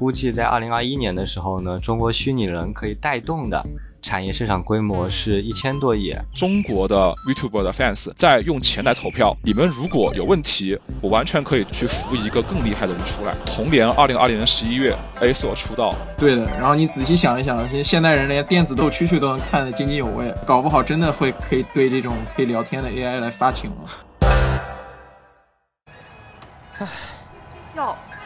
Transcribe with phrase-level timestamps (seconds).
[0.00, 3.62] 估计在二零二一年的时候呢，中国虚拟人可以带动的
[4.00, 6.16] 产业市场规模是一千多亿。
[6.34, 13.34] 中国的 YouTuber 的 fans 在用钱来投票，你们如果有问题，我完全可以去扶一个更厉害的人出来。
[13.44, 15.94] 同年二零二零年十一月，A 所出道。
[16.16, 23.76] 对的，然后你仔细想一想，现现代人连电子斗蛐蛐都能看得津津有味，搞不好真的会可以对这种可以聊天的 AI 来发情了。
[26.78, 26.86] 唉，
[27.76, 27.94] 哟，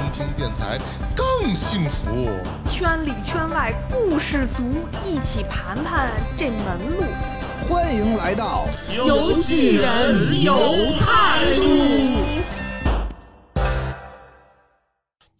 [0.00, 0.78] 听听电台
[1.14, 2.30] 更幸福。
[2.70, 4.62] 圈里圈外故事足，
[5.06, 7.04] 一起盘盘这门路。
[7.68, 10.54] 欢迎来到游戏人有
[10.98, 11.62] 态度。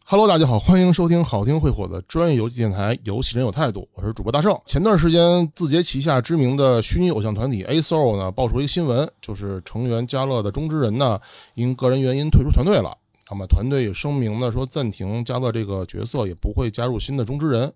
[0.05, 4.55] Hello，大家好，欢迎收听好听会火的专业游戏电台《游戏人有态度》，我是主播大圣。
[4.66, 11.19] 前段时间，字节旗下知名的虚拟偶像团体 A Soul 呢，爆出一个新闻，就是成员加乐的中之人呢，
[11.55, 12.94] 因个人原因退出团队了。
[13.31, 17.72] 那么团队也声明呢，说暂停加乐这个角色，也不会加入新的中之人。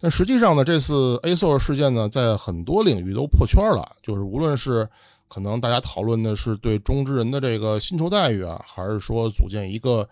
[0.00, 4.88] 但实际上呢，这次 A Soul 事件呢，在很多领域都破圈了，就是无论是
[5.28, 10.08] 可能大家讨论的是对中之人的这个薪酬待遇啊，还是说组建一个。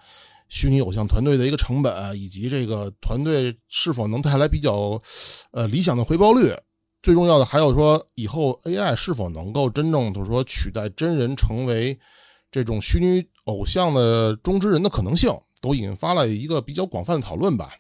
[0.48, 4.97] 虚拟偶像团队的一个成本，以及这个团队是否能带来比较，
[5.50, 6.55] 呃理想的回报率，
[7.03, 11.98] 最重要的还有说以后 AI 是否能够真正就是说取代真人成为
[12.48, 17.72] 这种虚拟偶像的中之人的可能性，都引发了一个比较广泛的讨论吧。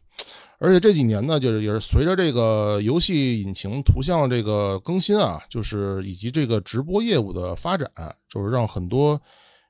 [0.58, 7.88] 而且这几年呢，就是也是随着这个游戏引擎图像这个更新啊，就是以及这个直播业务的发展，
[8.28, 9.20] 就是让很多。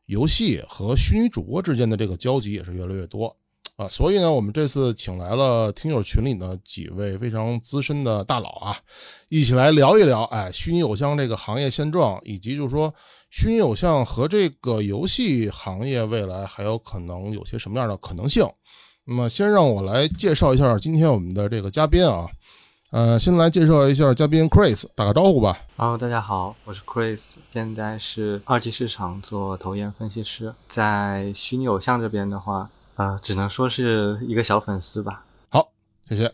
[0.07, 3.27] 游戏和虚拟主播之间的这个交集也是越来越多
[3.75, 8.77] 啊，所以呢，我们这次请来了听友群里的几位非常资深的大佬啊，
[9.31, 12.95] 一起来聊一聊，哎，虚拟偶像这个行业现状，以及就是说
[13.39, 18.49] 虚拟偶像和这个游戏行业未来还有可能有些什么样的可能性。
[19.05, 22.27] 那么，先让我来介绍一下今天我们的这个嘉宾啊。
[22.93, 25.59] 呃，先来介绍一下嘉宾 Chris，打个招呼吧。
[25.77, 35.27] Hello，大家好，我是 Chris，现在是二级市场做投研分析师，在虚拟偶像这边的话，呃，只能说是一个小粉丝吧。
[35.51, 35.69] 好，
[36.09, 36.33] 谢谢。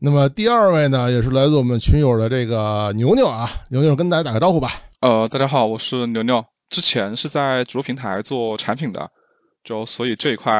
[0.00, 4.72] 那么第二位呢，也是来自我们群友的这个牛牛啊，牛牛跟大家打个招呼吧。
[5.02, 9.10] 呃，大家好，我是牛牛，之前是在主流平台做产品的，
[9.64, 10.52] 就所以这一块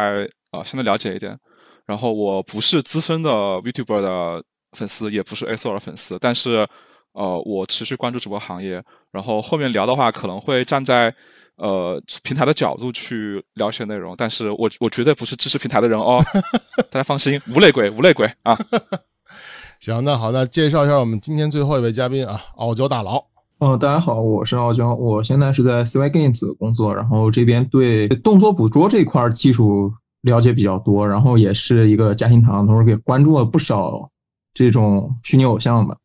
[0.51, 1.39] 啊相对了解一点。
[1.87, 4.45] 然后我不是资深的 VTuber 的。
[4.73, 6.67] 粉丝也不是 A o 的粉丝，但是，
[7.13, 8.83] 呃，我持续关注直播行业。
[9.11, 11.15] 然后后面聊的话，可能会站在
[11.57, 14.15] 呃平台的角度去聊一些内容。
[14.17, 16.19] 但是我我绝对不是支持平台的人哦，
[16.91, 18.59] 大家放心，无内鬼，无内鬼啊。
[19.79, 23.32] 行，那好，那介绍一下我们今天最后一位嘉宾啊， 傲娇大佬。
[23.63, 29.93] 哦，大家好，我是傲娇，我现在是在 CY Games 工作，然后这边对动作捕捉这块技术
[30.23, 34.11] 了解比较多，然后也是一个嘉兴堂，同时给关注了不少。
[34.53, 35.97] 这种虚拟偶像吧，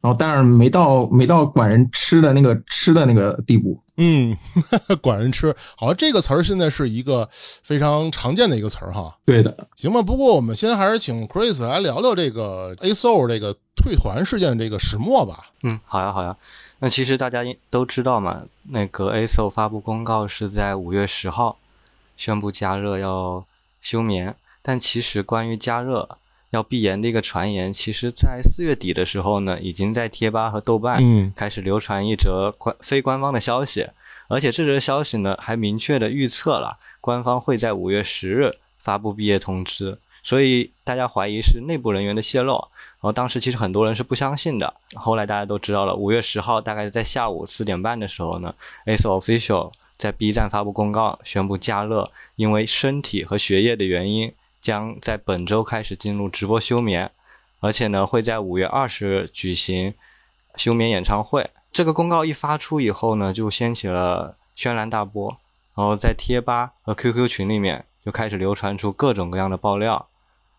[0.00, 3.76] 然后但是没到没到管人吃的那个吃的那个地步。
[3.96, 4.36] 嗯，
[5.02, 9.12] 管人吃，好像这个词儿现在是一个非常常见的一个词儿哈。
[9.26, 10.00] 对的，行吧。
[10.00, 15.50] 不过我们先还是请 Chris 来聊聊这个 A Soul 这个退团事件这个始末吧。
[15.64, 16.36] 嗯，好呀，好呀。
[16.82, 21.56] 那其实大家都知道嘛，那个 A Soul 发布公告是在五月十号
[22.16, 23.46] 宣布加热要
[23.80, 26.18] 休眠，但其实关于加热。
[26.50, 33.88] 要闭言的一个传言，其实，在四月底的时候呢，已经在贴吧和豆瓣开始流传一则官非官方的消息，
[34.28, 42.54] 而且这则消息呢，还明确的预测了官方会在五月十日发布毕业通知，所以大家怀疑是内部人员的泄露。
[42.54, 48.54] 然后当时其实很多人是不相信的，后来大家都知道了，五月十号大概在下午四点半的时候呢
[48.86, 54.32] ，AS Official 在 B 站发布公告，宣布加乐因为身体和学业的原因。
[54.62, 57.10] 将在本周开始进入直播休眠，
[57.58, 59.92] 而且呢会在五月二十日举行
[60.54, 61.50] 休眠演唱会。
[61.72, 65.36] 这个公告一发出以后呢，就掀起了轩然大波，
[65.74, 70.06] 然后在贴吧和 QQ 群里面就开始流传出各种各样的爆料。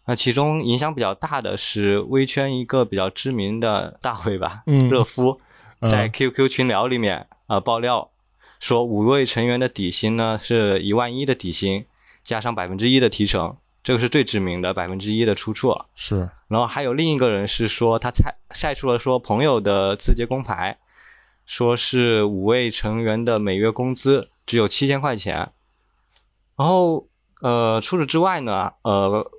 [0.06, 5.40] 那其中影响比较大的是微圈一个比较知名的大 V 吧，热夫，
[5.82, 8.12] 在 QQ 群聊里面啊爆料
[8.60, 11.86] 说，五位成员的底薪呢是一万一的底薪，
[12.24, 13.56] 加上百分之一的提成。
[13.84, 16.30] 这个是最知名的百分之一的出处，是。
[16.48, 20.78] 然后还有另一个人是说他晒晒出了说朋友的字节工牌，
[21.46, 25.52] 说是五位成员的每月工资只有七千块钱。
[26.56, 27.08] 然后
[27.42, 29.30] 呃，除此之外呢，呃，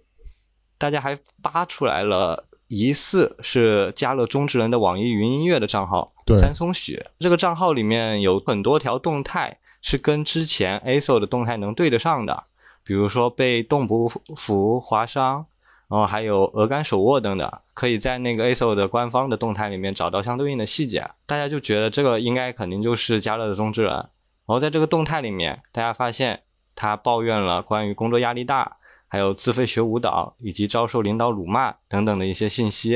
[0.85, 7.11] 大家还扒出来了疑似是加乐中之人的网易云音乐的账号对三松雪。
[7.21, 12.45] 这个账号里面有很多条动态是跟之前 ASO 的动态能对得上的，
[12.85, 15.47] 比如说被动不服划伤。
[15.89, 21.09] 然后还有鹅肝手握等等，可以在那个 ASO 的官方的动态里面找到相对应的细节。
[21.25, 23.91] 大家就觉得这个应该肯定就是加乐的中之人。
[23.91, 24.09] 然
[24.49, 26.43] 后在这个动态里面，大家发现
[26.75, 28.77] 他抱怨了关于工作压力大，
[29.15, 32.95] 还有自费学舞蹈以及遭受领导辱骂等等的一些信息。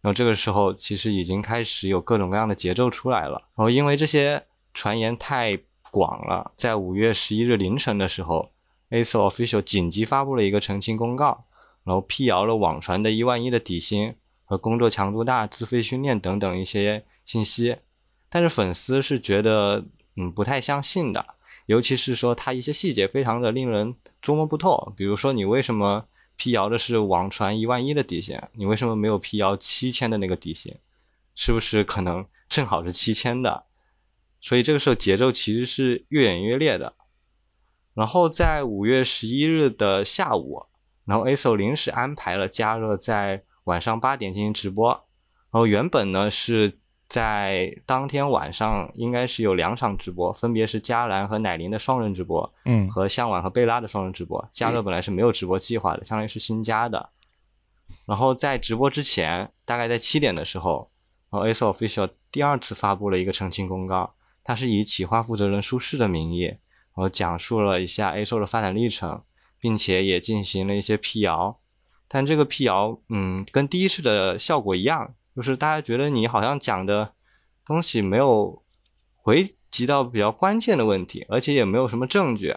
[0.00, 3.34] 然后这个时候其实已经开始有各种各样的节奏出来了。
[3.54, 4.44] 然后因为这些
[4.74, 5.56] 传言太
[5.92, 8.50] 广了，在五月十一日凌晨的时候
[8.90, 11.44] ，ASO Official 紧急发布了一个澄清公告。
[11.84, 17.76] 然后辟谣了网传的一万一的底薪和工作强度大、自费训练等等一些信息，
[18.28, 19.84] 但是粉丝是觉得
[20.16, 21.34] 嗯不太相信的，
[21.66, 26.06] 尤其是说他一些细节非常的令人捉摸不透，比如说你为什么
[26.36, 30.76] 辟谣的是网传一万一的底薪，你为什么没有辟谣七千的那个底薪？
[31.34, 33.64] 是不是可能正好是七千的？
[34.40, 36.94] 所以这个时候节奏其实是越演越烈的。
[37.94, 40.66] 然后在五月十一日的下午。
[41.04, 44.88] 然后 ASO 临时安排了加热在晚上八点进行直播，
[45.50, 46.78] 然后原本呢是
[47.12, 54.48] 在当天晚上应该是有两场直播，分别是加兰和乃琳的双人直播，嗯和向晚和贝拉的双人直播。
[54.50, 57.10] 加乐本来是没有直播计划的，相当于是新加的。
[58.06, 60.90] 然后在直播之前，大概在七点的时候，
[61.30, 66.58] 然后 ASO Official 第二次发布了一个澄清公告，它是以企划负责人舒适的名义，然
[66.94, 69.22] 后讲述了一下 ASO 的发展历程。
[69.60, 71.60] 并且也进行了一些辟谣，
[72.08, 77.14] 但这个辟谣，嗯，跟第一次的效果一样，就是大家觉得你好像讲的
[77.66, 78.62] 东西没有
[79.16, 82.56] 回及到比较关键的问题，而且也没有什么证据。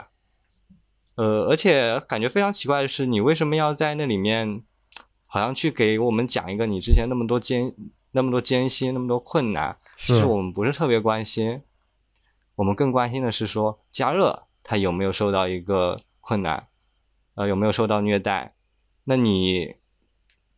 [1.15, 4.63] 呃，而且感觉非常奇怪的是，你为什么要在那里面，
[5.25, 7.73] 好像去给我们讲一个你之前那么多艰、
[8.11, 9.77] 那么多艰辛、那么多困难？
[9.95, 11.61] 其实我们不是特别关心，
[12.55, 16.67] 我们更关心的是说加热他有没有受到一个困难。
[17.35, 18.53] 呃，有没有受到虐待？
[19.05, 19.75] 那你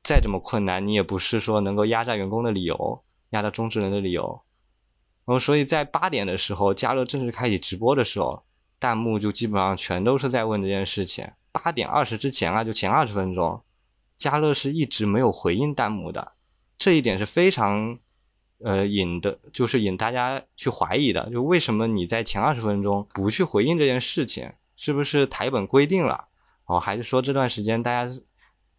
[0.08, 4.42] 再怎么困难，你也不是说能够压榨员工的理由，压榨中职人的理由。
[5.26, 8.46] 然后，所以在八点的时候，加热正式开启直播的时候，
[8.80, 11.30] 弹幕就基本上全都是在问这件事情。
[11.52, 13.62] 八点二十之前啊，就前二十分钟，
[14.16, 16.32] 加热是一直没有回应弹幕的，
[16.78, 18.00] 这一点是非常
[18.64, 26.30] 呃引的，就是引大家去怀疑的，就为什么你在前二十分钟不去回应这件事情，是不是台本规定了？
[26.64, 28.18] 哦，还是说这段时间大家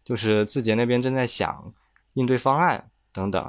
[0.09, 1.71] 就是字节那边正在想
[2.13, 3.43] 应对方案等等，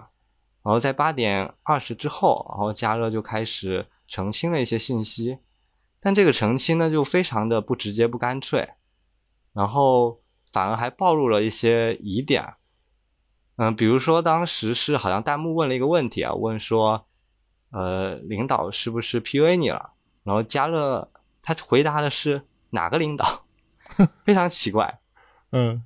[0.62, 5.38] 然后在八点二十之后，然后加热就开始澄清了一些信息，
[6.00, 8.74] 但这个澄清呢就非常的不直接不干脆，
[9.54, 10.20] 然后
[10.52, 12.56] 反而还暴露了一些疑点，
[13.56, 17.06] 嗯，比如说当时是好像弹幕问了一个问题啊，问说，
[17.70, 19.94] 呃，领导是不是 PUA 你了？
[20.24, 21.10] 然后加热
[21.40, 23.46] 他回答的是哪个领导？
[24.26, 25.00] 非常奇怪，
[25.52, 25.82] 嗯，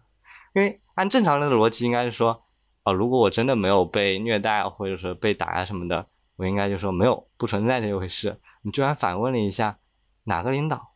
[0.55, 2.43] 因为按正常人的逻辑应该是说，
[2.85, 8.41] 啊，如果我真的没有被虐待或者说被打啊什么的，我应该就说没有，不存在这一回事。
[8.63, 9.79] 你居然反问了一下
[10.25, 10.95] 哪个领导，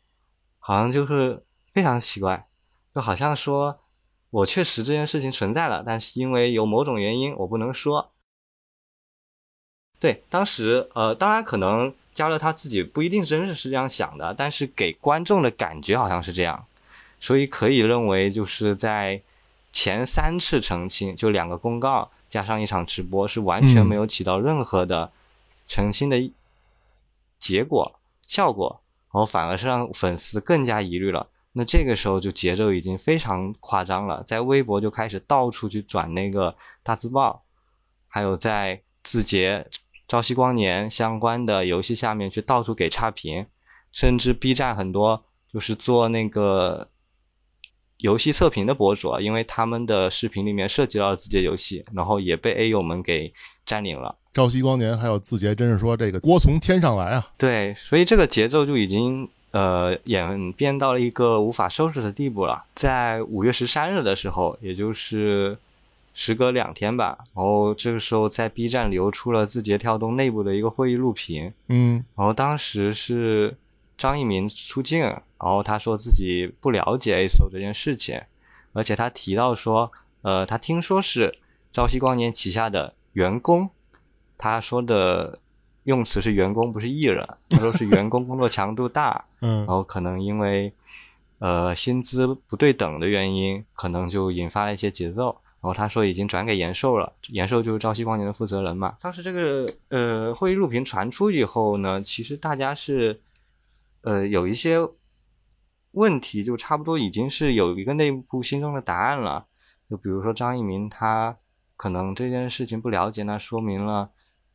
[0.59, 1.45] 好像就是
[1.75, 2.49] 非常奇怪，
[2.95, 3.81] 就好像说
[4.31, 8.13] 我确实这件事情存在了，但是因为有某种原因我不能说。
[10.01, 16.67] 对，当时呃，当然可能加勒他自己不一定真是是这样想的，但是给观众的感觉好像是这样。
[17.19, 19.21] 所以可以认为，就是在
[19.81, 25.13] 前三次澄清，就两个公告加上一场直播，是完全没有起到任何的
[25.69, 26.33] 澄清的
[27.39, 27.95] 结果
[28.27, 31.29] 效果，然后反而是让粉丝更加疑虑了。
[31.53, 37.45] 那这个时候就节奏已经非常夸张了，在微博就开始到处去转那个大字报，
[38.09, 39.65] 还有在字节、
[40.09, 43.47] 朝夕光年相关的游戏下面去到处给差评，
[43.93, 46.89] 甚至 B 站很多就是做那个。
[47.99, 53.33] 游戏测评的博主啊，因为他们的视频里面涉及到了字节游戏，然后也被 A 友们给
[53.67, 54.15] 占领了。
[54.33, 57.33] 朝夕光年还有字节，真是说这个锅从天上来啊！
[57.37, 62.65] 对，所以这个节奏就已经呃演变到了一个无法收拾的地步了。
[62.77, 65.59] 在五月十三日的时候，也就是
[66.15, 73.57] 时隔两天吧，然后这个时候在 B 站流出了字节跳动内部的一个会议录屏，嗯，然后当时是
[73.97, 75.13] 张一鸣出镜。
[75.41, 78.21] 然后他说自己不了解 ASO 这件事情，
[78.73, 79.93] 而且他提到说，
[80.23, 81.39] 呃，他听说是
[81.71, 83.71] 朝夕光年旗下的员工，
[84.37, 85.39] 他说的
[85.85, 87.27] 用词是员工，不是艺人。
[87.51, 90.73] 他说是员工工作强度大， 嗯然后可能因为
[91.39, 95.41] 呃薪资不对等的原因，可能就引发了一些节奏。
[95.61, 98.97] 然后他说已经转给延寿了，延寿就是朝夕光年的负责人嘛。
[99.01, 103.21] 当时这个呃会议录屏传出以后呢，其实大家是
[104.03, 104.79] 呃有一些
[105.93, 109.47] 问题，就差不多已经是有一个内部心中的答案了。
[109.89, 111.39] 就比如说张一鸣他
[111.77, 114.11] 可能这件事情不了解，那说明了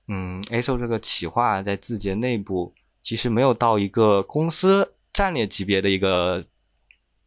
[0.08, 6.44] 嗯 ASO 这个企划在字节内部其实没有到一个公司战略级别的一个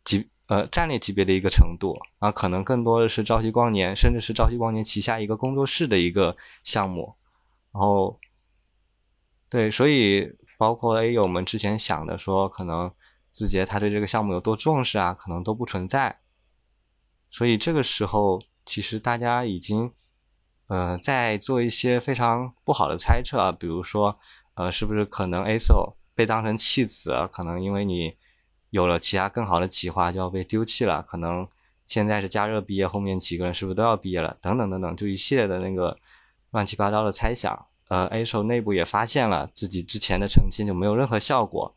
[0.05, 7.15] 级呃战略级别的一个程度啊，可能更多的是朝夕光年，甚至是朝夕光年旗下一个工作室的一个项目。
[7.73, 8.19] 然后，
[9.51, 12.91] 对，所以包括 A 友们之前想的说，可能
[13.37, 16.21] 字节他对这个项目有多重视啊，可能都不存在。
[17.31, 19.93] 所以这个时候，其实大家已经
[20.69, 24.19] 呃在做一些非常不好的猜测啊，比如说
[24.55, 28.17] 呃是不是可能 ASO 被当成弃子啊，可能因为你
[28.71, 31.47] 有了其他更好的企划就要被丢弃了，可能
[31.85, 34.39] 现在是加热毕业，后面几个人是不是都要毕业了？
[34.41, 35.99] 等等等等，就一系列的那个
[36.53, 37.67] 乱七八糟的猜想。
[37.89, 41.76] 呃，Aso 内部也发现了自己之前的澄清就没有任何效果，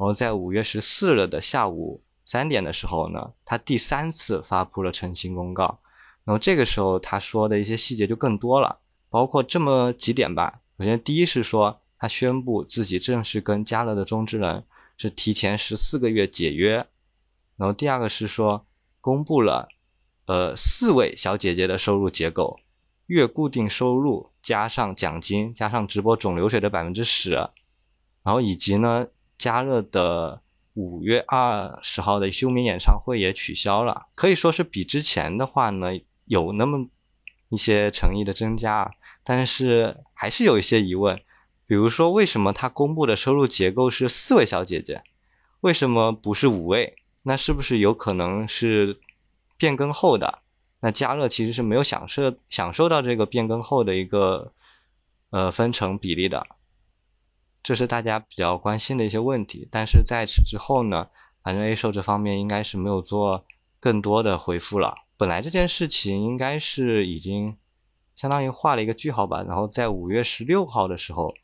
[0.00, 5.78] 然后在五月十四日的下午三点的时候呢，他第三次发布了澄清公告。
[6.24, 8.78] 然后这个时候他说的一些细节就更多了，
[9.10, 10.62] 包括这么几点吧。
[10.78, 14.64] 首先，第一是说他宣布自己正式跟加乐的中之人
[14.96, 16.86] 是提前十四个月解约。
[17.58, 18.64] 然后第二个是说
[19.02, 19.68] 公布了
[20.24, 22.58] 呃四位小姐姐的收入结构，
[23.04, 27.32] 月固定收入加上奖金加上直播总流水的百分之十，
[28.22, 29.06] 然后以及呢
[29.40, 30.42] 嘉乐的
[30.74, 36.88] 五月二十号的休眠演唱会也取消了，可以说是比之前的话呢有那么
[37.48, 38.90] 一些诚意的增加，
[39.24, 41.18] 但是还是有一些疑问，
[41.66, 45.02] 比如说为什么他公布的收入结构是四位小姐姐，
[45.62, 46.96] 为什么不是五位？
[47.22, 49.00] 那是不是有可能是
[49.56, 50.40] 变更后的？
[50.80, 54.52] 那嘉乐其实是没有享受享受到这个变更后的一个
[55.30, 56.46] 呃分成比例的，
[57.62, 59.68] 这是大家比较关心的一些问题。
[59.70, 61.08] 但是在此之后呢，
[61.42, 63.44] 反正 A 售这方面应该是没有做
[63.78, 64.94] 更多的回复了。
[65.16, 67.56] 本来这件事情应该是已经
[68.16, 69.42] 相当于画了一个句号吧。
[69.42, 71.34] 然后在五月十六号的时候，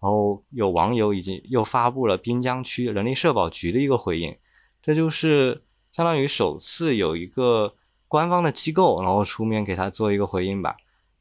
[0.00, 4.36] 然后有网友已经又发布了滨江区人力社保局的一个回应，
[4.82, 5.62] 这就是
[5.92, 7.74] 相当于首次有一个。
[8.06, 10.76] 官方的机构，然后出面给他做一个回应吧。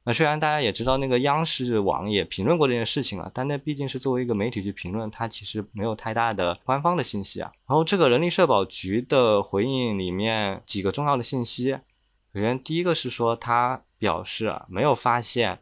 [0.05, 7.51] 那虽然大家也知道那个央视网也评论过这件事情了，但那毕竟是作为一个媒体去评论，它其实没有太大的官方的信息啊。
[7.67, 11.79] 然后这个人力社保局的回应里面几个重要的信息，
[12.33, 15.59] 首先第一个是说他表示啊没有发现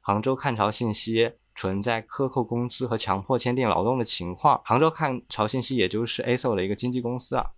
[0.00, 4.60] 杭州看潮信息存在克扣工资和强迫签订劳动的情况。
[4.66, 7.52] 杭州看潮信息也就是 ASO 的一个经纪公司啊。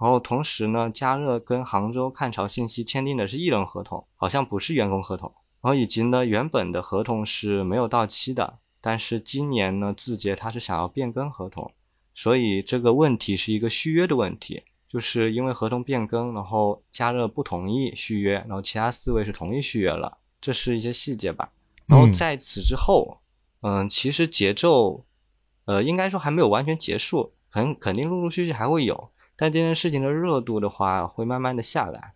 [0.00, 5.30] 然后同时呢，加热跟杭州看潮信息签订的是艺人合同，好像不是员工合同。
[5.60, 11.70] 然后以及呢，原本的合同是没有到期的，但是今年呢，字节它是想要变更合同，
[12.14, 21.52] 所以这个问题是一个续约的问题，就是因为合同变更，然后加热不同意续约，然后其他四位是同意续约了，这是一些细节吧。
[21.86, 23.20] 然后在此之后，
[23.60, 25.04] 嗯，其实节奏，
[25.66, 29.10] 呃，应该说还没有完全结束，肯肯定陆陆续续还会有。
[29.40, 32.12] 但这件事情的热度的话，会慢慢的下来，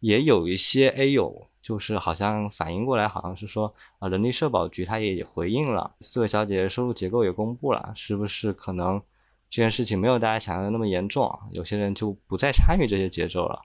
[0.00, 9.00] 也有一些 A 友就是好像反应过来，好像是说啊，人力社保局他也回应了，四位小姐姐收入结构也公布了，是不是可能
[9.48, 11.32] 这件事情没有大家想象的那么严重？
[11.52, 13.62] 有些人就不再参与这些节奏了。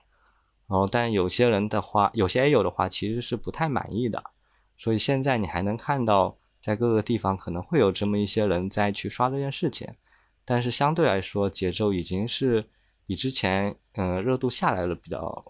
[0.68, 4.22] 然后，但有些人的话，有些 A 友的话其实是不太满意的，
[4.78, 9.88] 所以现在你还能看到在各个地方可能会有这么一些人在去刷这件事情，
[10.44, 12.66] 但是相对来说节奏已经是。
[13.10, 15.44] 比之前，嗯，热度下来了比较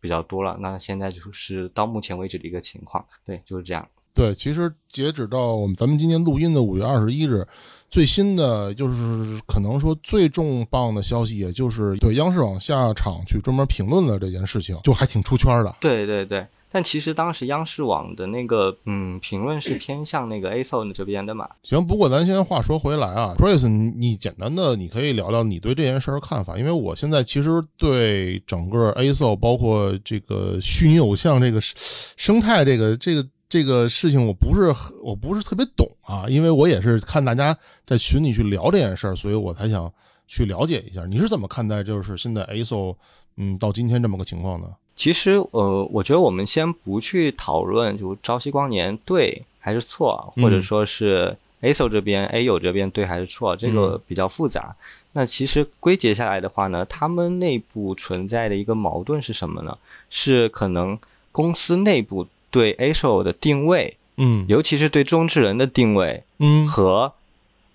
[0.00, 0.56] 比较多了。
[0.58, 3.88] 那现在就是到目前为止的一个情况，对，就是这样。
[4.12, 7.46] 对，其实截止到我们咱们今天录音的五月二十一日，
[7.88, 15.76] 最新的就是可能说最重磅的消息，也就是对央视网下场去专门评论了这件事情，就还挺出圈的。
[15.80, 16.44] 对对对。
[16.74, 21.48] 但其实当时央视网的那个嗯评论是偏向那个 ASO 这边的嘛。
[21.62, 39.88] 行，不过咱先话说回来啊，Chris，你简单的你可以聊聊你对这件事儿看法，因为我现在其实对整个 ASO 包括这个虚拟偶像这个生态这个这个这个事情，我不是我不是特别懂啊，因为我也是看大家在群里去聊这件事儿，所以我才想
[40.26, 42.96] 去了解一下，你是怎么看待就是现在 ASO
[43.36, 44.66] 嗯到今天这么个情况呢？
[44.96, 54.76] 其实呃，我觉得我们先不去讨论就朝夕光年对还是错，或者嗯说是 ASO 这边 A 友这边对还是错，这个比较复杂。
[55.12, 59.78] 那其实归结下来的话呢，他们内部存在的一个矛盾是什么呢？
[60.10, 60.98] 是可能
[61.32, 67.12] 公司内部对 ASO 的定位，嗯尤其是对中之人的定位，嗯和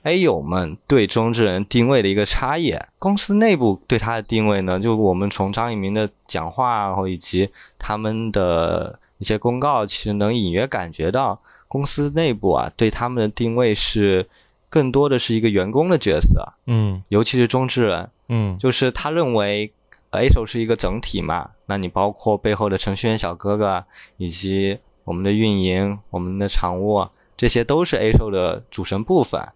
[0.10, 2.74] A 友们对中之人定位的一个差异。
[2.98, 14.28] 公司内部对他的定位呢，就我们从张一鸣的讲话，然后以及他们的一些公告，其实能隐约感觉到，公司内部啊对他们的定位是
[14.68, 19.72] 更多的是一个员工的角色，嗯尤其是中之人，嗯就是他认为
[20.10, 23.86] A 手是一个整体嘛，那你包括背后的程序员小哥哥，
[24.18, 29.50] 以及我们的运营、我们的常务，这些都是 A 手的组成部分。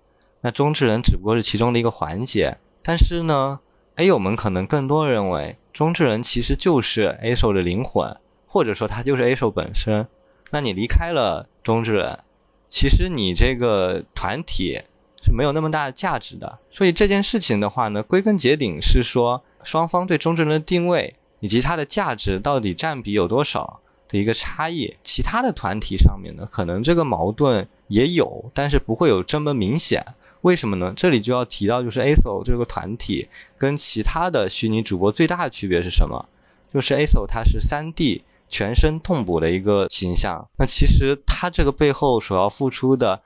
[0.43, 2.57] 那中之人只不过是其中的一个环节。
[2.83, 3.61] 但是呢
[3.95, 10.05] ，A 友们可能更多认为中之人其实就是 A 手的灵魂，或者说他就是 A 手本身。
[10.51, 12.19] 那你离开了中之人，
[12.67, 14.81] 其实你这个团体
[15.23, 16.59] 是没有那么大的价值的。
[16.69, 24.97] 所以这件事情的话呢，归根结底是说双方对中之人的定位以及它的价值到底占比有多少的一个差异。
[25.03, 30.05] 其他的团体上面呢，可能这个矛盾也有，但是不会有这么明显。
[30.43, 30.93] 为什么呢？
[30.95, 36.29] 这里就要提到，就是 ASO 这个团体跟其他的虚拟主播最大的区别是什么？
[36.73, 43.21] 就是 ASO 它是三 D 全身痛补的一个形象，那其实它这个背后所要付出的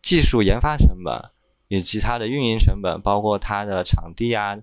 [0.00, 1.30] 技术研发成本，
[1.68, 4.56] 以及它的运营成本，包括它的场地啊，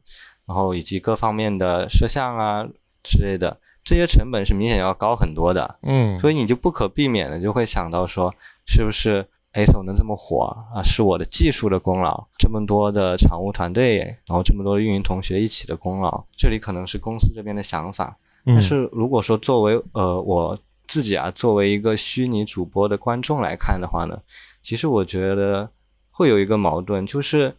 [0.46, 2.66] 然后以及各方面的摄像啊
[3.04, 5.78] 之类的，这些成本是明显要高很多的。
[5.82, 8.34] 嗯所以你就不可避免的就会想到说，
[8.66, 10.84] 是不是 ASO 能这么火啊？
[10.84, 18.18] 是我的技术的功劳，这么多的常务团队，然后这么多的运营同学一起的功劳，这里可能是公司这边的想法。
[18.46, 24.22] 嗯但是如果说作为呃我自己啊，作为一个虚拟主播的观众来看的话呢，
[24.62, 25.70] 其实我觉得
[26.12, 27.56] 会有一个矛盾，就是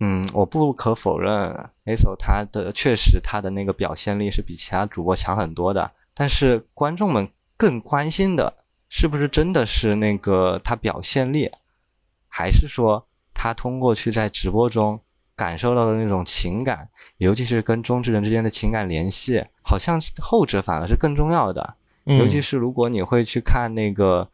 [0.00, 8.54] 嗯，我不可否认 ASO 他的确实他的那个表现力是比其他主播强很多的，但是观众们更关心的
[8.94, 11.50] 是不是真的是那个他表现力，
[12.28, 15.00] 还是说他通过去在直播中
[15.34, 21.76] 感受到的那种情感，尤其是跟中之人之间的情感联系，好像后者反而是更重要的。
[22.04, 24.28] 嗯尤其是如果你会去看那个，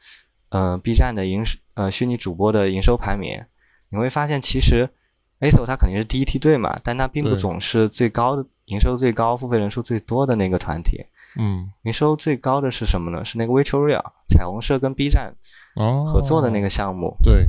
[0.49, 3.45] 呃，B 站的营收呃虚拟主播的营收排名，
[3.91, 4.91] 你会发现其实
[5.39, 11.07] ASO 它肯定是第一梯队嘛，但它并不总是最高的营收最高、付费人数最多的那个团体。
[11.37, 13.25] 嗯营收最高的是什么呢？
[13.25, 15.35] 是那个 Victoria 彩虹社跟 B 站
[15.75, 17.17] 哦合作的那个项目。
[17.23, 17.47] 对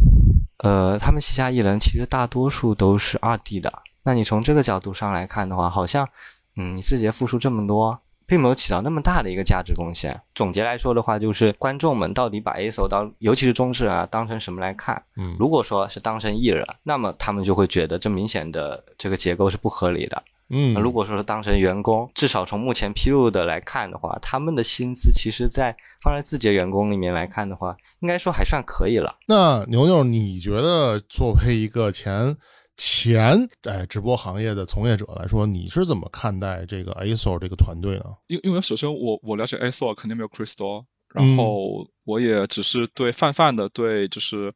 [0.62, 3.72] 呃，他们旗下艺人其实大多数都是二 D 的。
[4.04, 6.10] 那你从这个角度上来看的话，好像，
[6.58, 10.22] 嗯，你字节付出这么多，并没有起到那么大的一个价值贡献。
[10.36, 15.02] 总结来说的话，就是观众们到底把 ASO 当，尤其是中视啊，当成什么来看？
[15.16, 20.22] 嗯如果说是当成艺人，那么他们就会觉得这明显的这个结构是不合理的。
[20.50, 29.18] 嗯那如果说是当成员工，至少从目前披露的来看的话，他们的薪资其实在放在字节员工里面来看的话，应该说还算可以了。
[29.28, 32.36] 那牛牛，你觉得作为一个前
[32.76, 38.06] 前哎直播行业的从业者来说，你是怎么看待这个 ASO 这个团队呢？
[38.28, 40.84] 因因为首先我我了解 ASO 肯定没有 Crystal，
[41.14, 44.52] 然嗯后我也只是对泛泛的对就是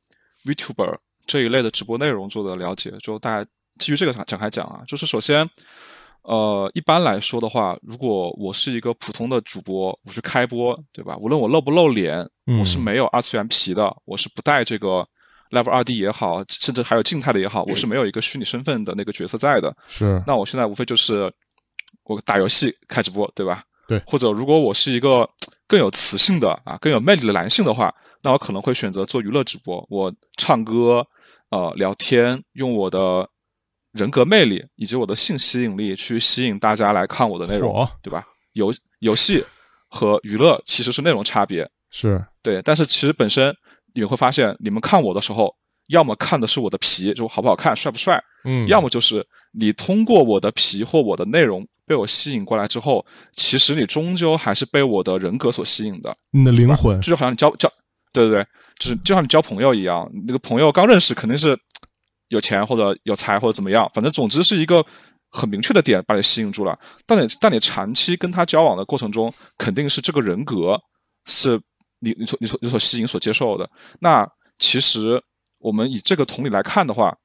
[0.46, 5.50] VTuber 这一类的直播内容做的了解，就大概基于这个展展开讲啊，就是首先，
[6.22, 11.18] 呃，一般来说的话，如果我是一个普通的主播，我去开播，对吧？
[11.18, 15.08] 无论我露不露脸，嗯我是没有二次元皮的，我是不带这个
[15.50, 19.76] Level 二 D 也好，甚至还有静态的也好，我是没有一个虚拟身份的那个角色在的。
[19.88, 21.32] 是那我现在无非就是
[22.04, 23.64] 我打游戏开直播，对吧？
[23.88, 25.30] 对或者如果我是一个
[25.68, 31.06] 更有磁性的啊，更有魅力的男性的话，那我可能会选择做娱乐直播，我唱歌、
[31.50, 33.28] 呃聊天，用我的
[33.94, 38.24] 人格魅力以及我的性吸引力去吸引大家来看我的内容，对吧？
[38.54, 39.44] 游游戏
[39.88, 43.56] 和娱乐其实是内容差别，是对，但是其实本身
[43.94, 45.56] 你们会发现，你们看我的时候，
[45.90, 56.16] 要么看的是我的皮，就好不好看、帅不帅，嗯，要么就是你通过我的皮或我的内容被我吸引过来之后，其实你终究还是被我的人格所吸引的。
[56.32, 57.72] 你的灵魂这就好像你交交，
[58.12, 58.48] 对对对，
[58.80, 61.58] 就是就像你交朋友一样，那个朋友刚认识肯定是
[62.34, 64.84] 有钱或者有才或者怎么样，反正总之是一个
[65.30, 66.78] 很明确的点把你吸引住了。
[67.06, 70.80] 但你但你长期跟他交往的过程中，肯定是这个人格
[71.26, 71.62] 是
[72.00, 73.70] 你你所你所你所吸引所接受的。
[74.00, 75.22] 那其实
[75.60, 77.16] 我们以这个同理来看的话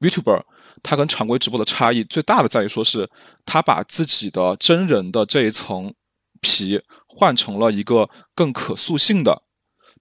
[0.00, 0.42] ，YouTuber
[0.82, 3.08] 它跟常规直播的差异最大的在于说是，
[3.44, 5.92] 他把自己的真人的这一层
[6.40, 9.42] 皮换成了一个更可塑性的，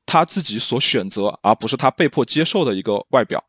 [0.05, 3.43] 他自己所选择，而不是他被迫接受的一个外表，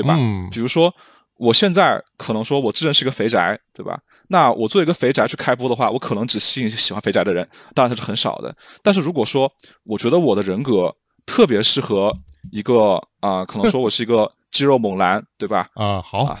[0.00, 0.14] 对吧？
[0.16, 0.94] 嗯比如说，
[1.36, 3.98] 我现在可能说我自认是一个肥宅，对吧？
[4.28, 8.54] 那我作为一个肥宅去开播的话，我可能只吸引喜欢肥宅的人，当然它是很少的。
[8.82, 9.50] 但是如果说
[9.84, 10.94] 我觉得我的人格
[11.26, 12.12] 特别适合
[12.52, 15.68] 一个啊、可能说我是一个肌肉猛男，对吧？
[15.74, 16.40] 啊，好啊，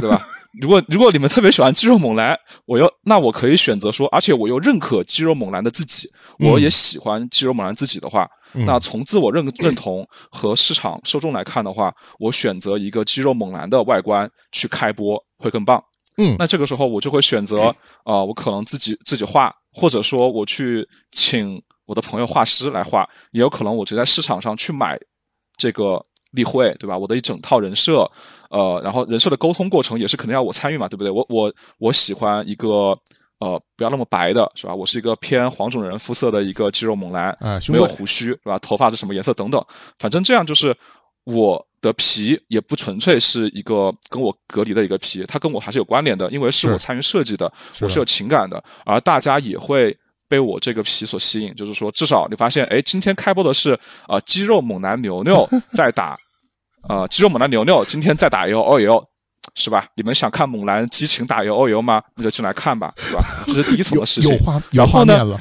[0.00, 0.20] 对吧？
[0.60, 15.82] 如果如果你们特别喜欢肌肉猛男，我又那我可以选择说，而且我又认可肌肉猛男的自己，我也喜欢肌肉猛男自己的话，嗯那从自我认认同和市场受众来看的话，我选择一个肌肉猛男的外观去开播会更棒。
[16.18, 17.64] 嗯那这个时候我就会选择
[18.04, 24.98] 啊、呃我可能自己自己画，或者说我去请我的朋友画师来画，也有可能我直接在市场上去买
[25.58, 26.96] 这个例会，对吧？
[26.96, 28.10] 我的一整套人设，
[28.48, 31.10] 呃，然后人设的沟通过程也是肯定要我参与嘛，对不对？
[31.10, 32.98] 我我我喜欢一个
[33.38, 34.74] 呃不要那么白的，是吧？
[34.74, 37.36] 我是一个偏黄种人肤色的一个肌肉猛男，
[37.68, 38.58] 没有胡须，是吧？
[38.58, 39.64] 头发是什么颜色等等，
[39.98, 40.76] 反正这样就是
[41.24, 49.96] 我的皮也不纯粹是一个跟我隔离的一个皮，它跟我还是有关联的，因为是是我参与设计的，是我是有情感的，而大家也会。
[50.28, 53.74] 被我这个皮所吸引，就是说，至少你发现，哎，今天开播的是
[54.08, 56.18] 啊、呃肌肉猛男牛牛在打，
[56.88, 59.04] 呃，肌肉猛男牛牛今天在打 L O L，
[59.56, 59.86] 是吧？
[59.96, 62.00] 你们想看猛男激情打 L O L 吗？
[62.14, 63.24] 那就进来看吧，是吧？
[63.46, 64.30] 这是第一层的事情。
[64.36, 65.40] 有画有然后呢画面了，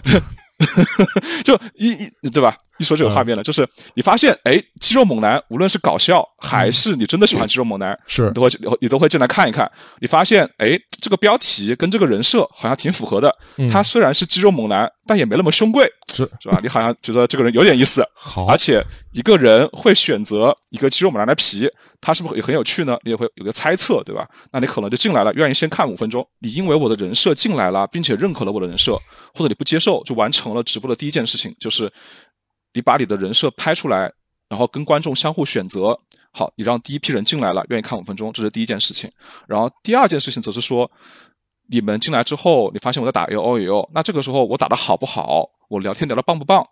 [1.44, 2.56] 就一一对吧？
[2.78, 8.50] 一说这个画面了，就是你发现，哎，肌肉猛男无论是搞笑还是你真的喜欢肌肉猛男，是你都会
[8.82, 9.70] 你都会进来看一看。
[10.00, 13.34] 你发现，哎，这个标题跟这个人设好像挺符合的。
[13.58, 16.60] 嗯他虽然是肌肉猛男，但也没那么凶贵，是是吧？
[16.62, 18.06] 你好像觉得这个人有点意思。
[18.14, 18.84] 好而且
[19.14, 22.98] 一个人会选择一个肌肉猛男的皮，他是不是也很有趣呢？
[23.04, 24.28] 你也会有个猜测，对吧？
[24.52, 26.26] 那你可能就进来了，愿意先看五分钟。
[26.40, 28.96] 你因为我的人设进来了，并且认可了我的人设，
[29.34, 31.92] 或者你不接受，就完成了直播的第一件事情，就是
[32.76, 34.12] 你把你的人设拍出来，
[34.48, 36.00] 然后跟观众相互选择。
[36.32, 39.10] 好，你让第一批人进来了，愿意看五分钟，这是第一件事情。
[39.48, 40.92] 然后第二件事情则是说，
[41.70, 46.68] 你们进来之后，你发现我在打 L O L，那这个时候我打的好不好，我聊天聊的棒不棒，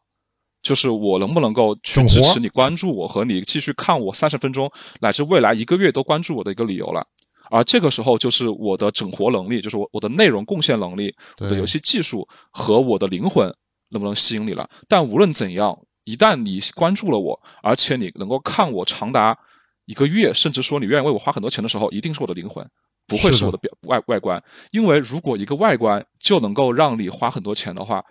[0.62, 7.08] 就是我能不能够去支持你关注我和你继续看我三十分钟，乃至未来一个月都关注我的一个理由了。
[7.50, 13.48] 而这个时候就是我的整活能力，就是我我的内容贡献能力，我的游戏技术和我的灵魂
[13.92, 14.70] 能不能吸引你了。
[14.90, 19.38] 但无论怎样，一旦你关注了我，而且你能够看我长达
[19.86, 22.66] 一个月，甚至说你愿意为我花很多钱的时候，一定是我的灵魂，
[23.08, 24.42] 不会是我的表外外观。
[24.72, 28.04] 因为如果一个外观就能够让你花很多钱的话，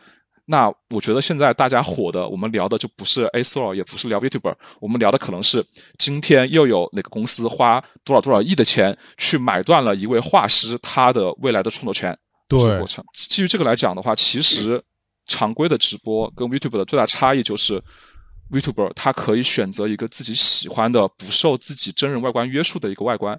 [0.45, 5.65] 那我觉得现在大家火的，我们聊的就不是 A Store，也不是聊 VTuber，我们聊的可能是
[5.99, 12.17] 今天又有哪个公司花多少多少亿的钱去买断了一位画师他的未来的创作权。
[12.49, 13.03] 对过程。
[13.15, 14.83] 基于这个来讲的话，其实
[15.33, 17.83] 常规的直播跟 VTuber 的最大差异就是
[18.51, 23.39] ，VTuber 它可以选择一个自己喜欢的、不受自己真人外观约束的一个外观，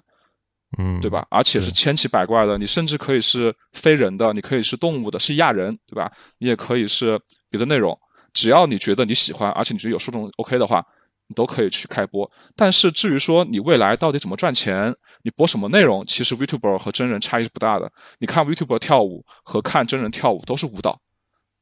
[0.78, 1.08] 嗯，对？
[1.08, 1.24] 吧？
[1.30, 6.10] 而且是千奇百怪的，你甚至可以是非人的，你可以是动物的，是亚人，对吧？
[6.38, 7.96] 你也可以是别的内容，
[8.32, 10.84] 只要你觉得你喜欢，而且你觉得有受众 OK 的话。
[11.26, 17.90] 你都可以去开播，但是至于说你未来到底怎么赚钱，你播什么内容，其实 VTuber 和真人差异是不大的。
[18.18, 21.00] 你看 VTuber 跳舞和看真人跳舞都是舞蹈，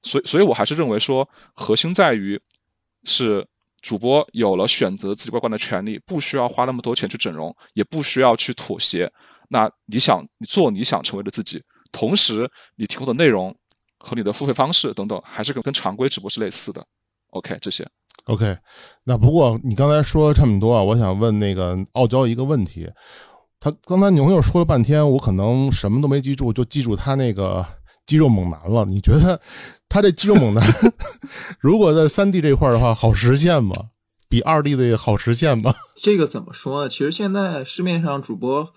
[0.02, 2.40] 所以，所以我还是认为说，核心在于
[3.04, 3.46] 是
[3.80, 9.10] 主播有了选择自己外观的权利，不需要花那么多钱去整容，也不需要去妥协。
[9.48, 13.54] 那你想你做你想成为的自己，同时你提供的内容
[13.98, 16.84] 和你的付费方式等等，还是跟跟常规直播是类似的。
[17.30, 17.86] OK，这些
[18.24, 18.56] OK，
[19.04, 22.88] 那不过你刚才说了这么多啊，我想问那个傲娇一个问题。
[23.58, 27.64] 他刚才牛牛说了半天，我可能什么都没记住，就记住他那个
[28.06, 28.84] 肌肉猛男了。
[28.84, 29.40] 你觉得
[29.92, 30.64] 他这肌肉猛男，
[31.60, 33.74] 如果在三 D 这块儿的话，好实现吗？
[34.28, 35.74] 比二 D 的好实现吗？
[36.00, 36.88] 这个怎么说呢？
[36.88, 38.72] 其实现在市面上主播，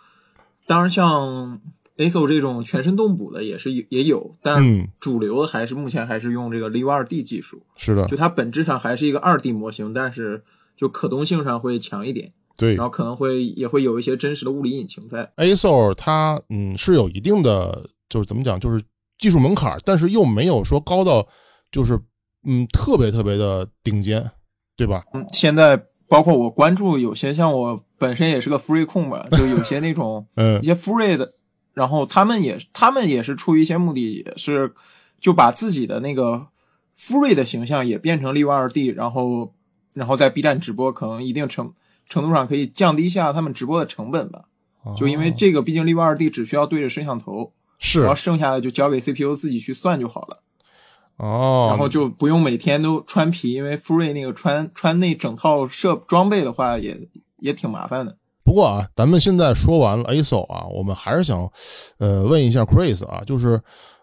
[0.67, 1.61] 当然像
[1.95, 10.43] ASO 这种全身动捕的也是也有，但主流的还是目前还是用这个 Live 二 D 技术，是的就，它本质上还是一个二 D 模型，但是
[10.75, 15.31] 就可动性上会强一点，对然后可能会也会有一些真实的物理引擎在。
[15.37, 18.83] A s o 它嗯是有一定的，就是怎么讲，就是
[19.17, 21.27] 技术门槛，但是又没有说高到
[21.71, 21.99] 就是
[22.45, 24.31] 嗯特别特别的顶尖，
[24.75, 25.03] 对吧？
[25.13, 31.33] 嗯，现在包括我关注有些像我本身也是个 free 控吧，就有些那种 嗯一些 free 的，
[31.73, 34.73] 然后他们也他们也是出于一些目的，也是
[35.19, 36.47] 就把自己的那个
[36.97, 39.53] free 的形象也变成 Live 二 D，然后
[39.93, 41.73] 然后在 B 站直播，可能一定程
[42.07, 44.45] 程度上可以降低一下他们直播的成本吧。
[44.95, 47.51] 就因为这个，毕竟 Live 二 D 只需要对着摄像头，
[47.85, 50.41] 是然后剩下的就交给 CPU 自己去算就好了。
[51.17, 56.97] 哦，然后就不用每天都穿皮，因为 Free 那个穿穿那整套设装备的话也
[57.39, 58.17] 也挺麻烦的。
[58.43, 61.49] 不过啊，咱们现在说完了 ASO 啊，我们还是想，
[61.99, 63.59] 呃，问一下 Chris 啊，就是，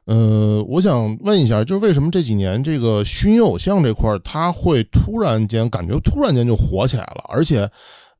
[0.06, 7.70] 呃，我想问一下，就是为什么这几年这个虚拟偶像这块儿，它会突然间感觉突然间就火起来了，而且，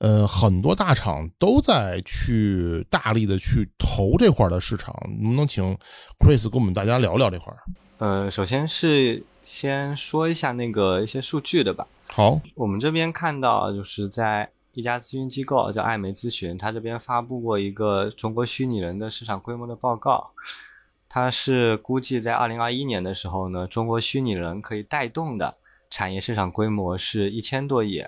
[0.03, 5.79] 呃，很多大厂都在去大力的去投这块的市场，能不能请
[6.19, 7.63] Chris 跟我们大家聊聊这块儿？
[7.99, 11.87] 呃，首先是先说一下那个一些数据的吧。
[12.09, 20.33] 好，我们这边看到就是在一家咨询机构叫艾媒咨询，它这边发布过一个中国虚拟人的市场规模的报告。
[21.09, 25.55] 它是估计在二零二一年的时候呢，中国虚拟人可以带动的
[25.89, 28.05] 产业市场规模是一千多亿。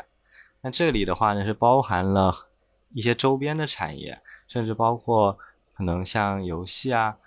[0.65, 2.49] 那这里的话呢，是包含了
[2.89, 5.39] 一些周边的产业，甚至包括
[5.75, 7.19] 可能像游戏啊，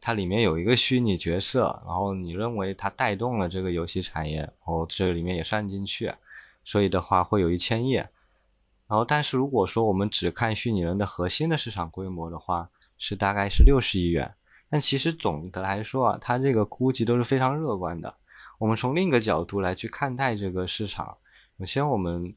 [0.00, 6.14] 它里面有一个虚拟角色，然后你认为它带动了这个游戏产业，然后这里面也算进去，
[6.64, 7.96] 所以的话会有一千亿。
[7.96, 14.34] 然后，但是如果说我们只看虚拟人的核心的市场规模的话，是大概是六十亿元。
[14.70, 18.14] 但其实总的来说啊，它这个估计都是非常乐观的。
[18.56, 21.18] 我们从另一个角度来去看待这个市场，
[21.58, 22.34] 首先我们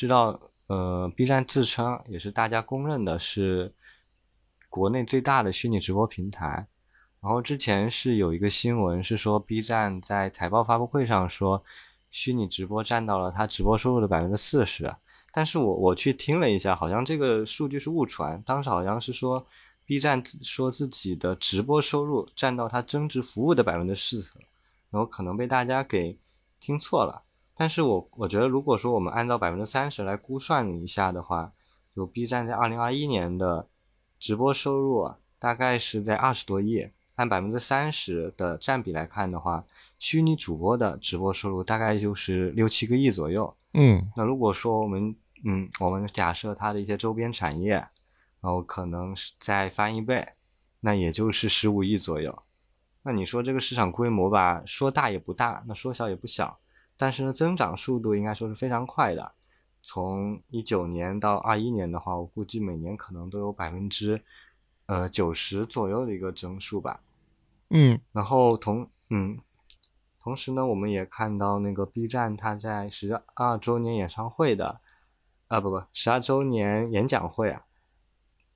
[0.00, 3.70] 知道，呃，B 站自称也是大家公认的是
[4.70, 6.66] 国内最大的虚拟直播平台。
[7.20, 11.62] 然后之前是有一个新闻是说，B 站在财报发布会上说，
[12.10, 14.90] 虚拟直播占到了它直播收入的百分之四十。
[15.32, 19.46] 但是我我去听了一下，好像这个数据是误传，当时好像是说
[19.84, 24.32] B 站说自己的直播收入占到它增值服务的百分之四十，
[24.88, 26.18] 然后可能被大家给
[26.58, 27.22] 听错了。
[27.60, 31.52] 但是我我觉得，如果说我们按照百分之三十来估算一下的话，
[31.94, 33.68] 就 B 站在二零二一年的
[34.18, 36.88] 直播收入啊，大概是在二十多亿。
[37.16, 39.62] 按百分之三十的占比来看的话，
[39.98, 43.54] 虚拟主播的直播收入大概就是六七个亿左右。
[43.74, 47.72] 嗯，那如果说我们，嗯，我们假设它的一些周边产业，
[48.40, 50.26] 然后可能是再翻一倍，
[50.80, 52.42] 那也就是十五亿左右。
[53.02, 56.58] 那你说这个市场规模吧，说大也不大，那说小也不小，
[57.00, 59.32] 但是呢，增长速度应该说是非常快的。
[59.82, 64.22] 从一九年到二一年的话，我估计每年可能都有百分之，
[64.84, 67.00] 呃九十左右的一个增速吧。
[67.70, 69.40] 嗯，然后同嗯，
[70.22, 74.82] 同时呢，我们也看到那个 B 站它在十二周年演唱会的，
[75.48, 77.64] 啊不不，十二周年演讲会啊，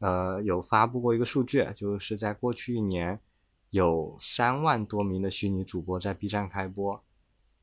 [0.00, 3.18] 呃，有发布过一个数据，就是在过去一年
[3.70, 7.02] 有三万多名的虚拟主播在 B 站开播，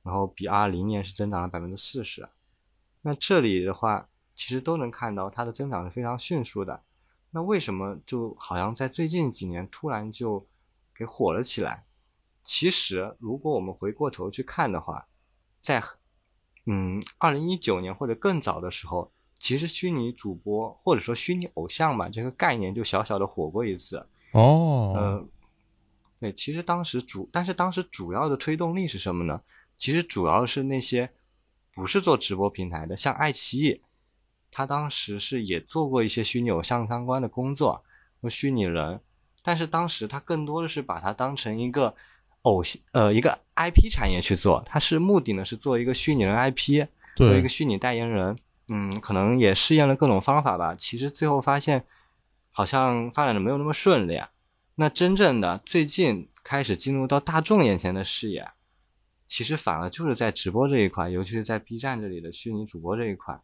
[0.04, 2.28] 然后比二零年是增长了百分之四十。
[3.02, 6.84] 那这里的话，其实都能看到它的增长是非常迅速的。
[7.32, 10.46] 那为什么就好像在最近几年突然就
[10.94, 11.86] 给火了起来。
[12.44, 15.08] 其实，如果我们回过头去看的话，
[15.60, 15.82] 在
[16.66, 24.08] 嗯二零一九年或者更早的时候，其实虚拟主播或者说虚拟偶像吧，这个概念就小小的火过一次。
[24.34, 25.28] 哦，呃，
[26.20, 29.42] 对，其实当时主，但是当时主要的推动力是什么呢？
[29.82, 31.10] 其实主要是那些
[31.74, 33.82] 不是做直播平台的，像爱奇艺，
[34.52, 37.84] 他当时是也做过一些虚拟偶像相关的工作
[38.22, 39.02] 和虚拟人。
[39.42, 41.96] 但是当时他更多的是把它当成一个
[42.44, 48.38] 偶像，呃，一个 IP 产业去做，它是目的呢是做一个虚拟人 IP，做一个虚拟代言人。
[48.68, 50.76] 嗯，可能也试验了各种方法吧。
[50.76, 51.84] 其实最后发现，
[52.52, 54.30] 好像发展的没有那么顺利啊。
[54.76, 58.48] 那真正的最近开始进入到大众眼前的视野，
[59.32, 63.42] 其实反而就是在直播这一块，尤其是在 B 站这里的虚拟主播这一块。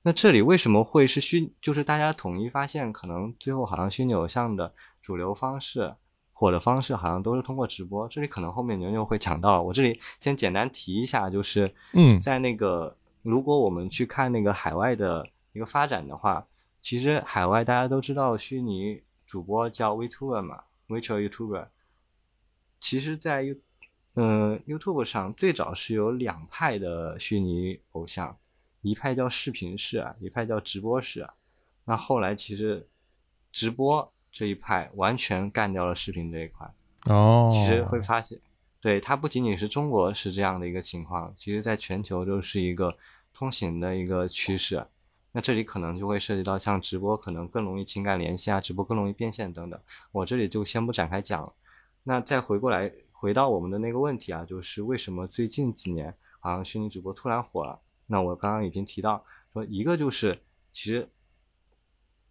[0.00, 1.52] 那这里为什么会是虚？
[1.60, 5.94] 就是大家统一发现，可能最后好像虚拟偶像的主流方式、
[6.32, 8.08] 火的方式，好像都是通过直播。
[8.08, 16.46] 这里可能后面牛牛会讲到，我这里先简单提一下，就是嗯，在那个如果我们去看那个海外的一个发展的话，
[16.80, 21.66] 其实海外大家都知道虚拟主播叫 Vtuber 嘛，Virtual YouTuber。
[22.80, 23.54] 其实，在 U
[24.20, 28.36] 嗯 YouTube 上最早是有两派的虚拟偶像。
[28.82, 31.34] 一派叫视频式啊，一派叫直播式啊。
[31.84, 32.88] 那后来其实
[33.52, 36.68] 直播这一派完全干掉了视频这一块。
[37.06, 38.40] 哦，其实会发现，
[38.80, 42.96] 对它不仅仅是中国是这样的一个情况，其实在全球都是一个
[43.32, 44.84] 通行的一个趋势。
[45.30, 49.78] 那这里可能就会涉及到像直播可能更容易情感联系啊，直播更容易变现等等。
[50.10, 51.52] 我这里就先不展开讲了。
[52.04, 57.80] 那再回过来回到我们的那个问题啊，就是为什么最近几年好像虚拟主播突然火了？
[58.06, 60.40] 那我刚刚已经提到说，一个就是
[60.72, 61.10] 其实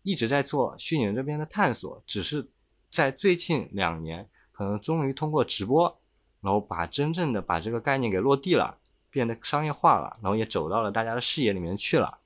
[0.01, 2.49] 一直在做虚拟这边的探索，只是
[2.89, 5.99] 在最近两年可能终于通过直播，
[6.39, 12.19] 然后把真正的把这个概念给落地了，变得商业化了，然后也走到了大家的视野里面去了，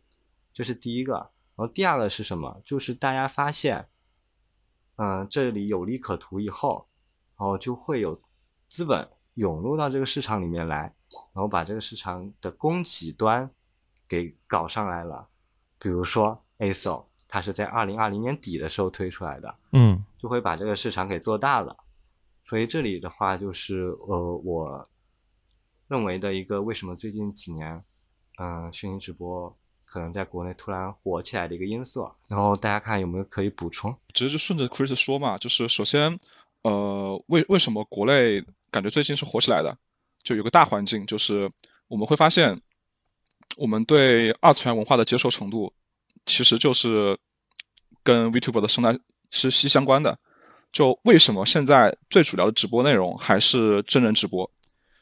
[0.53, 1.31] 这是第一个。
[1.55, 2.61] 然后第二个是什么？
[2.63, 3.89] 就是大家发现，
[4.97, 6.87] 嗯，这里有利可图以后，
[7.37, 8.21] 然后就会有
[8.71, 10.95] 资本涌入到这个市场里面来，
[11.33, 13.51] 然后把这个市场的供给端
[14.07, 15.27] 给搞上来了。
[15.77, 21.75] 比如说 ASO，它是在二零二零年底的时候推出来的，嗯就会把这个市场给做大了。
[22.45, 24.87] 所以这里的话，就是呃，我
[25.89, 27.83] 认为的一个为什么最近几年，
[28.37, 29.53] 嗯、虚拟直播
[29.83, 32.09] 可能在国内突然火起来的一个因素。
[32.29, 33.93] 然后大家看有没有可以补充？
[34.13, 36.17] 直接就顺着 Chris 说嘛，就是首先，
[36.61, 39.77] 呃，为为什么国内感觉最近是火起来的？
[40.23, 41.49] 就有个大环境，就是
[41.87, 42.59] 我们会发现，
[43.57, 45.73] 我们对二次元文化的接受程度，
[46.25, 47.17] 其实就是
[48.01, 48.93] 跟 VTuber 的生态
[49.29, 50.17] 是息息相关的。
[50.71, 54.49] 就为什么现在最主要的直播内容还是真人直播？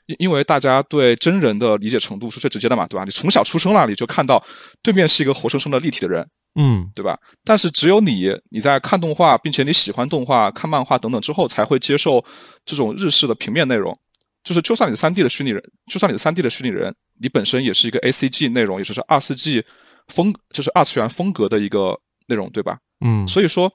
[0.07, 3.03] 因因为大家对真人的理解程度是最直接的嘛，对吧？
[3.03, 4.43] 你从小出生那里就看到
[4.81, 6.27] 对面是一个活生生的立体的人，
[6.61, 7.17] 嗯对吧？
[7.45, 12.23] 但是只有你你在看动画，并且你喜欢动画、看漫画等等之后，才会接受
[12.65, 13.97] 这种日式的平面内容。
[14.43, 19.63] 就是就算你是三 D 的虚拟人，就算你是三 D 的虚拟人，你本身也是一个 A C G 内容，也就是二四 G
[20.07, 22.77] 风，就是二次元风格的一个内容，对吧？
[23.01, 23.71] 嗯，所以说，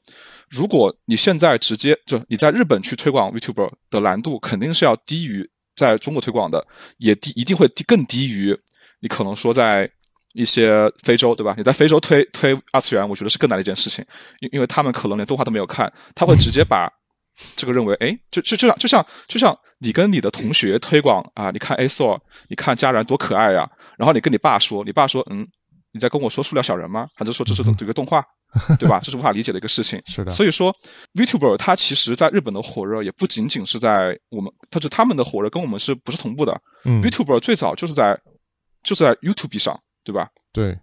[0.50, 6.66] 如果你现在直接就你在日本去推广 VTuber 的难度，肯定是要低于在中国推广的，
[6.98, 8.54] 也低一定会低更低于
[9.00, 9.90] 你可能说在
[10.34, 11.54] 一些非洲，对吧？
[11.56, 14.04] 你在非洲推推二次元，我觉得是更难的一件事情，
[14.40, 16.90] 因因为他们可能连动画都没有看，他会直接把
[17.56, 25.46] 这个认为，哎，就就就像就像就像你跟你的同学推广啊，你看 A s o 你看家人多可爱呀、然后你跟你爸说，你爸说，嗯，
[25.92, 27.08] 你在跟我说塑料小人吗？
[27.14, 28.24] 还是说这是这个动画？
[28.78, 29.00] 对吧？
[29.02, 30.00] 这是无法理解的一个事情。
[30.06, 30.72] 是的所以说
[31.14, 38.16] ，VTuber 它其实在日本的火热也不仅仅是在我们，它是他们的火热跟我们是不是同步的、嗯 v t u b e r 最早就是在
[38.84, 40.28] 就是在 YouTube 上，对吧？
[40.52, 40.78] 对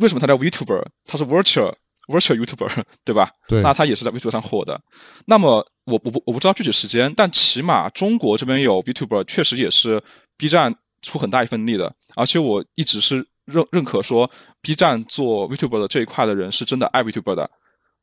[0.00, 0.82] 为什么他叫 VTuber？
[1.04, 1.74] 他是 Virtual
[2.08, 3.30] Virtual YouTuber，对吧？
[3.48, 4.80] 对，那他也是在 VTuber 上火的。
[5.26, 10.02] 那么我我不我不知道具体时间，但起码中国这边有 VTuber，确实也是
[10.36, 11.94] B 站出很大一份力的。
[12.16, 14.30] 而且我一直是认认可说
[14.62, 17.50] ，B 站做 VTuber 的这一块的人是真的爱 VTuber 的。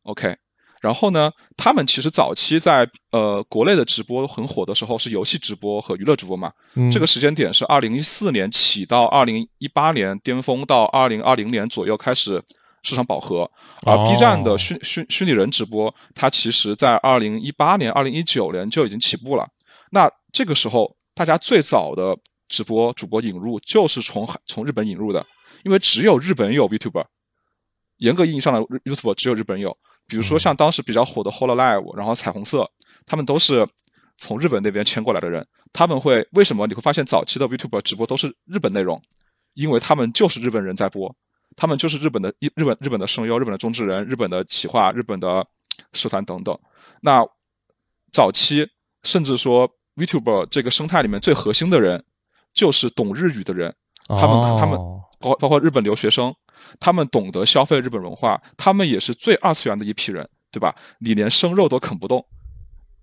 [0.04, 0.36] OK，
[0.82, 6.52] 然后呢，他们其实早期在呃国内的直播很火的时候是游戏直播和娱乐直播嘛。
[6.74, 12.42] 嗯这个时间点是二零一四年起到二零一八年巅峰，到二零二零年左右开始
[12.82, 13.50] 市场饱和。
[13.86, 19.48] 而哦 B 站的虚虚虚拟人直播，它其实在二零一八年、二零一九年就已经起步了。
[19.92, 22.18] 那这个时候，大家最早的
[22.50, 25.24] 直播主播引入就是从从日本引入的，
[25.64, 27.06] 因为只有日本有 VTuber，
[27.98, 29.78] 严格意义上的 YouTube 只有日本有。
[30.12, 32.70] 比如说像当时比较火的 Hololive，然后彩虹色，
[33.06, 33.66] 他们都是
[34.18, 35.48] 从日本那边迁过来的人。
[35.72, 39.02] 他们会为什么你会发现早期的 VTuber 直播都是日本内容？
[39.54, 41.16] 因为他们就是日本人在播，
[41.56, 45.48] 他们就是日本的日本日本的声优、日本的中之人、日本的企划、日本的
[45.94, 46.60] 社团等等。
[47.00, 47.26] 那
[48.12, 48.68] 早期
[49.04, 52.04] 甚至说 VTuber 这个生态里面最核心的人，
[52.54, 53.74] 就是懂日语的人，
[54.10, 56.36] 他们他们哦包包括日本留学生，
[56.80, 60.76] 他们懂得消费日本文化，他们也是最二次元的一批人，对吧？
[61.00, 62.26] 你连生肉都啃不动，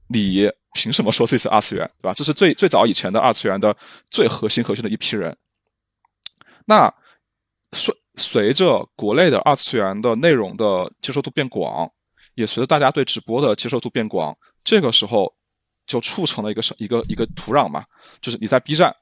[0.09, 2.14] 你凭什么说自己是二次元，对吧？
[2.14, 3.77] 这是最最早以前的二次元的
[4.11, 5.37] 最核心核心的一批人。
[6.66, 6.92] 那
[7.73, 11.90] 随随着国内的二次元的内容的接受度变广，
[12.35, 15.35] 也随着大家对直播的接受度变广，这个时候
[15.87, 17.85] 就促成了一个一个一个土壤嘛，
[18.21, 18.94] 就是你在 B 站，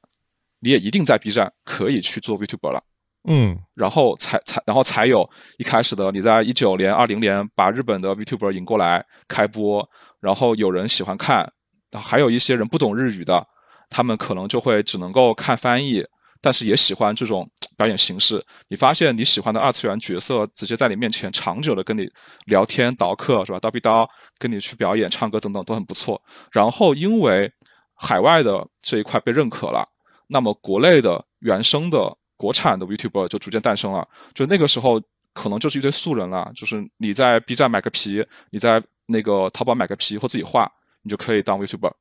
[0.61, 2.83] 你也一定在 B 站可以去做 VTuber 了。
[3.27, 9.87] 嗯然后才才然后才有一开始的你在一九年、二零年把日本的 VTuber 引过来开播，
[10.21, 11.53] 然后有人喜欢看，
[11.93, 13.47] 还有一些人不懂日语的，
[13.91, 16.05] 他们可能就会只能够看翻译，
[16.41, 18.45] 但是也喜欢这种表演形式。
[18.69, 22.09] 你发现你喜欢的二次元角色直接在你面前长久的跟你
[22.47, 23.59] 聊天、倒课是吧？
[23.59, 24.09] 叨逼叨，
[24.39, 26.21] 跟你去表演、唱歌等等都很不错。
[26.53, 27.53] 然后因为
[27.95, 29.87] 海外的这一块被认可了，
[30.29, 34.07] 那么国内的原生的国产的 VTuber 就逐渐诞生了。
[34.35, 35.01] 就那个时候，
[35.33, 40.71] 可能就是一堆素人了，就是你在 B 站买个皮，你在那个淘宝买个皮或自己画，
[41.03, 41.93] 你就可以当 VTuber。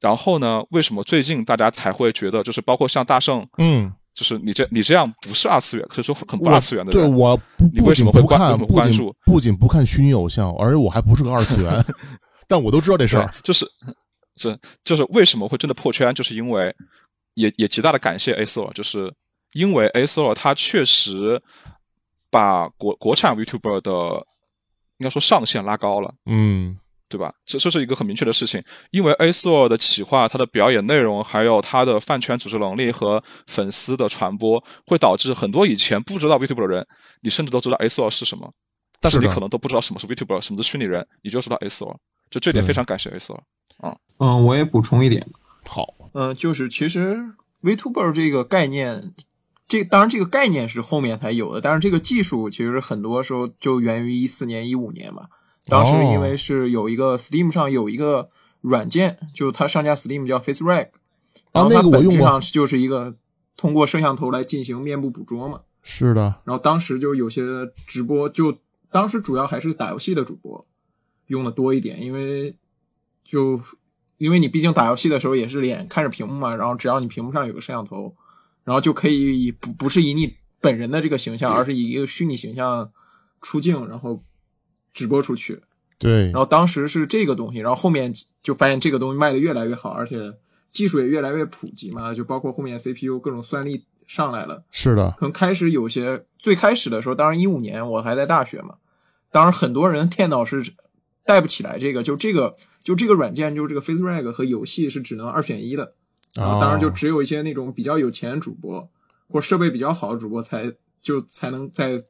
[0.00, 11.72] 然后呢，为什么最近大家才会觉得，就是包括像大圣，嗯，就是你这你这样不是二次元，可以说很不二次元的人，对我不你为什不仅不看，不仅关注不仅不看虚拟偶像，而且我还不是个二次元，
[12.48, 13.64] 但我都知道这事儿。，就是
[14.34, 16.74] 这就是为什么会真的破圈，就是因为
[17.34, 19.12] 也也极大的感谢 A 索尔，就是
[19.52, 21.42] 因为 A Solo 它确实
[22.30, 24.26] 把国国产 VTuber 的
[24.98, 26.14] 应该说上限拉高了。
[26.26, 26.78] 嗯。
[27.08, 27.30] 对吧？
[27.44, 36.86] 这这是一个很明确的事情，因为 A Store 的企划、它的表演内容，还有它的饭圈组织能力和粉丝的传播，会导致很多以前不知道 VTuber 的人，
[37.20, 38.50] 你甚至都知道 A Store 是什么，
[38.98, 41.94] 但是你可能都不知道什么是 VTuber，什么是虚拟人，你就知道 A Store，
[42.30, 43.40] 就这点非常感谢 A Store。
[44.16, 45.28] 嗯，我也补充一点，
[45.66, 47.18] 好，嗯，就是其实
[47.62, 49.12] VTuber 这个概念，
[49.72, 55.28] 这当然这个概念是后面才有的，但是这个技术其实很多时候就源于一四年、一五年嘛。
[55.66, 58.28] 当时因为是有一个 Steam 上有一个
[58.60, 60.88] 软件，就它上架 Steam 叫 FaceRec，
[61.52, 63.16] 然后它那个我本质用上就是一个
[63.56, 65.62] 通过摄像头来进行面部捕捉嘛。
[65.82, 67.42] 是的，然后当时就有些
[67.86, 68.58] 直播，就
[68.90, 70.66] 当时主要还是打游戏的主播
[71.28, 72.54] 用的多一点，因为
[73.24, 73.58] 就
[74.18, 78.14] 因为你毕竟打游戏的时候也是脸看着屏幕嘛，然后只要你屏幕上有个摄像头，
[78.64, 82.90] 然后就可以以不不是以你本人的这个形象，而是以一个虚拟形象
[83.40, 84.22] 出镜，然后
[84.92, 85.60] 直播出去。
[85.98, 90.32] 对然，后当时是这个东西，然后后面就发现这个东西卖的越来越好，而且
[90.72, 94.64] 技术也越来越普及嘛，就包括后面 CPU 各种算力上来了。
[94.72, 98.74] 是的，可能开始有些最开始的时候，当然一五年我还在大学嘛，
[99.30, 100.74] 当然很多人电脑是
[101.24, 105.94] 带不起来这个，就这个就这个软件，就是这个 FaceRag 和游戏是只能二选一的，
[106.34, 108.88] 然后当然就哦只有一些那种比较有钱主播
[109.28, 112.02] 或设备比较好的主播才就才能在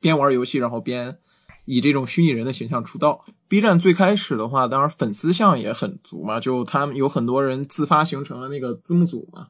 [0.00, 1.18] 边玩游戏然后边
[1.64, 3.24] 以这种虚拟人的形象出道。
[3.48, 9.48] B 站最开始的话，当然粉丝向也很足嘛，就他们有很多人自发形成了那个字幕组嘛，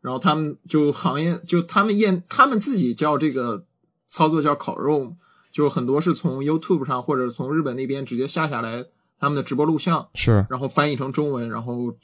[0.00, 3.64] 然后他们就行业就他们验他们自己叫这个
[4.08, 5.14] 操作叫烤肉，
[5.52, 8.84] 就很多是从 YouTube 上或者从日本那边直接下下来
[9.18, 11.94] 他们的直播录像，是然后翻译成中文，然后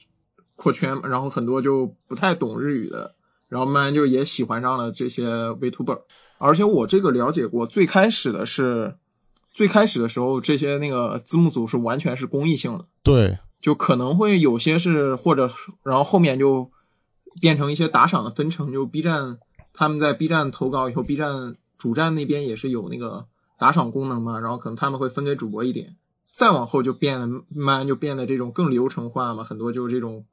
[0.63, 3.17] 扩圈，然后很多就不太懂日语的，
[3.49, 6.03] 然后慢慢就也喜欢上了这些 VTuber。
[6.39, 8.95] 而且我这个了解过，最开始的是
[9.53, 15.51] 最开始的时候，这些那个字幕组是完全是公益性的，对，就可能会有些是或者
[15.83, 16.71] 然后后面就
[17.41, 19.39] 变成一些打赏的分成，就 B 站
[19.73, 23.27] 他们在 B 站投稿以后，B 站主站那边也是有那个
[23.59, 25.97] 打赏功能嘛，然后可能他们会分给主播一点，
[26.33, 27.43] 再往后就变得慢
[27.79, 30.25] 慢就变得这种更流程化嘛，很多就是这种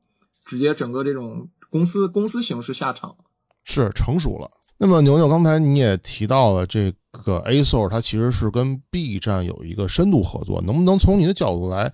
[0.50, 3.16] 直接整个这种公司公司形式下场。
[3.64, 4.50] 是成熟了。
[4.80, 11.94] 那么牛牛，刚才你也提到了这个 A s o r 它其实是跟 B 站有一个深度合作，能不能从你的角度来，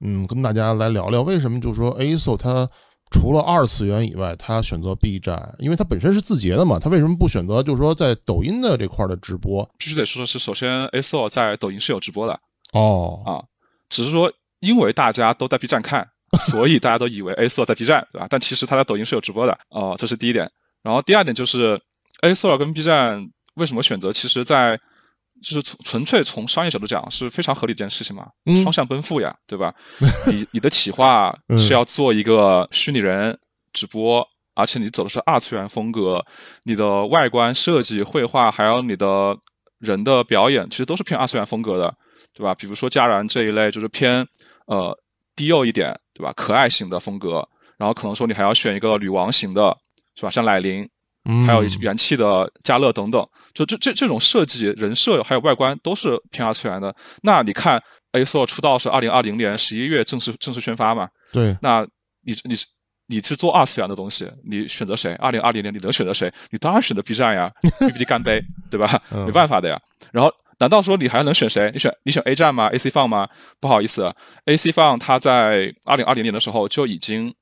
[0.00, 2.68] 嗯，跟大家来聊聊为什么就是说 A s o r 它
[3.10, 9.70] 除了二次元以外，它选择 B 站，因为它本身是字节的嘛，它为什么不选择就是说在抖音的这块的直播？
[9.78, 12.40] 必须得说的是，首先 A s o 在抖音是有直播的，
[12.72, 13.44] 哦啊
[13.90, 16.08] 只是说因为大家都在 B 站看，
[16.40, 18.26] 所以大家都以为 A s o 在 B 站，对吧？
[18.28, 20.50] 但其实它在抖音是有直播的，哦、这是第一点。
[20.82, 21.80] 然后第二点就是
[22.22, 23.24] A s o 跟 B 站
[23.54, 24.12] 为什么选择？
[24.12, 24.78] 其实在
[25.42, 29.74] 就是纯纯粹从商业角度讲是非常合理的一件事情嘛，嗯双向奔赴呀，对吧？
[30.26, 33.38] 你你的企划嗯是要做一个虚拟人
[33.72, 34.24] 直播，
[34.54, 36.24] 而且你走的是二次元风格，
[36.64, 39.36] 你的外观设计、绘画，还有你的
[39.78, 41.92] 人的表演，其实都是偏二次元风格的，
[42.32, 42.54] 对吧？
[42.54, 44.26] 比如说佳然这一类就是偏
[44.66, 44.96] 呃
[45.34, 46.32] 低幼一点，对吧？
[46.34, 47.46] 可爱型的风格，
[47.76, 49.76] 然后可能说你还要选一个女王型的，
[50.14, 50.30] 是吧？
[50.30, 50.88] 像乃琳，
[51.24, 56.94] 嗯，还有元气的嘉乐等等，就这这这种设计、人设还有外观都是偏二次元的。
[57.22, 57.82] 那你看
[58.12, 61.08] A s o 出道是二零二零年十一月正式正式宣发嘛？
[61.32, 61.86] 对，那
[62.22, 62.66] 你你是
[63.06, 65.14] 你是做二次元的东西，你选择谁？
[65.14, 66.32] 二零二零年你能选择谁？
[66.50, 69.00] 你当然选择 B 站呀，B B 干杯，对吧？
[69.12, 69.80] 嗯没办法的呀。
[70.10, 70.32] 然后
[70.62, 71.68] 难道说你还能选谁？
[71.72, 73.28] 你选你选 A 站吗？AC Fun 吗？
[73.58, 74.14] 不好意思
[74.46, 77.34] ，AC Fun 它在二零二零年的时候就已经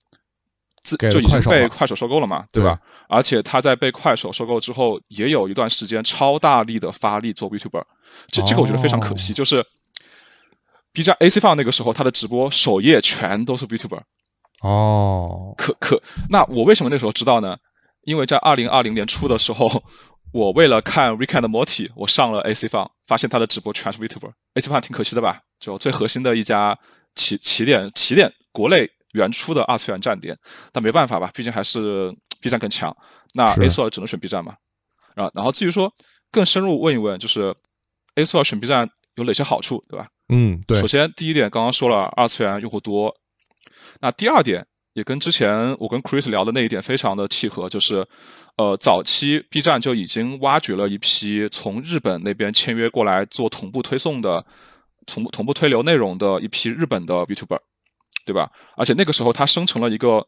[0.82, 2.80] 自就已经被快手收购了嘛，对吧？
[3.10, 7.84] 而且它在被快手收购之后，也有一段时间超大力的发力做 VTuber，
[8.28, 9.62] 这这个我觉得非常可惜，哦就是
[10.94, 14.00] B 站 AC Fun 那个时候，它的直播首页全都是 VTuber，
[14.62, 17.58] 哦，可可，那我为什么那时候知道呢？
[18.04, 19.68] 因为在二零二零年初的时候，
[20.33, 24.31] 我为了看 Rick and Morty，我上了 AC Fun，，发现他的直播全是 VTuber。
[24.55, 25.41] AC Fun 挺可惜的吧？
[25.59, 26.78] 就最核心的一家
[27.14, 30.37] 起起点起点国内原初的二次元站点，
[30.72, 32.97] 但没办法吧，毕竟还是 B 站更强。
[33.35, 34.55] 那是 A 索只能选 B 站嘛。
[35.14, 35.93] 然后然后至于说
[36.31, 37.55] 更深入问一问，就是
[38.14, 40.09] A 索选 B 站有哪些好处，对吧？
[40.28, 43.14] 嗯，对首，先，第一点刚刚说了，二次元用户多。
[44.01, 48.07] 那第二点也跟之前我跟 Chris 聊的那一点非常的契合，就是，
[48.57, 54.45] 呃，早期 B 站就已经挖掘了一批从日本那边签约过来做同步推送的、
[55.07, 57.59] 同步同步推流内容的一批日本的 VTuber，
[58.26, 58.51] 对吧？
[58.76, 60.26] 而且那个时候它生成了一个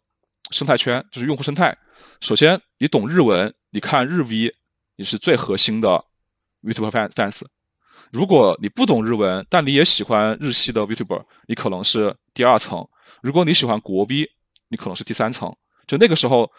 [0.51, 1.77] 生态圈，就是用户生态。
[2.21, 4.55] 首先，你懂日文，你看日 V，
[4.97, 6.05] 你是最核心的
[6.63, 7.43] VTuber fans。
[8.13, 12.85] 如果你不懂日文，但你也喜欢日系的 VTuber，你可能是第二层；
[13.23, 14.31] 如果你喜欢国 V，
[14.73, 15.55] 你可能是第三层。
[15.87, 16.51] 就那个时候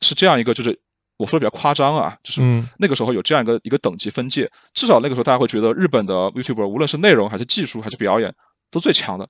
[0.00, 0.78] 是这样一个，就是
[1.16, 8.32] 我说的比较夸张啊，就是嗯那个时候有这样一个一个等级分界，至少那个时候大家会觉得日本的 YouTuber 无论是内容还是技术还是表演
[8.70, 9.28] 都最强的，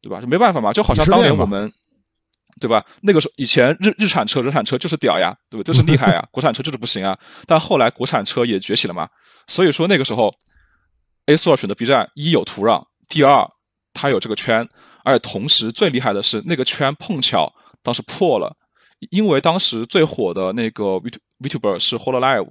[0.00, 0.20] 对吧？
[0.20, 1.72] 就没办法嘛，就好像当年我们。
[2.60, 2.84] 对吧？
[3.00, 5.72] 那个时候以前日日产车、日产车就是屌呀，对不对？
[5.72, 7.18] 就是厉害呀，国产车就是不行啊。
[7.46, 9.08] 但后来国产车也崛起了嘛，
[9.46, 10.32] 所以说那个时候
[11.26, 13.48] ，A 四二选择 B 站，一有土壤，第二
[13.94, 14.68] 它有这个圈，
[15.04, 18.54] 而且同时最厉害的是那个圈碰巧当时破了，
[19.10, 22.48] 因为当时最火的那个 Vt Vtuber 是 Hololive，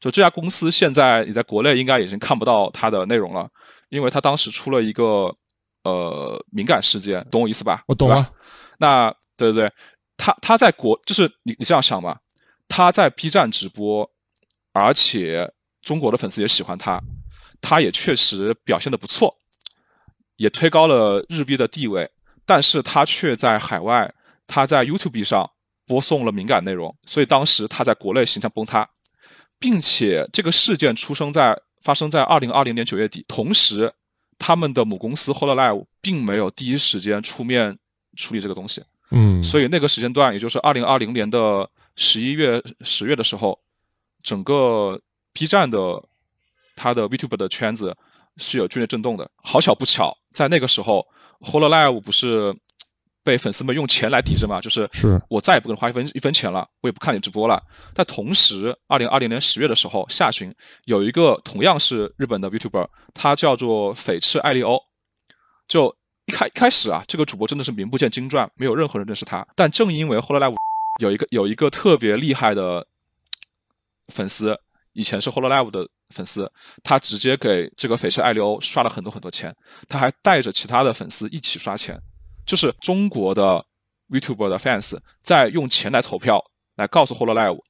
[0.00, 3.48] 就这家公司现在你在国内应该已经看不到它的内容了，
[3.88, 5.34] 因为它当时出了一个
[5.84, 7.84] 呃敏感事件，懂我意思吧？
[7.86, 8.28] 我懂了。
[8.78, 9.72] 那对对对，
[10.16, 12.18] 他他在国就是你你这样想吧，
[12.66, 14.10] 他在 B 站直播，
[14.72, 17.00] 而且中国的粉丝也喜欢他，
[17.60, 19.36] 他也确实表现的不错，
[20.36, 22.10] 也推高了日币的地位，
[22.44, 24.12] 但是他却在海外，
[24.46, 25.50] 他在 YouTube 上
[25.86, 28.88] 播送了敏感内容，所以当时他在国内形象崩塌，
[29.58, 33.92] 并且这个事件出生在发生在二零二零年九月底，同时
[34.38, 37.78] 他们的母公司 Hololive 并没有第一时间出面
[38.16, 38.82] 处理这个东西。
[39.10, 43.58] 嗯，所以那个时间段，也就是二零二零年的十一月、十月的时候，
[44.22, 44.98] 整个
[45.32, 46.02] B 站的
[46.74, 47.94] 它的 VTuber 的圈子
[48.38, 49.30] 是有剧烈震动的。
[49.36, 51.06] 好巧不巧，在那个时候
[51.40, 52.54] ，Hololive 不是
[53.22, 54.60] 被粉丝们用钱来抵制嘛？
[54.60, 57.62] 就是是我再也不跟你花一分一分钱了，我也不看你直播了。
[57.94, 60.54] 但同时，二零二零年十月的时候下旬，
[60.84, 64.80] 有一个同样是日本的 YouTuber，他叫做翡赤艾利欧，
[65.68, 65.94] 就。
[66.26, 69.44] 一开开始啊，这个主播真的是名不见经传，没有任何人认识他。
[69.56, 70.54] 但正因为 Hololive
[71.00, 72.86] 有一个有一个特别厉害的
[74.06, 74.56] 粉丝，
[74.92, 76.50] 以前是 Hololive 的粉丝，
[76.82, 79.54] 他直接给这个翡翠爱丽欧刷了很多很多钱，
[79.88, 82.00] 他还带着其他的粉丝一起刷钱，
[82.46, 83.64] 就是中国的
[84.10, 86.42] VTuber 的 fans 在用钱来投票，
[86.76, 87.60] 来告诉 Hololive，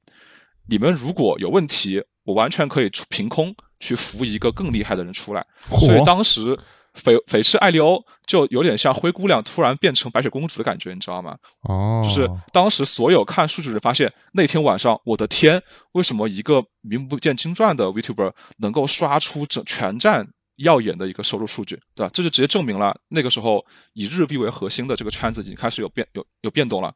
[0.68, 5.46] 你们如果有问题，我完全可以凭空去扶一个更厉害的人出来。
[5.68, 6.58] 所以当时。
[6.94, 11.36] 翡翡赤艾利欧就有点像灰姑娘突然变成白雪公主的感觉，你知道吗？
[11.62, 15.62] 哦，就是当时所有看数据的人发现，那天晚上，我的天，
[15.92, 22.10] 为什么一个名不见经传的 Vtuber 能够刷出整全站耀眼的一个收入数据，对吧？
[22.12, 23.64] 这就直接证明了那个时候
[23.94, 26.94] 以日币为核心的这个圈子已经开始有变有有变动了。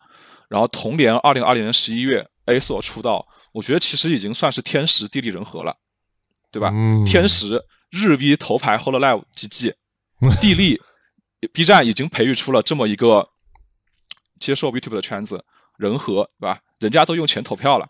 [0.51, 5.75] 然后同年二零二零年十一月，A 所出道，我觉得其实已经算是天时地利人和了，
[6.53, 6.71] 对吧？
[6.73, 9.73] 嗯、天时日 V 头牌 Hololive GG。
[10.41, 10.81] 地利
[11.53, 13.29] ，B 站已经培育出了这么一个
[14.39, 15.45] 接受 YouTube 的圈子，
[15.77, 16.61] 人和对吧？
[16.79, 17.89] 人家都用钱投票了，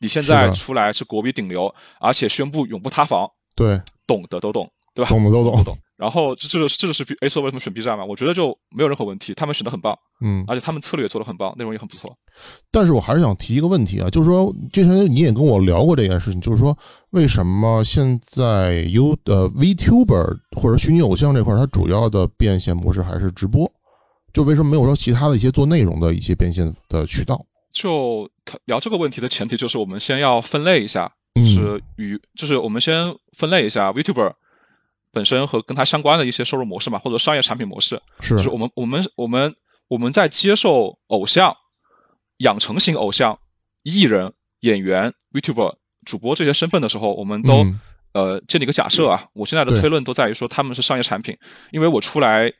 [0.00, 5.08] 你现在出来是国比顶流，而且宣布永不塌房，对，懂的都懂，对吧？
[5.08, 5.78] 懂的都懂，都懂。
[6.00, 8.02] 然后这就是这就是 A 所为什么选 B 站嘛？
[8.02, 12.10] 我觉得就没有任何问题，他们选的很棒，嗯，而且他们策略也做的很棒，内容也很不错。
[12.70, 16.74] 但是我还是想提一个问题啊，就是说之前你也跟我聊过这件事情，就是说
[17.10, 23.70] 为什么现在 U 的 VTuber 或者虚拟偶像这块，它主要的变现模式还是直播？
[24.32, 27.44] 就为什么没有说其他的一些做内容的一些变现的渠道？
[27.70, 28.26] 就
[28.64, 34.32] 聊这个问题的前提就是我们先要分类一下，就是与就是我们先分类一下 VTuber。
[35.12, 39.54] 本身和跟它相关的一些收入模式嘛，或者商业产品模式，是就是我们我们我们
[39.88, 41.54] 我们在接受偶像、
[42.38, 43.38] 养成型偶像、
[43.82, 45.74] 艺人、演员、YouTuber
[46.06, 47.80] 主播这些身份的时候，我们都、嗯、
[48.12, 49.26] 呃建立一个假设啊。
[49.32, 51.36] 我现在的推论都在于说他们是商业产品，
[51.72, 52.52] 因为我出来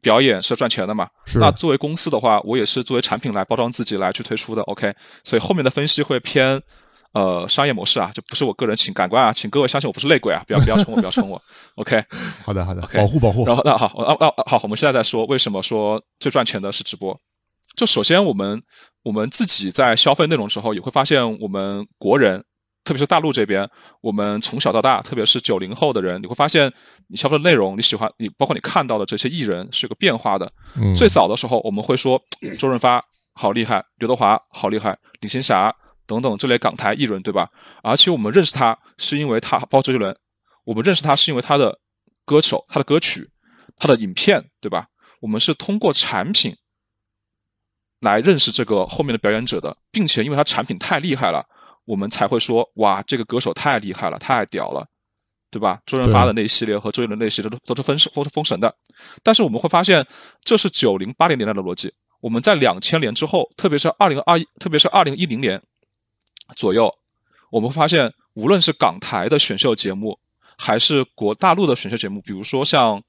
[0.00, 1.08] 表演是赚钱的嘛。
[1.36, 4.62] 那作为公司的话，我也是作为产品来包装自己来去推出的。
[4.62, 4.94] OK，
[5.24, 6.62] 所以后面的分析会偏。
[7.14, 11.40] 呃，商业模式啊，这不是我个人请感官啊，请各位相信我不是内鬼啊，不要不要冲我，不要冲我。
[11.76, 12.04] OK，
[12.44, 13.46] 好的好的，OK，保护保护。
[13.46, 17.16] 然后那好，那那好，我们现在在说为什么说最赚钱的是直播。
[17.76, 18.60] 就首先我们
[19.04, 22.42] 我们自己在消费内容的时候，也会发现我们国人，
[22.82, 23.68] 特别是大陆这边，
[24.00, 26.72] 我们从小到大，特别是九零后的人，你会发现
[27.06, 30.52] 你消费的内容，你喜欢你，包括你看到的这些艺人是有个变化的。
[30.74, 32.20] 嗯，最早的时候我们会说
[32.58, 33.00] 周润发
[33.34, 35.72] 好厉害，刘德华好厉害，李青霞。
[36.06, 37.48] 等等这类港台艺人，对吧？
[37.82, 40.16] 而且我们认识他是因为他，包括周杰伦，
[40.64, 41.78] 我们认识他是因为他的
[42.24, 43.30] 歌手、他的歌曲、
[43.76, 44.86] 他的影片，对吧？
[45.20, 46.54] 我们是通过产品
[48.00, 51.42] 来认识这个后面的表演者的，并且因为他产品太厉害了，
[51.86, 54.86] 我们才会说哇，这个歌手太厉害了，太屌了，
[55.50, 55.80] 对吧？
[55.86, 58.74] 周润发的那一系列和周杰伦那一系列都都是封封封神的。
[59.22, 60.06] 但是我们会发现，
[60.42, 61.90] 这是九零八零年代的逻辑。
[62.20, 65.62] 我们在两千年之后，特别是二零二一，特别是二零一零年。
[66.56, 66.92] 左右，
[67.50, 70.18] 我们会发现，无论是港台的选秀节目，
[70.56, 73.02] 还是国大陆的选秀节目，比如说像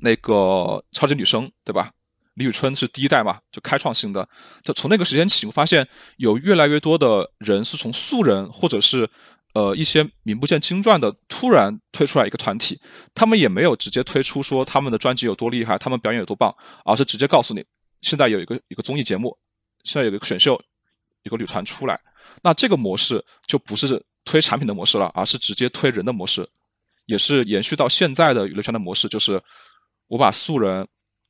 [0.00, 1.92] 那个超级女声，对吧？
[2.34, 4.28] 李宇春是第一代嘛，就开创性的。
[4.64, 9.08] 就从那个时间起，我发现有越来越多的人是从素人或者是
[9.52, 12.80] 呃一些名不见经传的突然推出来一个团体，
[13.14, 16.52] 他们也没有直接推出说他们的专辑有多厉害，他们表演有多棒，
[16.84, 17.64] 而是直接告诉你，
[18.00, 19.38] 现在有一个一个综艺节目，
[19.84, 20.60] 现在有一个选秀，
[21.22, 22.00] 有个女团出来。
[22.42, 26.48] 那这个模式就不是推产品的模式了，而是直接推人的模式，
[27.06, 29.42] 也是延续到现在的娱乐圈的模式，就是
[30.08, 30.86] 我把素人。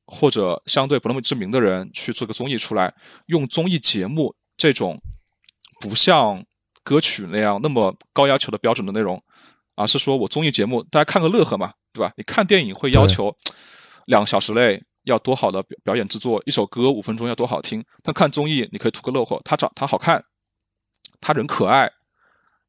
[0.06, 2.92] 或者相对不那么知名的人去做个综艺出来，
[3.28, 5.00] 用综艺节目这种
[5.80, 6.44] 不像
[6.82, 9.18] 歌曲那样那么高要求的标准的内容，
[9.76, 12.12] 而是说我综艺节目大家看个乐呵嘛，对吧？
[12.18, 13.34] 你看电影会要求
[14.04, 17.82] 两小时内要多好的表表演制作，一首歌五分钟要多好听。
[18.02, 20.22] 但看综艺你可以图个乐呵，他长他好看，
[21.24, 21.90] 他人可爱，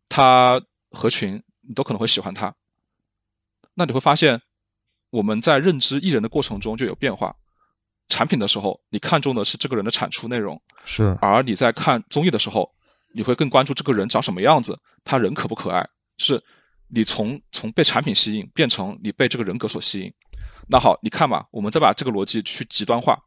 [0.08, 2.56] 他合群，你都可能会喜欢他。
[3.74, 4.42] 那你会发现。
[5.12, 7.34] 我们在认知艺人的过程中就有变化，
[8.10, 12.70] 产品的时候你看重的是这个人的产出内容，是；而你在看综艺的时候，
[13.14, 15.88] 你会更关注这个人长什么样子，他人可不可爱，
[16.18, 16.44] 是
[16.90, 20.14] 你从从被产品吸引变成你被这个人格所吸引。
[20.68, 23.18] 那好，你看吧，我们再把这个逻辑去极端化，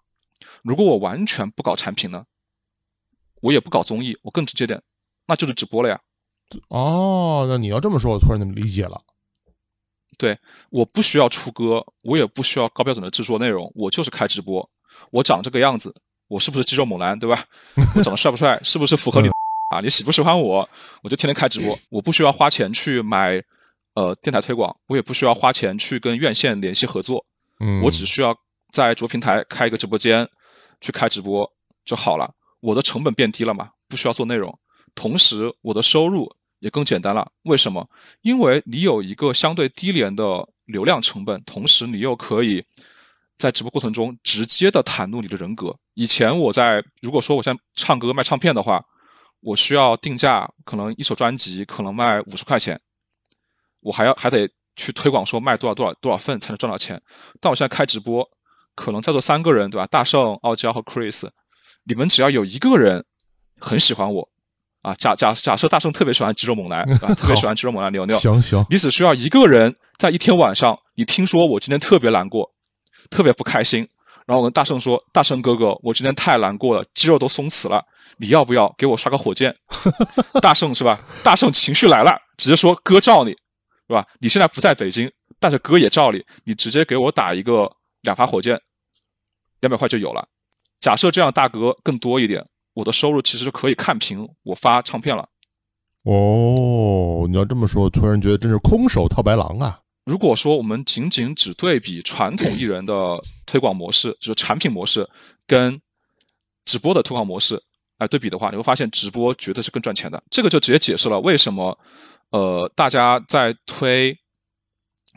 [0.62, 2.26] 如果我完全不搞产品呢，
[3.40, 4.82] 我也不搞综艺，我更直接点，
[5.28, 6.00] 那就是直播了呀。
[6.68, 9.00] 哦，那你要这么说，我突然就理解了。
[10.16, 10.36] 对，
[10.70, 14.68] 我不需要出歌，我也不需要高标准的制作内容，我就是开直播。
[15.12, 15.94] 我长这个样子，
[16.26, 17.44] 我是不是肌肉猛男，对吧？
[17.94, 18.58] 我长得帅不帅？
[18.64, 19.28] 是不是符合你
[19.70, 19.80] 啊？
[19.80, 20.68] 你喜不喜欢我？
[21.02, 23.40] 我就天天开直播， 我不需要花钱去买
[23.94, 27.24] 呃电台推广，我也不需要花钱去跟院线联系合作。
[27.60, 28.34] 嗯，我只需要
[28.72, 30.26] 在主播平台开一个直播间
[30.80, 31.48] 去开直播
[31.84, 32.34] 就好了。
[32.60, 33.70] 我的成本变低了嘛？
[33.88, 34.58] 不需要做内容，
[34.98, 36.34] 同时我的收入。
[36.60, 37.88] 也更简单了，为什么？
[38.20, 40.24] 因为你有一个相对低廉的
[40.64, 42.64] 流量成本，同时你又可以
[43.38, 45.72] 在直播过程中直接的袒露你的人格。
[45.94, 48.84] 以前我在如果说我现在唱歌卖唱片的话，
[49.38, 52.80] 我需要定价，可能一首专辑可能卖五十块钱，
[53.78, 57.00] 我还要还得去推广说卖多少多少多少份才能赚到钱。
[57.40, 58.28] 但我现在开直播，
[58.74, 59.86] 可能在座三个人对吧？
[59.86, 61.28] 大圣、傲娇和 Chris，
[61.84, 63.04] 你们只要有一个人
[63.60, 64.28] 很喜欢我。
[64.82, 68.16] 啊，假假假设大圣特别喜欢肌肉猛男，啊，特别喜欢肌肉猛男牛牛。
[68.18, 72.48] 行行，你只需要一个人在一天晚上，你听说我今天特别难过，
[73.10, 73.86] 特别不开心，
[74.24, 77.82] 然后我跟大圣说：“大圣哥哥，我今天太难过了，肌肉都松弛了，
[78.18, 79.54] 你要不要给我刷个火箭？”
[80.40, 81.00] 大圣是吧？
[81.24, 84.06] 大圣情绪来了，直接说：“哥罩你，是吧？
[84.20, 85.10] 你现在不在北京，
[85.40, 87.68] 但是哥也罩你，你直接给我打一个
[88.02, 88.60] 两发火箭，
[89.60, 90.28] 两百块就有了。
[90.78, 92.44] 假设这样，大哥更多一点。”
[92.78, 95.28] 我的收入其实就可以看平我发唱片了。
[96.04, 99.80] 哦，你要这么说，突然觉得真是空手套白狼啊！
[100.04, 105.08] 如果说我们仅仅只对比传统艺人的推广模式，就是产品模式
[105.44, 105.80] 跟
[106.64, 107.60] 直播的推广模式
[107.98, 110.22] 来对比的话，你会发现直播绝对是更赚钱的。
[110.30, 111.76] 这个就直接解释了为什么
[112.30, 114.16] 呃大家在推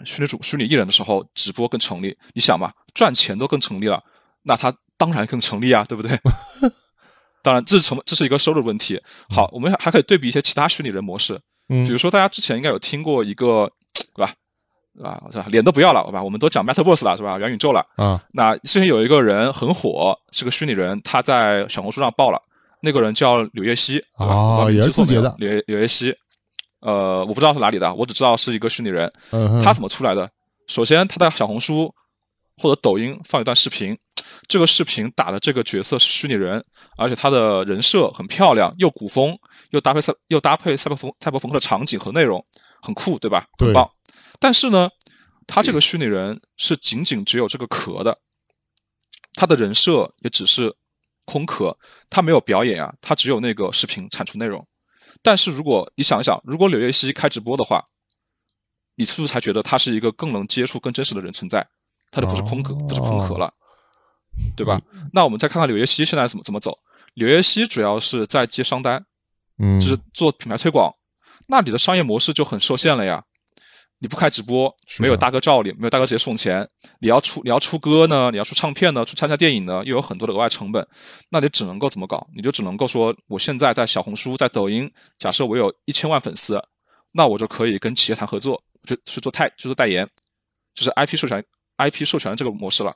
[0.03, 2.17] 虚拟主虚拟艺人的时候，直播更成立。
[2.33, 4.03] 你想嘛，赚钱都更成立了，
[4.41, 6.09] 那它当然更成立啊，对不对？
[7.43, 8.99] 当然，这是成这是一个收入问题。
[9.29, 11.39] 好，我们还可以对比一些其他虚拟人模式，
[11.69, 13.71] 嗯，比如说大家之前应该有听过一个，
[14.15, 14.33] 对吧？
[15.01, 15.45] 啊，是吧？
[15.49, 16.21] 脸都不要了，好吧？
[16.21, 17.37] 我们都讲 Metaverse 了，是吧？
[17.37, 17.85] 元宇宙了。
[17.95, 22.41] 啊，那之前有一个人很火，是个虚拟人，他在小红书上爆了。
[22.83, 26.13] 那个人叫柳叶熙，啊，也是字节的柳柳叶熙。
[26.81, 29.11] 呃，我不知道是哪里的，我只知道是一个虚拟人。
[29.31, 30.29] 嗯，他怎么出来的？
[30.67, 31.93] 首先，他在小红书
[32.57, 33.97] 或者抖音放一段视频。
[34.47, 36.63] 这个视频打的这个角色是虚拟人，
[36.97, 39.37] 而且他的人设很漂亮，又古风，
[39.71, 42.43] 又搭配赛又搭配赛博风赛博朋克的场景和内容，
[42.81, 43.47] 很酷，对吧？
[43.57, 43.89] 很棒。
[44.39, 44.89] 但是呢，
[45.47, 48.17] 他这个虚拟人是仅仅只有这个壳的，
[49.33, 50.73] 他的人设也只是
[51.25, 51.77] 空壳，
[52.09, 54.65] 他没有表演啊，他只有那个视频产出内容。
[55.21, 57.83] 但是如果你想一想，如果柳叶熙开直播的话，
[58.95, 61.67] 你是不是才觉得他是一个更能接触、更真实的人存在？
[62.11, 63.51] 他就不是空壳，不是空壳了。
[64.55, 64.81] 对吧？
[65.13, 66.77] 那我们再看看柳叶熙现在怎么怎么走。
[67.15, 69.03] 柳叶熙主要是在接商单，
[69.59, 70.93] 嗯，就是做品牌推广。
[71.47, 73.23] 那你的商业模式就很受限了呀。
[73.99, 76.67] 你不开直播，没有大哥罩你，没有大哥直接送钱。
[77.01, 80.87] 你要出你要出歌呢，你要出唱片呢，出参加电影呢，又有很多的额外成本。
[81.29, 82.25] 那你只能够怎么搞？
[82.35, 86.59] 你就只能够说，我现在在小红书、在抖音，假设我有一千万粉丝，
[87.11, 90.09] 那我就可以跟企业谈合作，就去做代，去做代言，
[90.73, 91.43] 就是 IP 授权、
[91.89, 92.95] IP 授权这个模式了。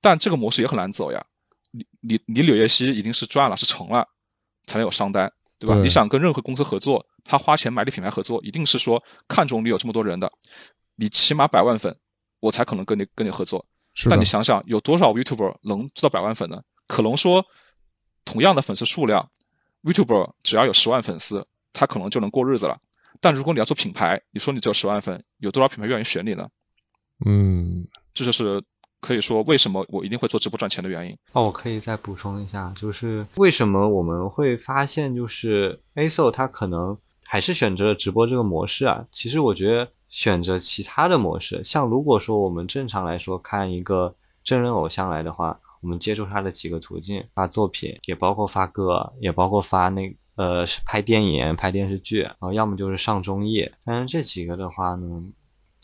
[0.00, 1.24] 但这个模式也很难走呀，
[1.70, 4.06] 你你你柳叶熙一定是赚了是成了，
[4.66, 5.74] 才能有商单，对吧？
[5.80, 10.30] 你想跟任何公司合作，他花钱买你品牌合作，一定是说看中你有这么多人的，
[10.96, 11.96] 你起码百万粉，
[12.40, 13.64] 我才可能跟你跟你合作。
[14.10, 16.60] 但你想想，有多少 YouTuber 能做到百万粉呢？
[16.86, 17.44] 可能说，
[18.24, 19.30] 同样的粉丝数量
[19.84, 22.76] ，YouTuber 只要有十万粉丝，他可能就能过日子了。
[23.20, 26.46] 但如果你要做品牌，你说你只有十万粉，有多少品牌愿意选你呢？
[27.24, 28.62] 嗯，这就是
[29.00, 31.16] 可以说为什么我一定会做直播赚钱的原因。
[31.32, 39.06] 哦，我可以再补充一下，就是为什么我们会发现，就是 ASO 它可能还是选择了直播这个模式啊。
[39.10, 44.14] 其实我觉得选择其他的模式，像如果说我们正常来说看一个
[44.44, 53.70] 真人偶像来的话，我们接触他的几个途径，发作品，也包括发歌，也包括发那呃是拍电影、拍电视剧，然后要么就是上综艺。
[53.84, 55.22] 但是这几个的话呢，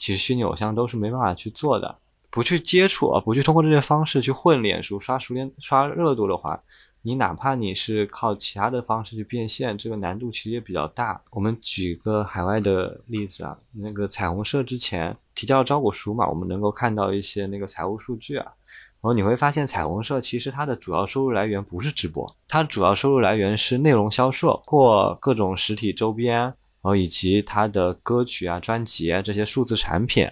[0.02, 1.96] 其实虚拟偶像都是没办法去做的。
[2.28, 6.60] 不去接触啊，不去通过这些方式去混脸书、刷熟脸、刷热度的话，
[7.02, 11.22] 你哪怕你是靠其他的方式去变现，这个难度其实也比较大。
[11.30, 18.46] 我们举个海外的例子啊，那个彩虹社之前提交招股书嘛，我们能够看到一些那个财务数据啊，
[19.02, 30.28] 然后你会发现彩虹社其实它的主要收入来源不是直播，它主要收入来源是内容销售或各种实体周边，然后以及它的歌曲啊、专辑啊这些数字产品。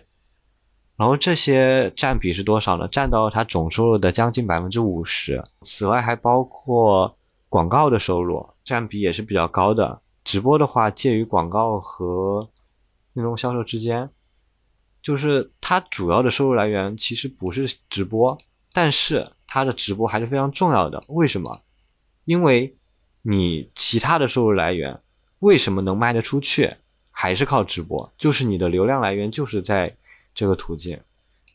[0.96, 2.86] 然后这些占比是多少呢？
[2.88, 5.42] 占到它总收入的将近百分之五十。
[5.62, 7.16] 此外还包括
[7.48, 10.02] 广告的收入，占比也是比较高的。
[10.24, 12.50] 直播的话，介于广告和
[13.14, 14.10] 内容销售之间，
[15.02, 18.36] 就是它主要的收入来源其实不是直播，
[18.74, 21.02] 但是它的直播还是非常重要的。
[21.08, 21.62] 为什么？
[22.26, 22.76] 因为
[23.22, 25.00] 你其他的收入来源
[25.40, 26.76] 为什么能卖得出去，
[27.10, 29.94] 还是靠直播，就是你的流量来源就是在。
[30.32, 30.96] 这个途径，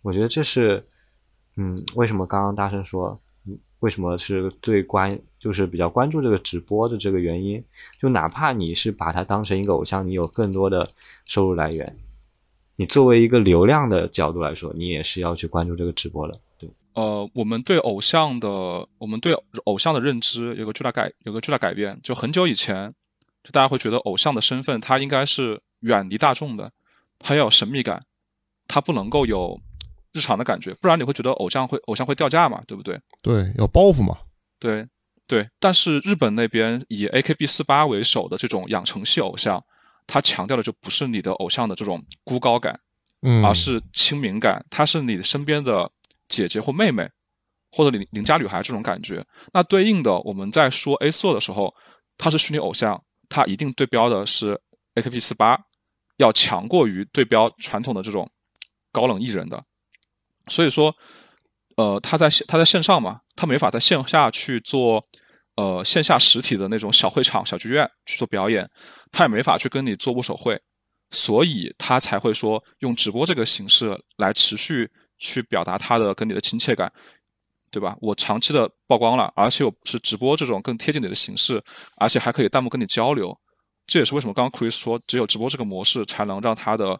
[0.03, 0.85] 我觉得这是，
[1.55, 3.17] 嗯，为什么刚刚大声说，
[3.47, 7.63] 嗯，为什么是最关，就是比较关注这个直播的这个原因，
[7.99, 10.87] 就哪怕你是把它当成一个偶像，你有更多的
[11.23, 11.97] 收入来源，
[12.75, 16.69] 你作为一个流量的角度来说，你也是要去关注这个直播的，对。
[16.93, 18.49] 呃，我们对偶像的，
[18.97, 19.33] 我们对
[19.63, 21.97] 偶像的认知有个巨大改，有个巨大改变。
[22.03, 22.93] 就很久以前，
[23.45, 26.69] 就大家会觉得偶像的身份，他应该是远离大众的，
[27.19, 28.03] 他要有神秘感。
[28.67, 29.55] 他不能够有
[30.11, 32.99] 日常的感觉，不然你会觉得偶像会偶像会掉价嘛，对不对？
[33.21, 34.17] 对，有包袱嘛。
[34.57, 34.83] 对
[35.27, 39.63] 对，但是日本那边以 AKB 四八为首的这种养成系偶像，
[40.07, 42.79] 他强调的就不是你的偶像的这种孤高感，
[43.21, 45.91] 嗯，而是亲民感，他是你身边的
[46.27, 47.07] 姐姐或妹妹，
[47.71, 49.23] 或者邻邻家女孩这种感觉。
[49.53, 51.71] 那对应的，我们在说 A 四的时候，
[52.17, 52.99] 他是虚拟偶像，
[53.29, 54.59] 他一定对标的是
[54.95, 55.59] AKB 四八，
[56.17, 58.29] 要强过于对标传统的这种。
[58.91, 59.61] 高冷艺人的，
[60.47, 60.95] 所以说，
[61.75, 65.03] 呃，他在线他在线上嘛，他没法在线下去做，
[65.57, 68.65] 呃，线下实体的那种小会场、小剧院去做表演，
[69.11, 70.57] 他也没法去跟你做握手会，
[71.11, 76.89] 所以他才会说用直播这个形式来持续去表达他的跟你的亲切感，
[77.75, 77.97] 对吧？
[77.99, 81.61] 我长期的曝光了，而且我是直播这种更贴近你的形式，
[81.97, 83.37] 而且还可以弹幕跟你交流，
[83.85, 86.99] 这也是为什么刚刚 Chris 说只有直播这个模式才能让他的。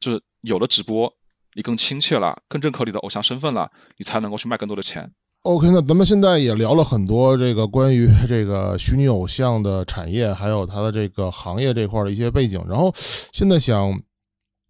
[0.00, 1.10] 就是有了直播，
[1.54, 5.10] 你更亲切了，更认可你的偶像身份了，你才能够去卖更多的钱。
[5.44, 12.62] OK，那咱们现在也聊了很多这个关于 这个虚拟偶像的产业，还有它的这个行业这块的一些背景。
[12.68, 12.92] 然后
[13.32, 13.98] 现在想，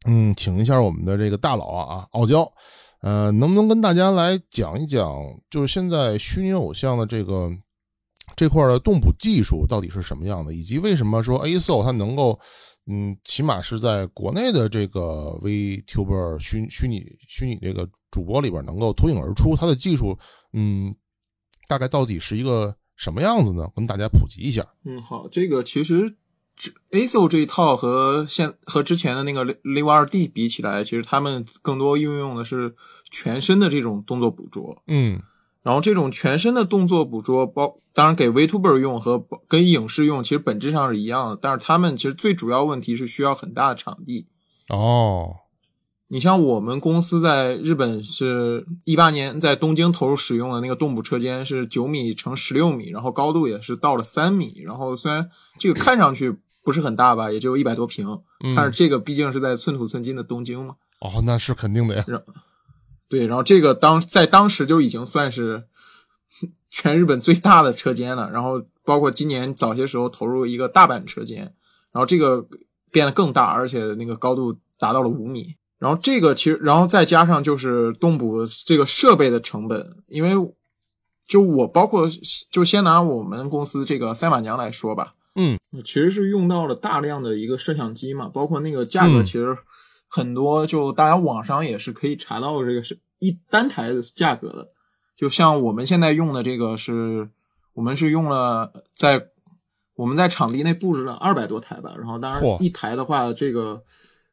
[0.07, 2.49] 嗯，请一下我们的这个大佬啊啊，傲娇，
[3.05, 5.13] 呃，能不能跟大家来讲一讲，
[5.51, 7.51] 就是现在虚拟偶像的这个
[8.35, 12.41] 这块的动捕技术到底是什么样的，以及为什么说 A SO 它能够。
[12.87, 20.19] 嗯，起码是在国内的这个 VTuber 虚虚拟虚拟这个主播里边能够脱颖而出，它的技术，
[20.53, 20.95] 嗯，
[21.67, 23.67] 大概到底是一个什么样子呢？
[23.75, 24.63] 跟大家普及一下。
[24.85, 26.15] 嗯，好，这个其实
[26.91, 32.75] ASO 这一套和现和之前的那个 Live 二 D 比起来，其实他们更多运用的是
[33.11, 34.83] 全身的这种动作捕捉。
[34.87, 35.21] 嗯。
[35.63, 44.27] 然后这种全身的动作捕捉，包当然给 Vtuber 用和跟影视用其实本质上是一样的，但是他们其实最主要问题是需要很大的场地。
[44.69, 45.37] 哦，
[46.09, 54.61] 你像我们公司在日本是一八年在东京投入使用的那个动捕车间是九米乘十六米，然后高度也是到了三米。
[54.67, 58.23] 然后虽然这个看上去不是很大吧，也就一百多平，
[58.57, 60.77] 但是这个毕竟是在寸土寸金的东京嘛。
[61.01, 62.05] 哦，那是肯定的呀。
[63.07, 65.65] 对，然后这个当在当时就已经算是
[66.71, 68.31] 全日本最大的车间了。
[68.31, 71.55] 然后包括今年早些时候投入一个大阪车间，
[71.93, 72.45] 然后这个
[72.91, 75.57] 变得更大，而且那个高度达到了五米。
[75.79, 80.31] 然后这个其实，然后再加上就是动捕这个设备的成本，因为
[81.29, 82.09] 就我包括
[82.51, 89.57] 就先拿我们公司这个赛马娘来说吧，嗯，其实是用到了大量的一个摄像机嘛，包括那个价格，嗯其实
[90.09, 94.68] 很多就大家网上也是可以查到这个是一单台的价格的。
[95.16, 97.30] 就像我们现在用的这个是，
[97.72, 99.28] 我们是用了在
[99.95, 103.82] 我们在场地内布置了二百多台吧，然后当然一台的话，这个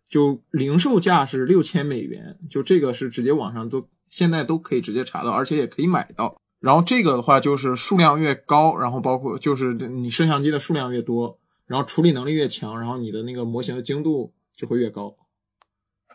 [0.09, 6.40] 就零售价是六千美元，就这个是直接网上都现在都可以直接查到，而且也可以买到。
[6.61, 15.17] 然后这个的话就是数量越高，然后包括就是你摄像机的数量越多，然后处理能力越强，然后你的那个模型的精度就会越高。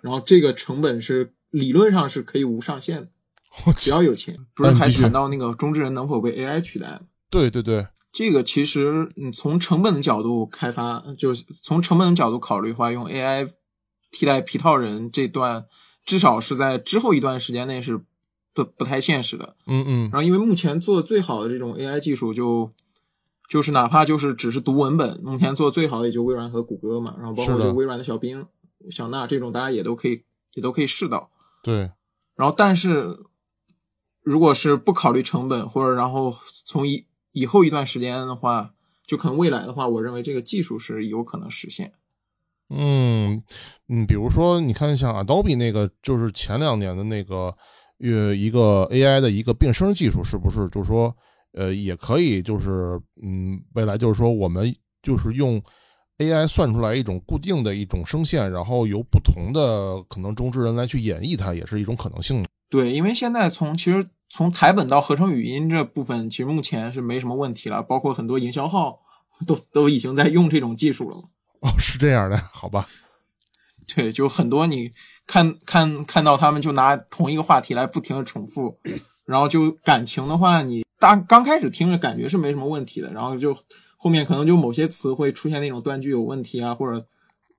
[0.02, 3.08] 然后这个成本是理论上是可以无上限的，
[3.76, 4.38] 只要有钱。
[4.54, 7.00] 不是还谈到那个中之人能否被 AI 取代吗？
[7.28, 13.50] 对对对，这个其实，你，从成本的角度开发，就是从成本的角度考虑的话，用 AI
[14.12, 15.66] 替代皮套人这段，
[16.04, 18.00] 至少是在之后一段时间内是
[18.56, 19.54] 不不太现实的。
[19.66, 22.72] 嗯嗯然后，因为目前做的最好的这种 AI 技术就，
[23.50, 28.46] 就是哪怕就是只是读文本，目前做的最好的也就微软和谷歌嘛，然后包括就微软的小冰、
[28.90, 30.22] 小娜这种，大家也都可以
[30.54, 31.30] 也都可以试到。
[31.62, 31.90] 对，
[32.34, 33.18] 然后，但是
[34.22, 36.34] 如果是不考虑成本，或者然后
[36.64, 38.70] 从以以后一段时间的话，
[39.06, 41.92] 就可能未来的话，我认为这个技术是有可能实现。
[42.68, 43.44] 嗯
[43.88, 47.56] 嗯，比如说你看像 Adobe 那个，就是前两年的那个
[48.00, 51.14] 呃一个 AI 的一个变声技术，是不是就是说
[51.52, 55.62] 呃也可以就是嗯未来就是说我们就是用
[56.18, 62.44] AI 算出来一种固定的一种声线，然后由不同的可能中之人来去演绎它，也是一种可能性。
[62.68, 68.98] 对，因为现在从其实从台本到合成语音这部分，其实目前是没什么问题了，包括很多营销号
[69.46, 71.16] 都都已经在用这种技术了。
[71.60, 72.88] 哦，是这样的，好吧？
[73.94, 74.90] 对，就很多你
[75.26, 78.78] 看看看到他们就拿同一个话题来不停的重复，
[79.24, 83.56] 然后就感情的话，你大刚开始听着感觉是没什么问题的，然后就
[83.96, 87.06] 后面可能就某些词会出现那种断句有问题啊，或者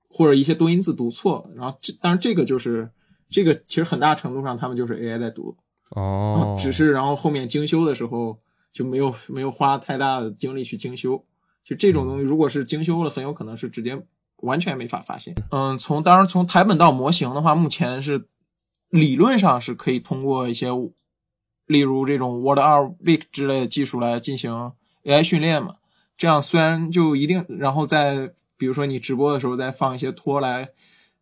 [0.08, 2.90] 或者一些多音字读错，然后这当然这个就是
[3.28, 5.56] 这个其实很大程度上他们就是 AI 在读，
[5.90, 8.38] 哦，只是然后后面精修的时候
[8.72, 11.22] 就没有没有花太大的精力去精修。
[11.64, 14.02] 就这种东西，如果是精修了，很有可能是直接
[14.38, 15.34] 完全没法发现。
[15.50, 18.28] 嗯，从当然从台本到模型的话，目前是
[18.90, 20.68] 理论上是可以通过一些，
[21.66, 24.72] 例如这种 Word 二 Week 之类的技术来进行
[25.04, 25.76] AI 训练嘛。
[26.16, 30.70] 这样虽然就一定，然后再比如说你直播的时候再放一些托来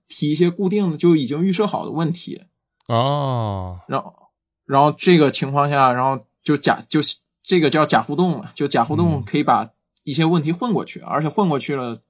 [0.08, 2.44] 提一些固定的就已经预设好的问题，
[2.88, 4.14] 哦，然后，
[4.64, 7.00] 然后这个情况下，然后就假就
[7.42, 9.68] 这个叫假互动嘛，就假互动可以把
[10.04, 12.00] 一些问题混过去，而且混过去了，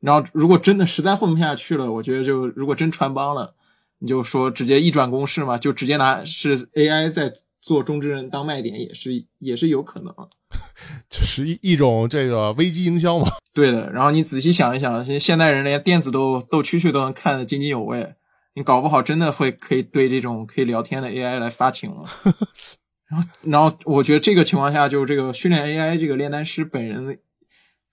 [0.00, 3.54] 然后如果真的实在混不下去了，我觉得就如果真穿帮了，
[3.98, 10.14] 你就说直接一转公式嘛，就直接拿是 AI 在做中之人当卖点，也是也是有可能。
[11.10, 13.28] 就是一一种这个危机营销嘛。
[13.52, 18.14] 对的，然后你仔细想一想，现现代人连电子都斗蛐蛐都能看得津津有味，
[18.54, 22.04] 你搞不好真的会可以对这种可以聊天的 AI 来发情了。
[23.10, 27.18] 然后，然后我觉得这个情况下，就是这个训练 AI 这个炼丹师本人，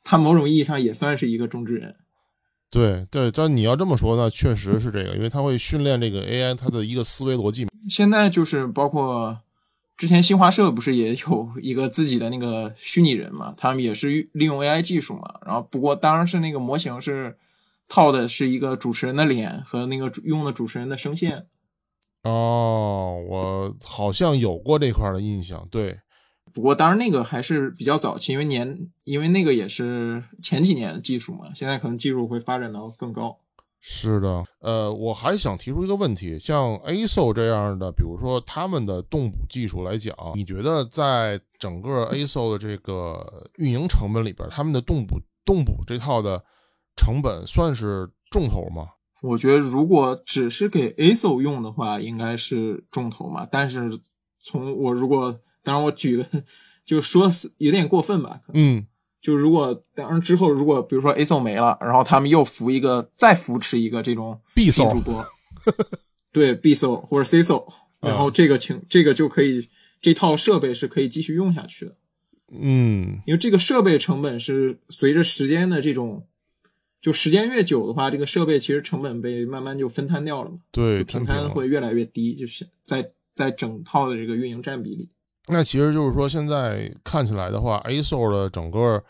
[0.06, 1.98] 他某种意义上也算是一个中之人。
[2.70, 7.72] 对对，但你要这么说呢，确实是这个，因为他会训练这个 AI 它的一个思维逻辑嘛。
[7.90, 9.40] 现在就是包括
[9.96, 15.40] 之前新华社不是也有一个自己的那个虚拟人嘛，他们也是利用 AI 技术嘛。
[15.46, 17.38] 然后不过当然是那个模型是
[17.88, 21.46] 套的是一个主持人的脸和那个用的主持人的声线。
[22.24, 25.66] 哦，我好像有过这块儿的印象。
[25.72, 26.00] 对，
[26.56, 33.38] 不过当然那个还是比较早期，因为年因为那个也是前几年的技术嘛，现在可能技术会发展到更高。
[33.82, 34.44] 是的。
[34.62, 46.42] 呃，我还想提出一个问题，像 ASO 这样的，比如说他们的动捕技术来讲，你觉得在整个 ASO 的这个运营成本里边，他们的动捕动捕这套的
[46.96, 48.88] 成本算是重头吗？
[49.22, 53.46] 我觉得如果只是给 ASO 用的话，应该是重头嘛。
[53.52, 54.00] 但是
[54.42, 56.26] 从我如果当然我举个
[56.86, 58.78] 就说是有点过分吧，可能。
[58.78, 58.86] 嗯，
[59.20, 65.26] 就如果当然之后如果比如说 ASO 没了，然后他们又扶一个再扶持一个这种 B 新 SO 主播，
[66.32, 67.66] 对 B SO 或者 C SO，
[68.00, 69.68] 然后这个情这个就可以
[70.00, 71.96] 这套设备是可以继续用下去的。
[72.52, 76.28] 嗯，因为这个设备成本是随着时间的这种，
[77.02, 85.10] 就时间越久的话，这个设备其实成本被慢慢就分摊掉了嘛，对，就平摊会越来越低，就是在在整套的这个运营占比里。
[85.48, 89.04] 那其实就是说，现在看起来的话，ASO 的整个，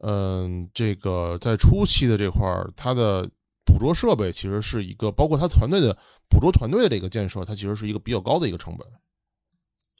[0.00, 3.28] 嗯，这个在初期的这块儿，它的
[3.64, 5.96] 捕捉设备其实是一个，包括它团队的
[6.28, 8.86] 捕捉团队的一个建设，它其实是一个比较高的一个成本。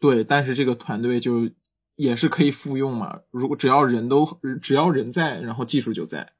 [0.00, 1.50] 对，但是这个团队就
[1.96, 3.20] 也是可以复用嘛。
[3.30, 6.32] 如果只要人都只要人在，然后技术就在。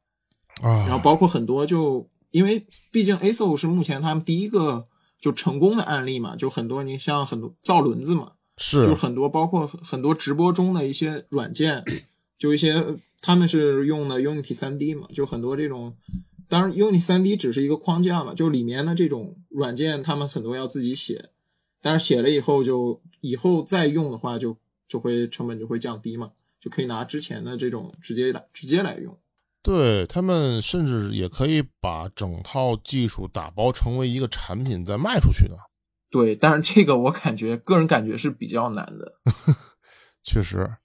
[0.63, 4.89] 啊，然后包括很多就因为毕竟 ASO 是目前他们第一个
[5.21, 11.83] 就成功的案例嘛，就很多你像很多造轮子嘛，是就很多包括很多直播中的一些软件，
[12.37, 12.85] 就一些
[13.23, 15.97] 他们是用的 Unity 3D 嘛，就很多这种。
[16.49, 21.29] 当然，Unity 3D 只是一个框架嘛，就里面的这种软件，他们很多要自己写，
[21.83, 24.57] 但是写了以后就以后再用的话就
[24.89, 29.15] 就会成本就会降低嘛，就可以拿之前的这种直接来直接来用。
[29.63, 35.59] 对他们甚至也可以把整套技术打包成为一个产品再卖出去的。
[36.11, 39.15] 对，但是这个我感觉个人感觉是比较难的，
[40.23, 40.77] 确实，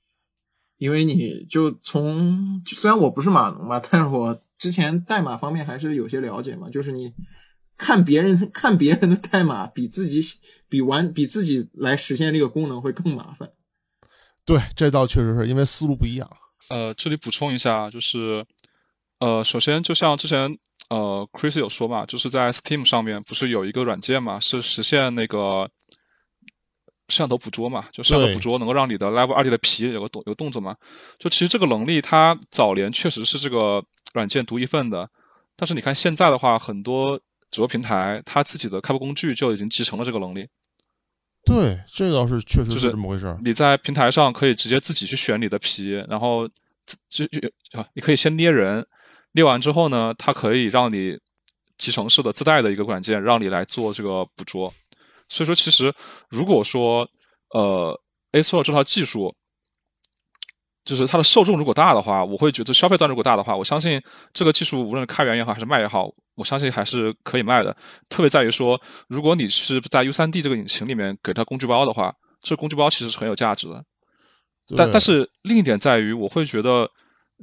[0.77, 7.13] 因为你就从虽然我不是码农吧，但是我之前代码方面还是有些了解嘛，就是你
[7.77, 10.21] 看别人看别人的代码比自己
[10.67, 13.49] 比完比自己来实现这个功能会更麻烦。
[14.45, 16.29] 对，这倒确实是因为思路不一样。
[16.69, 18.45] 呃，这里补充一下，就是
[19.19, 20.57] 呃，首先就像之前
[20.89, 25.69] 呃，Chris 有说嘛，就是在 Steam 上面不是有一个软件嘛，是实现那个
[27.07, 30.75] 摄像头捕捉嘛，就摄像头捕捉能够让你的 Level 二 D 的皮有个动有动作嘛。
[31.17, 35.09] 就其实这个能力，它早年确实是这个软件独一份的，
[35.55, 37.19] 但是你看现在的话，很多
[37.49, 40.47] 主播平台它自己的开发工具就已经集成了这个能力。
[41.45, 43.37] 对，这倒是确实就是是这么回事儿。
[43.43, 46.47] 你在平台上可以直接自己去选你的皮，然后
[46.85, 48.85] 自就就啊，你可以先捏人，
[49.33, 51.17] 捏完之后呢，它可以让你
[51.77, 54.73] 集成式的自带的一个软件，让你来做这个捕捉。
[55.29, 55.93] 所以说，其实
[56.29, 57.07] 如果说
[57.49, 57.99] 呃
[58.33, 59.35] A s o 这套技术，
[60.85, 64.01] 就是它的受众如果大的话，我会觉得消费端如果大的话，我相信
[64.33, 67.75] 这个技术无论开源也好还是卖也好，我相信还是可以卖的。
[68.09, 73.83] 特别在于说，如果你是在 U3D 这个引擎里面给它工具包的话，这工具包其实是很有价值的。
[74.75, 76.89] 但但是另一点在于，我会觉得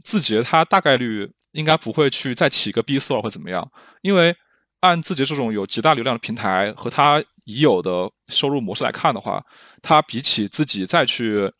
[0.04, 3.70] 字节它大概率应该不会去再起一个 B Store 或怎么样，
[4.02, 4.34] 因为
[4.80, 9.44] 按字节这种有极大流量的平台和它已有的收入模式来看的话，
[9.82, 11.52] 它比起自己再去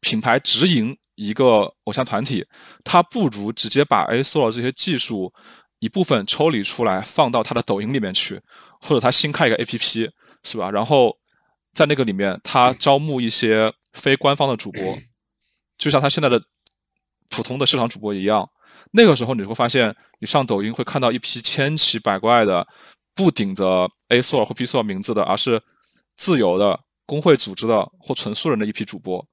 [0.00, 2.46] 品牌直营一个偶像团体，
[2.82, 5.32] 它不如直接把 A Store 这些技术
[5.78, 8.40] 一部分抽离出来，放到它的抖音里面去，
[8.80, 10.10] 或者它新开一个 APP，
[10.42, 10.70] 是吧？
[10.70, 11.16] 然后
[11.72, 14.98] 在那个里面，它招募一些非官方的主播，
[15.78, 16.42] 就像他现在的
[17.32, 18.48] 普通的市场主播一样。
[18.92, 22.66] 那个时候你会发现，你上抖音会看到一批千奇百怪的，
[23.14, 25.60] 不顶着 A Store 或 B Store 名字的，而是
[26.16, 29.24] 自由的工会组织的或纯素人的一批主播。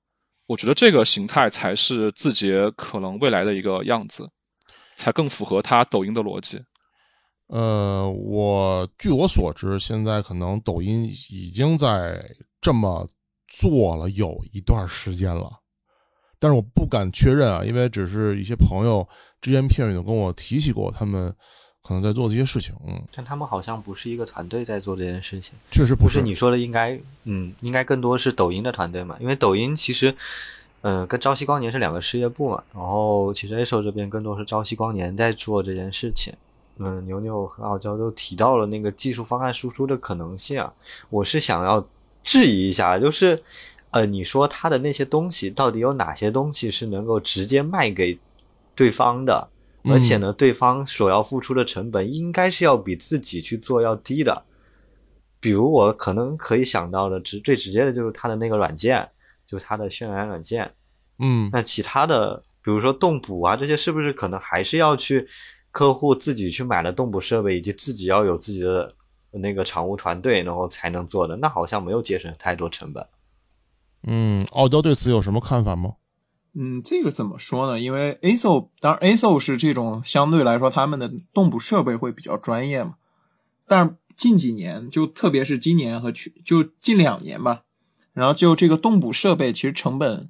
[0.48, 4.28] 我觉得这个形态才是字节可能未来的一个样子，
[4.96, 6.60] 才更符合它抖音的逻辑。
[7.48, 12.24] 呃，我据我所知，现在可能抖音已经在
[12.62, 13.08] 这么
[13.48, 15.52] 做了有一段时间了，
[16.40, 19.08] 但是我不敢确认啊，因为只是一些朋友
[19.42, 21.34] 只言片语的跟我提起过他们
[21.82, 22.74] 可能在做的一些事情。
[22.88, 25.54] 嗯，但他们好像不是一个团队在做这件事情。
[25.72, 30.16] 确实是不是你说的应该，嗯，应该更多是抖音的团队嘛，因为抖音其实，
[30.82, 36.34] 呃，跟朝夕光年是两个事业部嘛，然后其实 A 手这边更多是朝夕光年在做这件事情。
[36.78, 40.72] 嗯，牛牛和傲娇都提到了那个技术方案输出的可能性啊，
[41.10, 41.86] 我是想要
[42.24, 43.44] 质疑一下，就是，
[43.92, 48.20] 呃，你说他的那些东西到底有哪些东西是能够直接卖给
[48.76, 49.50] 对方的？
[49.86, 54.44] 而且呢，对方所要付出的成本应该是要比自己去做要低的。
[55.40, 59.10] 比如我可能可以想到的直最直接的就是他的那个软件，
[59.46, 60.74] 就是它的渲染软件。
[61.18, 65.26] 嗯，那其他的，比如说动捕啊这些，是不是可能还是要去
[65.72, 68.94] 客户自己去买了动捕设备，以及自己要有自己的
[69.32, 71.38] 那个场务团队，然后才能做的？
[71.38, 73.08] 那好像没有节省太多成本。
[74.04, 75.96] 嗯，傲娇对此有什么看法吗？
[76.54, 77.80] 嗯，这个怎么说呢？
[77.80, 82.96] 因为 ASO 当然 ASO 是这种相对来说他们的动捕设备会比较专业嘛，
[83.68, 87.64] 但是近几年就特别是今年和去就近两年吧，
[88.14, 90.30] 然后就这个动捕设备其实成本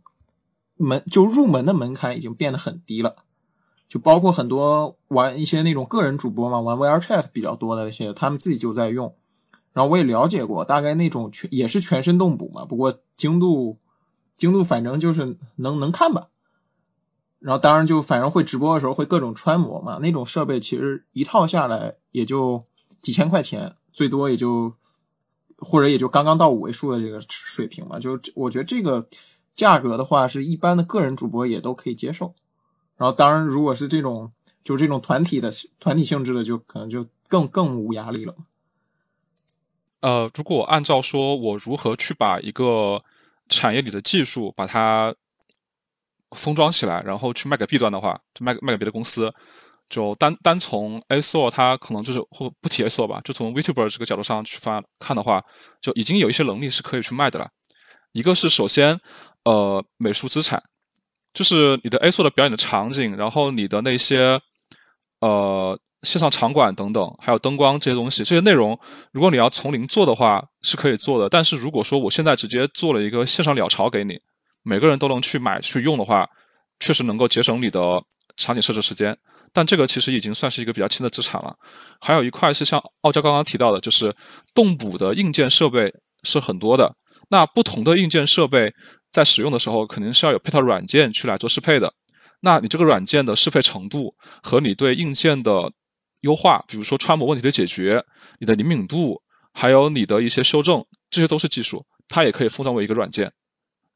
[0.76, 3.16] 门就入门的门槛已经变得很低了，
[3.88, 9.16] 就包括很多玩一些那种个人主播嘛，玩 VR Chat 比较多的一些，他们自己就在用。
[9.74, 13.78] 然后我也了解过，大概那种全也是全身动捕嘛，不过精度
[14.36, 16.28] 精度反正就是能能看吧。
[17.40, 22.66] 然后当然就反正会直播的时候会各种穿模嘛，那种设备其实一套下来也就
[23.00, 24.74] 几千块钱，最多也就
[25.58, 27.98] 或者也就刚刚到五位数的这个水平嘛。
[27.98, 29.08] 就我觉得这个
[29.54, 32.34] 价格的话，是一般的个人主播也都可以接受。
[32.98, 34.30] 然后当然如果是这种
[34.62, 35.50] 就这种团体的
[35.80, 38.36] 团体性质的，就可能就更更无压力了。
[40.02, 43.04] 呃，如果按照说我如何去把一个
[43.50, 45.14] 产业里的技术把它
[46.32, 49.34] 封装起来，然后去卖给 B 端的话，就卖卖给别的公司。
[49.90, 55.44] 就单单从 A SO，它可能就是或不提 A SO 吧，就从 Vtuber 这个角度上去发看的话，
[55.82, 57.50] 就已经有一些能力是可以去卖的了。
[58.12, 58.96] 一个是首先，
[59.46, 60.62] 呃，美术资产，
[61.34, 64.40] 就是你的 A SO 的表演的场景，然后你的那些
[65.22, 68.80] 呃线上场馆等等，还有灯光这些东西，这些内容，
[69.12, 71.28] 如果你要从零做的话，是可以做的。
[71.28, 74.18] 但是如果说我现在直接做了一个线上鸟巢给你，
[74.64, 76.28] 每个人都能去买去用的话，
[76.80, 78.02] 确实能够节省你的
[78.38, 79.18] 场景设置时间。
[79.52, 81.56] 但这个其实已经算是一个比较轻的资产了。
[82.00, 84.16] 还有一块是像傲娇刚刚提到的，就是
[84.54, 85.92] 动捕的硬件设备
[86.24, 86.96] 是很多的。
[87.30, 88.72] 那不同的硬件设备
[89.12, 91.92] 在使用的时候，肯定是要有配套软件去来做适配的。
[92.42, 95.72] 那你这个软件的适配程度和你对硬件的
[96.22, 98.04] 优化，比如说穿模问题的解决、
[98.40, 99.22] 你的灵敏度，
[99.54, 103.32] 还有你的一些修正，这些都是技术，它也可以封装为一个软件。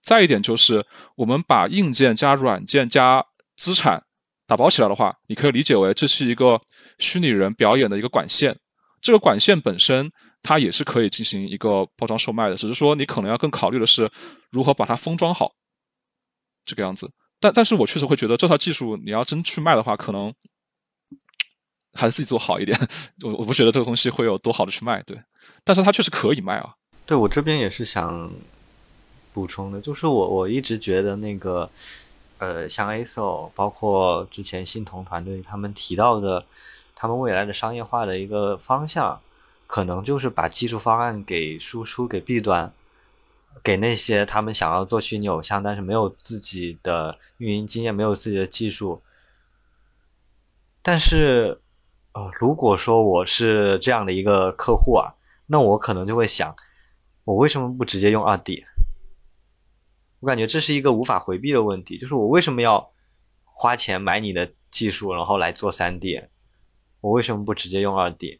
[0.02, 4.04] 再一点就是，我们把硬件加软件加资产。
[4.46, 6.60] 打包起来的话，你可以理解为这是一个
[7.00, 8.60] 虚拟人表演的一个管线。
[9.02, 10.12] 这个管线本身
[10.44, 14.12] 它也是可以进行一个包装售卖的，只是说你可能要更考虑的是
[14.52, 15.54] 如何把它封装好
[16.66, 17.10] 这个样子。
[17.40, 20.32] 但但是我确实会觉得这套技术你要真去卖的话，可能
[21.94, 22.78] 还是自己做好一点。
[23.24, 25.22] 我我不觉得这个东西会有多好的去卖，对。
[25.64, 26.76] 但是它确实可以卖啊。
[27.06, 28.32] 对我这边也是想
[29.34, 31.70] 补充的，就是我我一直觉得那个。
[32.40, 36.46] 呃，像 ASO，包括之前信童团队他们提到的，
[36.94, 39.22] 他们未来的商业化的一个方向，
[39.66, 42.74] 可能就是把技术方案给输出给 B 端，
[43.64, 49.02] 给那些他们想要做虚拟偶像，但是没有自己的运营经验、没有自己的技术。
[50.82, 51.62] 但是，
[52.14, 55.16] 呃，如果说我是这样的一个客户啊，
[55.48, 56.56] 那我可能就会想，
[57.24, 58.66] 我为什么不直接用二 D？
[60.20, 62.92] 我感觉这是一个无法回避的问题，就是我为什么要
[63.44, 66.22] 花钱买你的技术，然后来做三 D？
[67.02, 68.40] 我为什么不直接用二 D？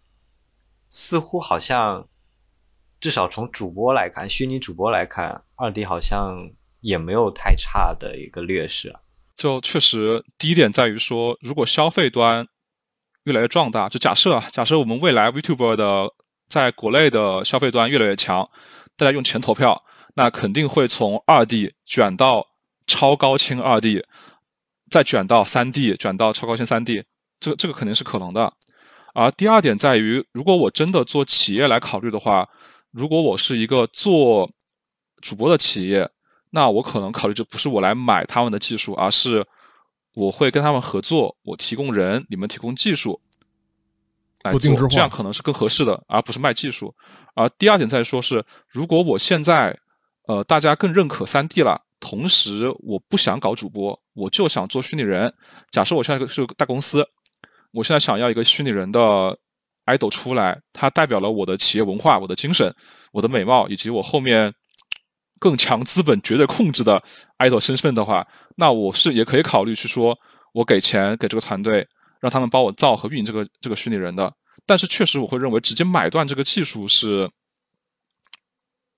[0.88, 2.08] 似乎好像，
[3.00, 6.52] 至少从主播来看，虚拟主播来看，二 D 好像
[6.82, 8.96] 也没有太差的一个劣势。
[9.36, 12.48] 就确实，第一点在于说，如果消费端
[13.24, 16.10] 越来越壮大，就假设啊，假设我们未来 Vtuber 的
[16.48, 18.50] 在国内的消费端越来越强，
[18.96, 19.84] 大家用钱投票。
[20.16, 22.46] 那肯定会从二 D 卷到
[22.86, 24.06] 超高清二 D，
[24.88, 27.04] 再卷到三 D，卷到超高清三 D，
[27.40, 28.54] 这个这个肯定是可能的。
[29.16, 32.48] 而第二点在于，如果我真的做企业来考虑的话，
[32.92, 34.52] 如果我是一个做
[35.20, 36.08] 主播的企业，
[36.52, 39.44] 那我可能考虑就不是我来买他们的技术，而是
[40.14, 43.20] 我会跟他们合作，我提供人，你们提供技术
[44.44, 46.94] 来做，这样可能是更合适的，而不是卖技术。
[47.36, 49.78] 而第二点在说是，如果我现在
[50.28, 51.82] 呃，大家更认可三 D 了。
[52.00, 55.34] 同时，我不想搞主播，我就想做虚拟人。
[55.72, 57.08] 假设我现在是个大公司，
[57.72, 59.00] 我现在想要一个虚拟人的
[59.86, 62.76] idol 出来，它代表了我的企业文化、我的精神、
[63.14, 64.54] 我的美貌，以及我后面
[65.44, 67.04] 更强资本绝对控制的
[67.40, 68.26] idol 身份的话，
[68.56, 70.18] 那我是也可以考虑去说，
[70.54, 71.86] 我给钱给这个团队，
[72.22, 74.34] 让他们帮我造和运营这个这个虚拟人的。
[74.66, 77.30] 但是，确实我会认为直接买断这个技术是。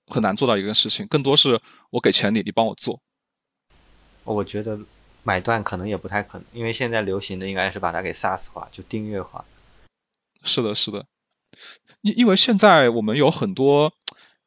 [0.08, 3.02] 很难做到一个事情，更多是我给钱你，你帮我做。
[4.24, 4.78] 我觉得
[5.24, 9.44] 买断可能也不太可能，因为现在流行的应该是把它给 SaaS 化，就订阅化。
[10.44, 11.08] 是的，是的。
[12.02, 13.92] 因因为现在我们有很多，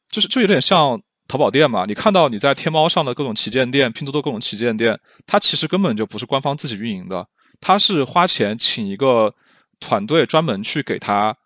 [0.09, 1.85] 就是就有点像淘宝店嘛。
[1.87, 7.25] 你看到你在天猫上的各种旗舰店、拼多多各种旗舰店，它其实根本就不是官方自己运营的，
[7.61, 9.33] 它是花钱请一个
[9.79, 11.37] 团队专门去给他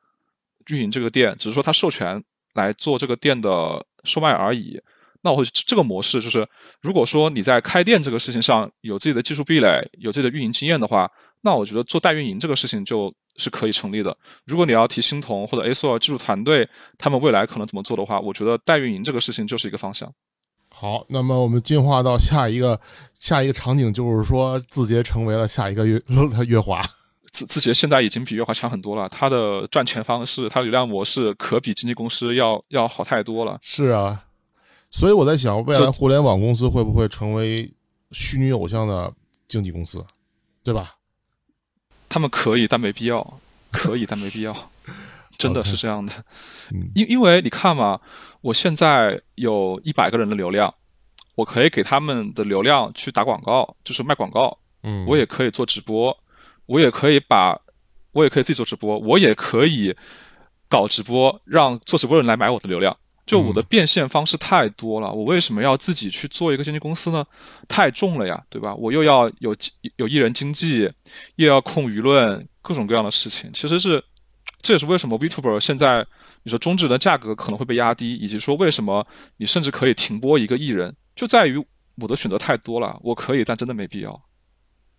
[0.71, 3.85] 运营这个店，只是说他授权来做这个店的。
[4.05, 4.81] 售卖而已，
[5.23, 6.45] 那我会这个模式就是，
[6.81, 11.09] 如果说你在开店这个事情上有自己的技术壁垒，有自己的运营经验的话，
[11.43, 14.17] 那我觉得做代运营这个事情就是可以成立的。
[14.45, 16.69] 如果你要提星童或者 A 索尔技术团队，
[16.99, 20.13] 他们未来可能怎么做的话，我觉得代运营这个事情就是一个方向。
[20.75, 22.81] 好，那么我们进化到下一个
[23.15, 26.03] 下一个场景，就是说字节成为了下一个月
[26.49, 26.83] 月华。
[27.31, 33.59] 字字节现在已经比月华强很多了，它的赚钱方式，它的流量模式可比经纪公司要要好太多了。
[33.63, 34.25] 是啊，
[34.91, 37.73] 所以我在想，未来互联网公司会不会成为
[38.11, 39.11] 虚拟偶像的
[39.49, 40.05] 经纪公司，
[40.63, 40.97] 对吧？
[42.13, 43.41] 他们可以，但没必要。
[43.73, 44.55] 可以，但没必要。
[45.39, 46.13] 真的是这样的。
[46.95, 47.99] 因因为你看嘛，
[48.43, 50.73] 我现在有一百个人的流量，
[51.35, 54.59] 我可以给他们的流量去打广告，就是卖广告。
[54.83, 56.17] 嗯，我也可以做直播。
[56.67, 57.59] 我也可以把，
[58.13, 59.95] 我也可以自己做直播，我也可以
[60.69, 67.25] 搞直播，让做直播的人来买我的流量，就我的变现方式太多了，我为什么要自己去做一个经纪公司呢？
[67.69, 68.75] 太重了呀，对吧？
[68.75, 69.57] 我又要有
[69.97, 70.91] 有艺人经纪，
[71.37, 73.49] 又要控舆论，各种各样的事情。
[73.53, 74.03] 其实是，
[74.61, 76.05] 这也是为什么 Vtuber 现在
[76.43, 81.65] 你说中值的价格可能会被压低，以及说为什么你甚至可以停播一个艺人，就在于
[82.01, 82.99] 我的选择太多了。
[83.03, 84.21] 我可以，但真的没必要，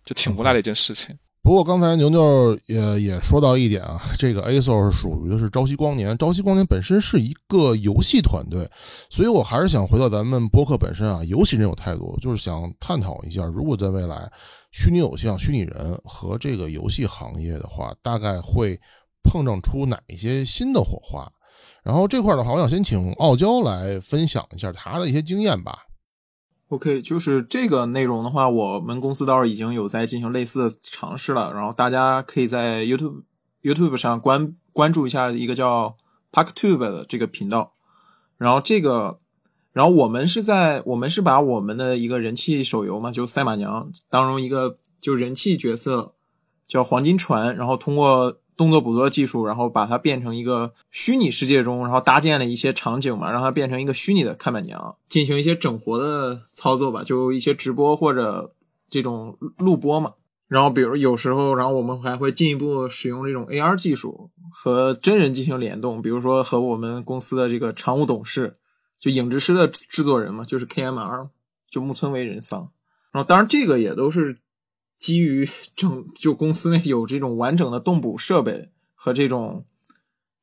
[0.04, 1.14] 就挺无奈的一件事情。
[1.44, 8.66] 不过刚才牛牛也也说到一点啊， 这个 A SO 是属于的是朝夕光年，朝夕光年本身是一个游戏团队，
[9.10, 14.26] 所以我还是想回到咱们播客本身啊，游戏人有态度，就是想探讨一下，如果在未来
[14.72, 18.80] 虚拟偶像、虚拟人和这个游戏行业的话，大概会
[19.22, 21.30] 碰撞出哪一些新的火花。
[21.84, 25.80] 然后这块的话，我想先请傲娇来分享一下他的一些经验吧。
[26.68, 31.52] OK，就是这个内容的话，我们公司倒是已经有在进行类似的尝试了。
[31.52, 33.22] 然后大家可以在 YouTube
[33.62, 35.96] YouTube 上关关注一下一个叫
[36.32, 37.74] ParkTube 的这个频道。
[38.36, 39.18] 然后这个，
[39.72, 46.14] 然后我们是在我们是把我们的一个人气手游嘛，就赛马娘当中一个就人气角色
[46.66, 48.40] 叫黄金船，然后通过。
[48.56, 58.52] 动作捕捉技术，然后把它变成一个虚拟世界中，然后搭建了一些场景嘛，让它变成一个虚拟的看板娘，进行一些整活的操作吧，就一些直播或者
[58.88, 60.12] 这种录播嘛。
[60.46, 68.56] 然后比如有时候，然后我们还会进一步使用这种 AR 技术和真人进行联动，比如说和我们公司的这个常务董事，
[69.00, 71.28] 就影之师的制作人嘛，就是 KMR，
[71.70, 72.70] 就木村为人桑。
[73.10, 74.36] 然后当然这个也都是。
[74.98, 79.64] 基于整就公司内有这种完整的动捕设备和这种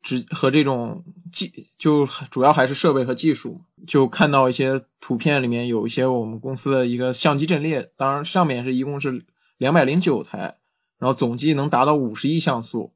[0.01, 3.61] 直和这种技，就主要还是设备和技术。
[3.87, 9.25] 就看到一些图片里面有一些我们公司的一个相机阵列，当然上面是一共是
[9.57, 10.57] 两百零九台，
[10.99, 12.93] 然后总计能达到五十亿像素。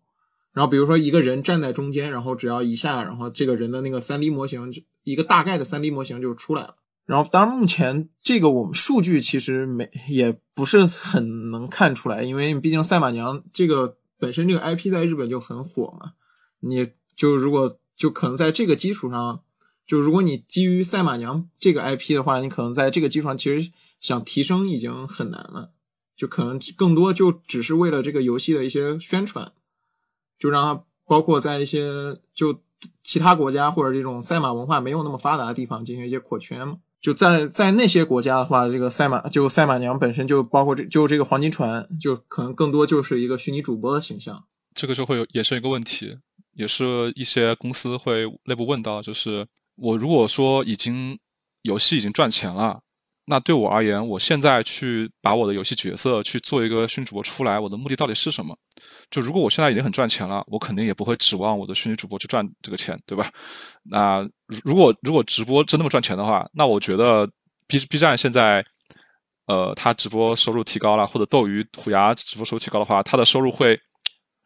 [0.54, 6.76] 然后比如说一个人站在中间，然后只要一下，然后这个人的那个三 D 模型就，一个大概的三 D 模型就出来了。
[7.06, 16.14] 然后，当然，目前这个我们数据其实没也不是很能看出来，因为毕竟赛马娘这个本身这个 IP 在日本就很火嘛。
[16.62, 19.42] 你就如果就可能在这个基础上，
[19.86, 25.74] 就如果你基于赛马娘这个 IP 的话，你可能在这个基础上其实想提升已经很难了，
[26.18, 29.52] 就可能更多就只是为了这个游戏的一些宣传，
[30.40, 32.62] 就让它包括在一些就
[33.04, 36.80] 其他国家或者这种赛马文化没有那么发达的地方进行一些扩圈嘛。
[37.06, 44.44] 就在在那些国家的话，这个赛马就赛马娘本身就包括这就这个黄金船，就可能更多就是一个虚拟主播的形象。
[44.74, 46.18] 这个就会有也是一个问题，
[46.54, 49.46] 也是一些公司会内部问到，就是
[49.76, 51.20] 我如果说已经
[51.62, 52.82] 游戏已经赚钱了。
[53.28, 58.56] 那对我而言，我现在去把我的游戏角色去做一个虚拟主播出来，我的目的到底是什么？
[59.10, 63.32] 就如果我现在已经很赚钱了，我肯定也不会指望我的虚拟主播去赚这个钱，对吧？
[63.84, 64.24] 那
[64.64, 67.28] 如果如果直播真那么赚钱的话，那我觉得
[67.68, 68.64] B B 站现在，
[69.48, 73.76] 呃，它直播收入提高了，或者斗鱼、虎牙直播收入提高的话，它的收入会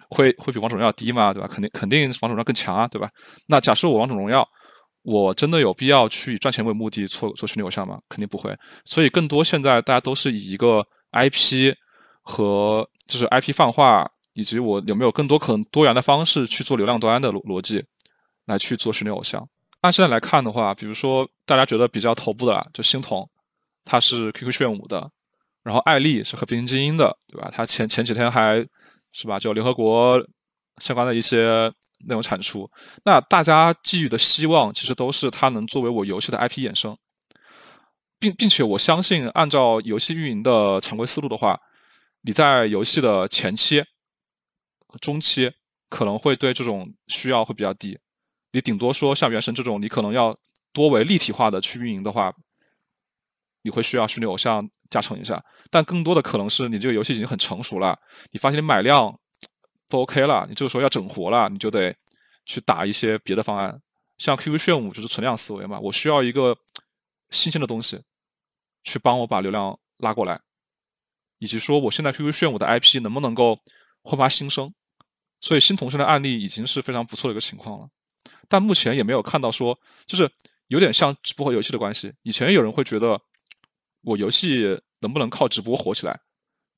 [0.10, 1.34] 会会比王者荣耀低吗？
[1.34, 1.50] 对吧？
[1.50, 3.10] 肯定肯定王者荣耀更强啊，对吧？
[3.46, 4.48] 那假设我王者荣耀。
[5.12, 8.00] 我真的有必要去以赚钱为目的做做虚拟偶像吗？
[8.08, 8.56] 肯定不会。
[8.86, 11.74] 所以更多现在大家都是以一个 IP
[12.22, 17.84] 和就是 IP 泛化，以及我有没有更多可能多元的方式去做流量端的逻逻辑
[18.46, 19.50] 来去做虚拟偶像。
[19.82, 23.28] 按现在来看的话，比如说大家觉得比较头部的啦，就星童，
[23.86, 25.10] 他是 QQ 炫舞的，
[25.64, 27.50] 然后艾丽是和平精英的，对吧？
[27.52, 28.64] 他前前几天还
[29.12, 30.24] 是吧，就联合国
[30.78, 31.74] 相关的一些。
[32.06, 32.70] 内容产出，
[33.04, 36.98] 那大家寄予的希望其实都是它能作为我游戏的 IP 衍生，
[38.18, 41.60] 并并且我相信，按照游戏运营的常规思路的话，
[42.22, 43.84] 你在游戏的前期、
[45.02, 45.52] 中期
[45.90, 48.00] 可能会对这种需要会比较低，
[48.54, 50.38] 你顶多说像原神这种，你可能要
[50.72, 52.34] 多为立体化的去运营的话，
[53.64, 58.00] 你会需要虚拟偶像加成一下，但更多的可能是你这个游戏已经很成熟了，
[58.32, 59.20] 你发现你买量。
[59.90, 61.94] 都 OK 了，你这个时候要整活了，你就得
[62.46, 63.82] 去打一些别的方案，
[64.18, 66.56] 像 QQ 炫舞就是存量思维嘛，我需要一个
[67.32, 68.00] 新鲜的东西
[68.84, 70.40] 去帮我把流量拉过来，
[71.40, 73.60] 以及说我现在 QQ 炫舞的 IP 能不能够
[74.04, 74.72] 焕发新生，
[75.42, 77.90] 所以新同事的案例已经是非常不错的一个情况了，
[78.48, 80.32] 但目前也没有看到说就是
[80.68, 83.20] 有点像直播和游戏的关系，以前有人会觉得
[84.02, 86.20] 我游戏能不能靠直播火起来，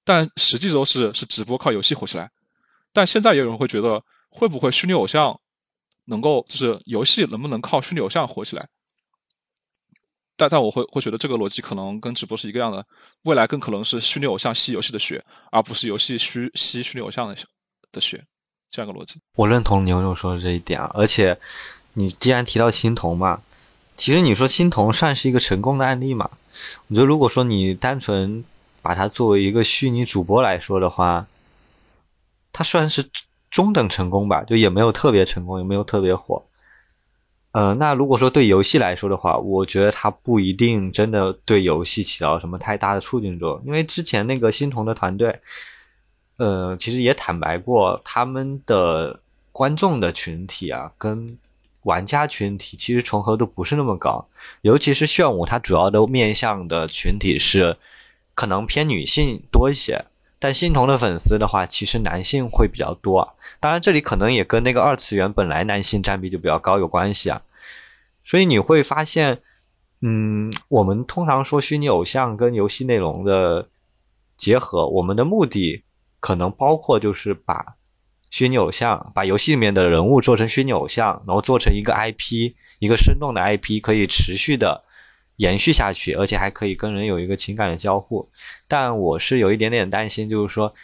[0.06, 2.32] 但实际都是是直播靠游戏火起来。
[2.94, 5.40] 但现在也有人会觉得，会不会虚拟偶像
[6.06, 8.68] 能够就是游戏能不能靠虚拟偶像火起来？
[10.36, 12.84] 但但我会会觉得这个逻辑可能跟直播是一个样的，
[13.24, 17.36] 未来更可能是虚拟偶像吸游戏的血，而不是游戏虚吸虚拟偶像的
[17.92, 18.26] 的血，
[18.72, 19.22] 这样一个逻辑。
[19.36, 21.38] 我认同牛牛说的这一点啊，而且
[21.94, 23.44] 你既然提到星童嘛，
[23.96, 26.32] 其实你说星童算是一个成功的案例嘛？
[26.88, 28.44] 我觉得如果说你单纯
[28.82, 31.28] 把它作为一个虚拟主播来说的话，
[32.54, 33.10] 它算是
[33.50, 36.44] 中等成功吧，就也没有特别成功，也没有特别火。
[37.52, 45.42] 呃，那如果说对游戏来说的话，我觉得它不一定真的对游戏起到什么太大的促进作用，因为之前那个星童的团队，
[46.38, 49.20] 呃，其实也坦白过，他们的
[49.52, 51.38] 观众的群体啊，跟
[51.84, 54.30] 玩家群体其实重合度不是那么高，
[54.62, 57.78] 尤其是炫舞，它主要的面向的群体是
[58.34, 60.06] 可能偏女性多一些。
[60.42, 63.36] 但新童的粉丝的话，其实男性会比较多。
[63.60, 67.44] 当然，这里可能也跟那个二次元本来男性占比就比较高有关系啊。
[68.24, 69.38] 所以你会发现，
[70.02, 73.68] 嗯，我们通常说虚拟偶像跟游戏内容的
[74.36, 75.84] 结合，我们的目的
[76.20, 77.76] 可能包括就是把
[78.32, 84.84] 虚拟偶像、把游戏里面的人物做成虚拟偶像，然后做成一个 IP，一个生动的 IP，可以持续的。
[85.42, 88.30] 延续下去，而且还可以跟人有一个情感的交互，
[88.68, 90.76] 但我是有一点点担心，就是说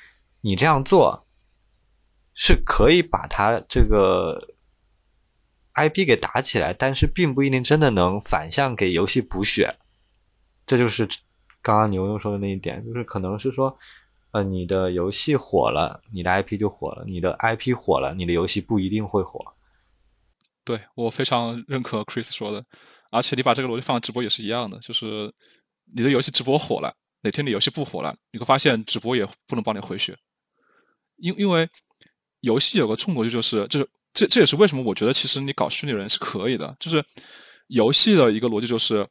[0.42, 1.28] 你这样做
[2.34, 4.56] 是可以把它这个
[5.76, 9.76] IP 给打起来，但是并不一定真的能反向给游戏补血。
[10.66, 11.08] 这就是
[11.62, 13.78] 刚刚牛牛说的那一点，就是可能是说，
[14.32, 19.54] 呃，你的游戏火了，你的 IP 就火了；你的 IP 火了，你的游戏不一定会火。
[20.64, 22.66] 对我非常认可 Chris 说的。
[23.12, 25.34] 而且你把这个逻辑放直播也是一样的，就是
[25.96, 30.18] 你的游戏直播火了，哪天你游戏不火了，你会发现直播也不能帮你回血。
[31.18, 31.68] 因因为
[32.42, 36.76] 游戏有个重逻辑，就是就是这这也是为什么我觉得其实你搞虚拟人是可以的。
[36.80, 37.04] 就是
[37.68, 39.08] 游戏的一个逻辑就是，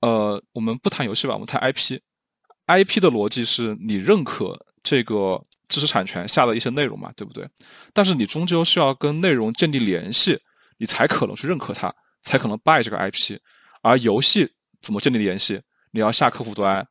[0.00, 7.48] 呃，我们不谈游戏吧，我们谈 IP，IP 的逻辑是你认可这个知识产权下的一些内容嘛，对不对？
[7.92, 10.38] 但是你终究是要跟内容建立联系，
[10.78, 11.94] 你才可能去认可它。
[12.24, 13.38] 才可能 buy 这个 IP，
[13.82, 15.60] 而游戏怎么建立联系？
[15.92, 16.84] 你要下客户端，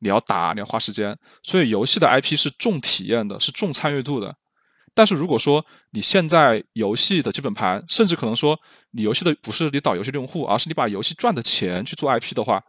[0.00, 1.16] 你要打，你要花时间。
[1.42, 4.34] 所以游戏的 IP 是重体验的，是重参与度的。
[4.94, 8.58] 但是如果说你现在游戏的基本盘，甚至可能说
[8.90, 12.62] 你游戏的不是你导游戏的用户，而是你把游戏赚的钱去做 IP 的话，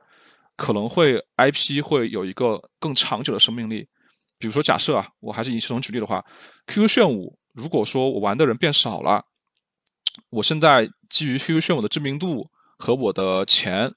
[0.55, 3.87] 可能会 IP 会有一个更长久的生命力。
[4.37, 6.23] 比如说假设啊，我还是以系统举例的话
[6.67, 9.23] ，QQ 炫舞，如果说我玩的人变少了。
[10.29, 12.49] 我现在基于 QQ 炫舞的知名度
[12.79, 13.93] 和我的钱，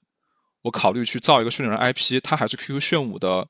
[0.61, 3.47] 我考虑去造一个虚拟人 IP，它还是 QQ 炫舞的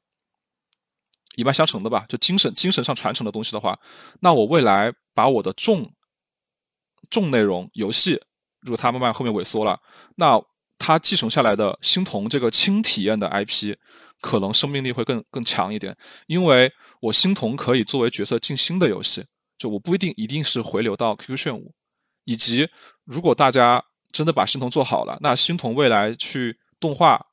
[1.36, 2.06] 一脉相承的吧？
[2.08, 3.78] 就精神精神上传承的东西的话，
[4.22, 5.92] 那我未来把我的重
[7.10, 8.14] 重内容游戏，
[8.62, 9.78] 如果它慢慢后面萎缩了，
[10.16, 10.42] 那
[10.80, 13.76] 它继承下来的星童这个轻体验的 IP，
[14.22, 15.94] 可能生命力会更更强一点，
[16.28, 16.72] 因为
[17.02, 19.26] 我星童可以作为角色进新的游戏，
[19.58, 21.74] 就我不一定一定是回流到 QQ 炫舞。
[22.28, 22.70] 以及，
[23.06, 23.82] 如果大家
[24.12, 27.26] 真的把星童做好了，那星童未来去动画，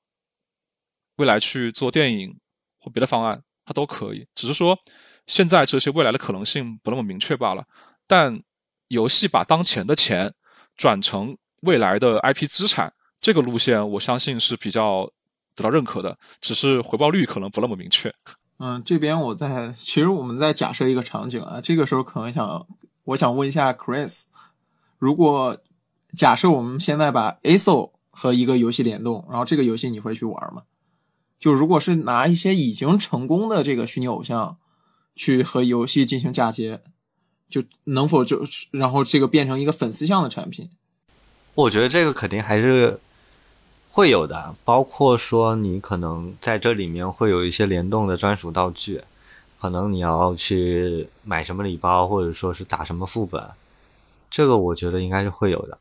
[1.17, 2.39] 未来去做电影
[2.79, 4.25] 或别的方案，它都可以。
[4.37, 4.79] 只是说，
[5.27, 7.67] 现在这些未来的可能性不那么明确罢了。
[8.07, 8.41] 但
[8.87, 10.33] 游戏把当前的钱
[10.77, 15.11] 转成未来的 IP 资产，这个路线我相信是比较
[15.57, 16.17] 得到认可的。
[16.41, 18.15] 只是回报率可能不那么明确。
[18.59, 22.65] 嗯，这边我在，其实我们在假设一个场景啊，这个时候可能想，
[23.03, 24.27] 我想问一下 Chris。
[25.05, 25.59] 如果
[26.17, 30.63] 假设我们现在把 ASO 和一个游戏联动，然后这个游戏你会去玩吗？
[31.39, 34.57] 就如果是拿一些已经成功的这个虚拟偶像
[35.15, 36.81] 去和游戏进行嫁接，
[37.51, 40.71] 就能否就然后这个变成一个粉丝向的产品？
[41.55, 42.99] 我觉得这个肯定还是
[43.91, 49.03] 会有的，包括说你可能在这里面会有一些联动的专属道具，
[49.61, 53.47] 可能你要去买什么礼包，或者说是打什么副本。
[54.35, 55.81] 这个我觉得应该是会有的，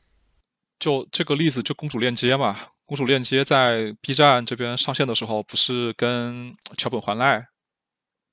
[0.78, 2.56] 就这个例子，就公主链接嘛。
[2.86, 7.48] 公主链接在 B 站这边上线的时候，不是跟桥本环奈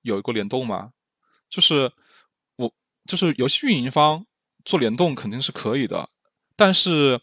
[0.03, 0.91] 有一个联动吗？
[1.49, 1.91] 就是
[2.57, 2.71] 我
[3.07, 4.23] 就是游戏运营方
[4.67, 6.07] 做联动肯定是可以的，
[6.55, 7.19] 但是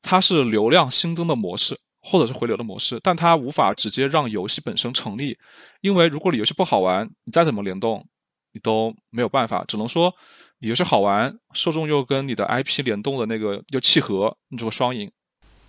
[0.00, 5.36] 它是流量新增的模式，或者是回流的模式，但它无法直接让游戏本身成立，
[5.80, 8.06] 因为如果你游戏不好玩，你再怎么联动，
[8.52, 10.14] 你都没有办法，只能说。
[10.62, 15.10] 也是好玩，受众又跟你的 IP 联动的那个又契合，你这个双赢。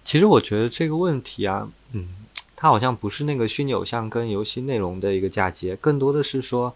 [0.03, 6.75] 其实我觉得这个问题啊，嗯，它好像不是那个虚拟偶像跟游戏内容的一个嫁接，更多的是说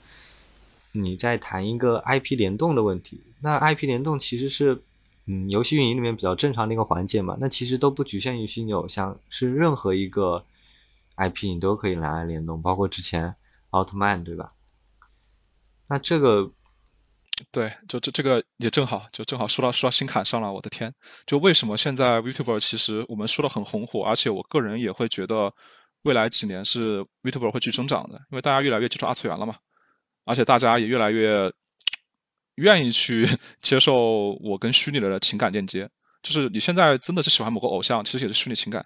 [0.94, 3.22] 你在谈一个 IP 联动的问题。
[3.42, 4.82] 那 IP 联动其实是
[5.28, 7.38] 嗯游戏运营里面比较正常的一个环节嘛。
[7.40, 10.44] 那其实都不局限于虚拟偶像，是任何一个
[11.18, 13.36] IP 你都可以拿来联动，包括之前
[13.70, 14.52] 奥特曼对吧？
[15.90, 16.52] 那这个。
[17.50, 20.52] 对，就这这个也正好，就正好说到说到心坎上了。
[20.52, 20.94] 我的天，
[21.26, 25.52] 就为什么现在 Vtuber 其实我们说的很红火，而且我个人也会觉得
[26.04, 29.56] 未来几年是 Vtuber 会去增长的，因为大家越来越接受二次元了嘛，
[30.26, 31.52] 而且大家也越来越
[32.56, 33.26] 愿意去
[33.64, 35.90] 接受我跟虚拟的情感链接。
[36.22, 38.86] 就是你现在真的是喜欢某个偶像，其实也是虚拟情感，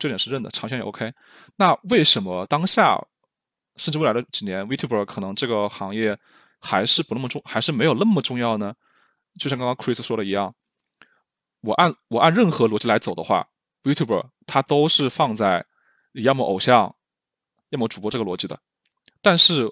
[0.00, 1.12] 这点是认的，长线也 OK。
[1.56, 2.98] 那为什么当下
[3.76, 6.18] 甚至未来的几年 Vtuber 可能这个行业？
[6.60, 8.74] 还是不那么重，还是没有那么重要呢？
[9.38, 10.54] 就像刚刚 Chris 说的一样，
[11.60, 13.48] 我按我按任何逻辑来走的话
[13.84, 15.64] ，YouTuber 它都是放在
[16.12, 16.96] 要么偶像，
[17.70, 18.60] 要么主播这个逻辑的。
[19.20, 19.70] 但是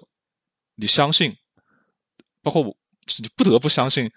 [0.75, 1.35] 你相信，
[2.41, 2.77] 包括我，
[3.21, 4.09] 你不得不相信，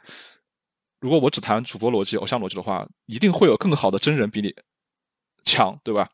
[1.00, 4.54] 如果我只谈主播逻辑、偶像逻辑的话，一定会有更好的真人比你
[5.42, 6.08] 强，对吧？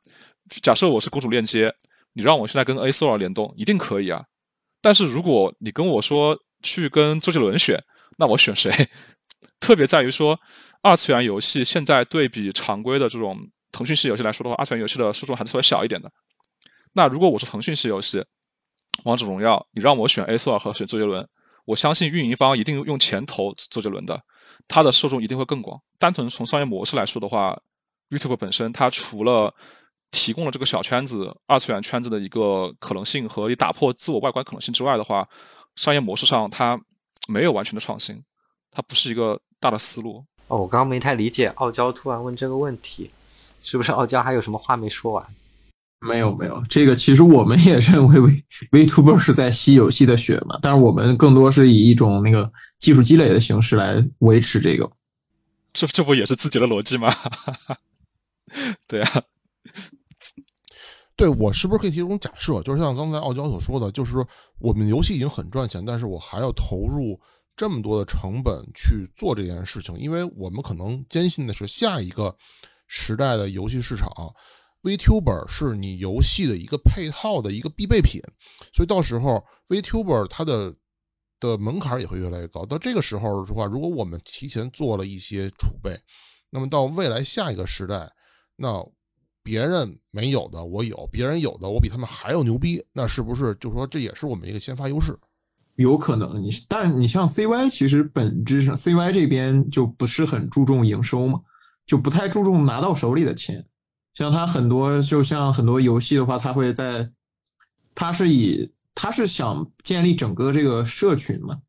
[0.62, 1.74] 假设我是公主链接，
[2.12, 4.24] 你让我现在跟 A s o 联动，一定可以啊。
[4.80, 7.80] 但是如果你跟我说，去跟周杰伦选，
[8.18, 8.70] 那我选谁？
[9.60, 10.38] 特别在于说，
[10.82, 13.38] 二次元游戏现在对比常规的这种
[13.70, 16.10] 腾讯式游戏来说的话，二次元游戏的受众还是稍微小一点的。
[16.92, 18.24] 那如果我是腾讯式游戏，
[19.04, 21.26] 王者荣耀，你让我选 A 索尔和选周杰伦，
[21.64, 24.20] 我相信运营方一定用钱投周杰伦的，
[24.68, 25.80] 他的受众一定会更广。
[25.98, 27.58] 单纯从商业模式来说的话
[28.10, 29.54] ，YouTube 本身它除了
[30.10, 35.28] 提供了这个小圈子二次元圈子的一个可能性和你打破自我外观可能性之外的话，
[35.76, 36.78] 商业模式上，它
[37.28, 38.22] 没有完全的创新，
[38.70, 40.24] 它不是一个大的思路。
[40.48, 43.10] 哦，我刚刚没太理解，傲娇突然问这个问题，
[43.62, 45.26] 是不是傲娇还有什么话没说完？
[46.00, 48.20] 没有没有，这个其实我们也认为
[48.70, 54.88] V Vtuber 是在吸游戏的血嘛，但是我们更多是以一种那个技术积累的形式来维持这个。
[55.72, 57.12] 这这不也是自己的逻辑吗？
[58.86, 59.22] 对啊。
[61.16, 64.28] 对我是不是可以提出假设，就是像刚才傲娇所说的，就是说
[64.58, 67.18] 我们游戏已经很赚钱，但是我还要投入
[67.56, 72.36] 这么多的成本去做这件事情，因为我们可能坚信的是下一个
[72.86, 74.10] 时代的游戏市场
[74.82, 78.20] ，Vtuber 是你游戏的一个配套的一个必备品，
[78.74, 80.74] 所以到时候 Vtuber 它的
[81.40, 82.66] 的门槛也会越来越高。
[82.66, 85.98] 到这个时候的话，如果我们提前做了一些储备，
[86.50, 88.12] 那么到未来下一个时代，
[88.56, 88.86] 那。
[89.46, 95.16] 别人没有的我有，别人有的我比他们还要牛逼，那是不是就说这也是我们一个先发优势？
[95.76, 101.40] 有可能，你但你像 CY，其实本质上 CY 这边就不是很注重营收嘛，
[101.86, 103.64] 就不太注重拿到手里的钱。
[104.14, 107.08] 像他很多，就像很多游戏的话，他会在，
[107.94, 111.60] 他是以他是想建立整个这个社群嘛。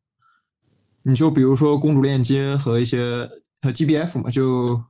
[1.02, 3.30] 你就比如说公主链接和一些
[3.62, 4.82] 和 GBF 嘛，就。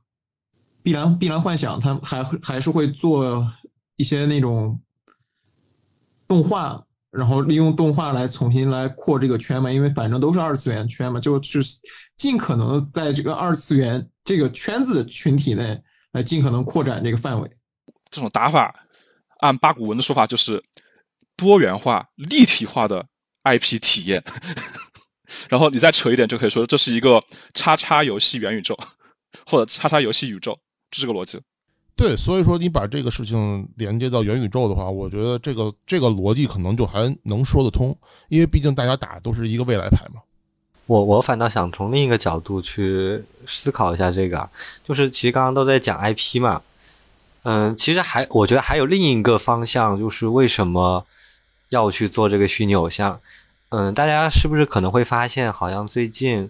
[0.81, 3.45] 必然必然幻想，他还还是会做
[3.97, 4.79] 一些那种
[6.27, 11.61] 动画，然后利用动画来重新来扩这个圈嘛，因为反正都是二次元圈嘛，就是
[12.15, 15.81] 尽可能在这个二次元这个圈子的群体内
[16.11, 17.49] 来尽可能扩展这个范围。
[18.09, 18.73] 这种打法，
[19.39, 20.63] 按八股文的说法就是
[21.35, 23.05] 多元化、立体化的
[23.43, 24.23] IP 体验。
[25.47, 27.23] 然后你再扯一点，就可以说这是一个
[27.53, 28.75] 叉叉游戏元宇宙，
[29.45, 30.59] 或者叉叉游戏宇宙。
[30.91, 31.39] 是这个逻辑，
[31.95, 37.95] 对，所以说你把这个事情连接到元宇宙的话，我觉得这个这个逻辑可能就还能说得通，
[38.29, 40.21] 因为毕竟大家打都是一个未来牌嘛。
[40.87, 44.49] 我我反倒想从另一个角度去思考一下这个，
[44.83, 46.61] 就是其实刚刚都在讲 IP 嘛，
[47.43, 51.05] 嗯，其实还我觉得还有另一个方向，就是为什么
[51.69, 53.21] 要去做这个虚拟偶像？
[53.69, 56.49] 嗯，大家是不是可能会发现，好像最近。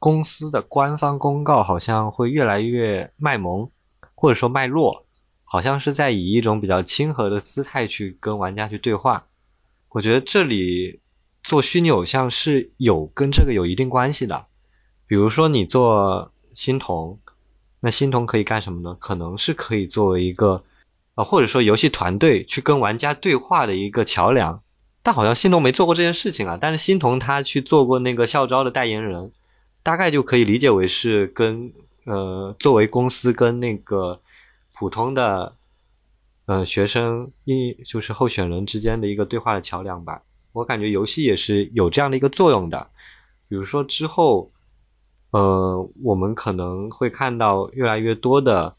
[0.00, 3.70] 公司的官方公告好像会越来越卖萌，
[4.14, 5.04] 或者说卖弱，
[5.44, 9.26] 好像是在以一种比较亲和的姿态去跟玩家去对话。
[9.90, 11.00] 我觉得这里
[11.42, 14.46] 做虚拟偶像是有跟这个有一定关系的。
[15.06, 17.20] 比如说你做欣桐，
[17.80, 18.96] 那欣桐可以干什么呢？
[18.98, 20.64] 可能是可以作为一个，
[21.16, 24.62] 呃，或者说游戏团队去跟玩家对话的一个桥梁。
[25.02, 26.56] 但好像欣桐没做过这件事情啊。
[26.58, 29.30] 但是欣桐他去做过那个校招的代言人。
[29.82, 31.72] 大概就可以理解为是跟
[32.04, 34.20] 呃作为公司跟那个
[34.74, 35.56] 普通的
[36.46, 40.22] 呃学生一就是候选人之间的一个对话的桥梁吧。
[40.52, 42.90] 我感觉游戏也是有这样的一个作用的。
[43.48, 44.50] 比如说之后
[45.30, 48.76] 呃我们可能会看到越来越多的，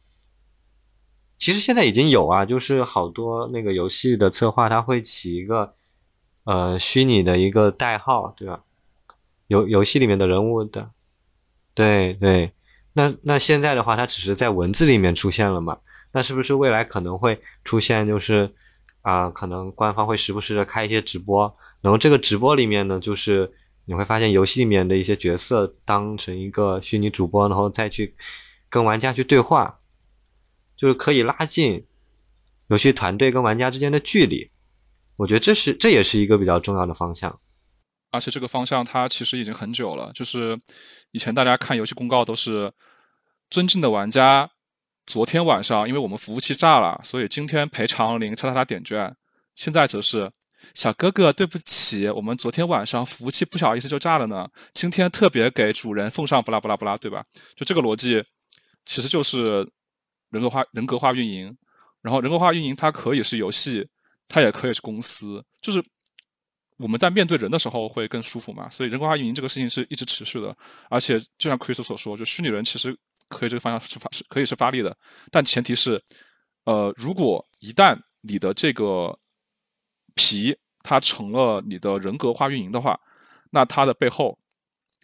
[1.38, 5.74] 其实现在已经有啊，就是好多那个游戏的策划他会起一个
[6.44, 8.64] 呃虚拟的一个代号，对吧？
[9.52, 10.92] 游游戏里面的人物的，
[11.74, 12.54] 对对，
[12.94, 15.78] 那那现在的话，它只是在文字里面出现了嘛？
[16.14, 18.50] 那是不是未来可能会出现，就是
[19.02, 23.52] 啊，可能官方会时不时的开一些直播，然后这个直播里面呢，就是
[23.84, 28.16] 你会发现游戏里面的一些角色当成一个虚拟主播，然后再去
[28.70, 29.78] 跟玩家去对话，
[30.78, 31.86] 就是可以拉近
[32.70, 34.48] 游戏团队跟玩家之间的距离。
[35.18, 37.38] 我觉得这是这也是一个比较重要的方向。
[38.12, 40.58] 而且这个方向它其实已经很久了，就是
[41.12, 42.72] 以前大家看游戏公告都是
[43.50, 44.50] 尊敬的玩家，
[45.06, 49.16] 昨天晚上因为我们服务器炸了，所以今天赔偿零叉叉叉点券。
[49.56, 50.32] 现在则是
[50.74, 57.24] 小哥哥，对不起，我们昨天晚上服务器不小意思就炸了呢，今天特别给主人奉上不拉不拉不拉，对吧？
[57.56, 58.24] 就这个逻辑，
[58.86, 59.68] 其实就是
[60.30, 61.56] 人格化人格化运营。
[62.02, 63.88] 然后人格化运营它可以是游戏，
[64.28, 65.84] 它也可以是公司，就是
[66.82, 68.70] 我们在面对人的时候会更舒服嘛。
[68.70, 70.56] 所以人格化运营这个事情是一直持续的，
[70.90, 72.98] 而且就像 Chris 所说，就虚拟人其实
[73.30, 74.96] 可以这个方向是发是可以是发力的，
[75.30, 76.04] 但前提是，
[76.66, 79.18] 呃，如果一旦你的这个
[80.16, 83.00] 皮它成了你的人格化运营的话，
[83.52, 84.38] 那它的背后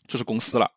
[0.07, 0.71] 就是公司了。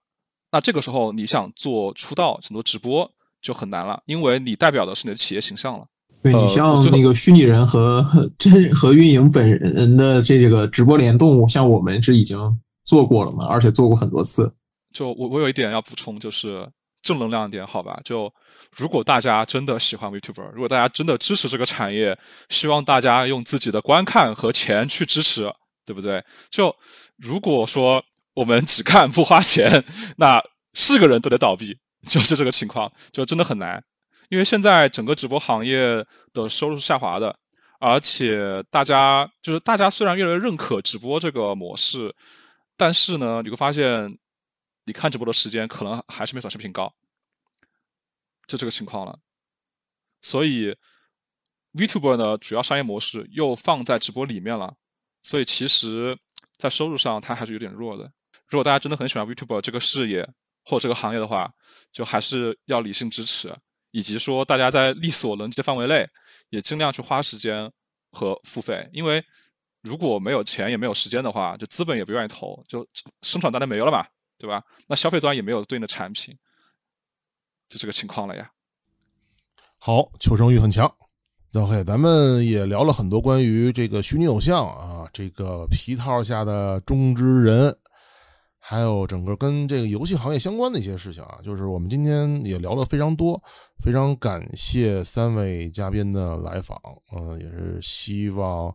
[0.52, 3.10] 那这个时候你想做出道很多直播
[3.40, 5.86] 就很难了，因为你代表的是你的企业形象了。
[6.22, 8.06] 对你呃像那个虚拟人和
[8.38, 12.38] 真和运营本人的这个直播联动，像我们是已经
[12.84, 14.52] 做过了嘛，而且做过很多次。
[14.92, 16.68] 就我我有一点要补充，就是
[17.02, 17.98] 正能量一点，好吧？
[18.04, 18.32] 就
[18.76, 22.18] 如果大家真的喜欢 VTuber，如果大家真的支持这个产业，
[22.48, 25.50] 希望大家用自己的观看和钱去支持，
[25.86, 26.22] 对不对？
[26.50, 26.74] 就
[27.16, 28.02] 如果说
[28.34, 29.84] 我们只看不花钱，
[30.18, 30.42] 那
[30.74, 33.82] 是个人都得倒闭，就是这个情况，就真的很难。
[34.30, 37.36] 因为现在整个直播行业的收入是下滑的，
[37.80, 42.14] 而且大家就是大家虽然越来越认可直播这个模式，
[42.76, 44.16] 但是呢，你会发现，
[44.84, 46.94] 你看直播的时间可能还是没短视频高，
[48.46, 49.18] 就这个情况了。
[50.22, 50.76] 所以
[51.72, 54.72] ，Vtuber 呢，主要商业模式又放在直播里面了，
[55.24, 56.16] 所以其实，
[56.56, 58.04] 在收入上它还是有点弱的。
[58.46, 60.28] 如果大家真的很喜欢 Vtuber 这个事业
[60.64, 61.52] 或这个行业的话，
[61.90, 63.52] 就还是要理性支持，
[63.90, 66.08] 以及说大家在力所能及的范围内，
[66.50, 67.70] 也尽量去花时间
[68.10, 69.24] 和付费，因为
[69.82, 72.86] 如果没有钱也没有时间的话，就资本也不愿意投，就
[73.22, 74.06] 生产端就没有了嘛，
[74.38, 74.62] 对吧？
[74.86, 76.36] 那消费端也没有对应的产品，
[77.68, 78.50] 就这个情况了呀。
[79.78, 80.92] 好，求生欲很强。
[81.54, 87.76] OK，咱们也聊了很多关于这个虚拟偶像啊，这个皮套下的中之人，
[88.70, 91.40] 还有整个跟这个游戏行业相关的一些事情啊。
[91.44, 93.42] 就是我们今天也聊了非常多，
[93.84, 96.80] 非常感谢三位嘉宾的来访，
[97.12, 98.72] 嗯、也是希望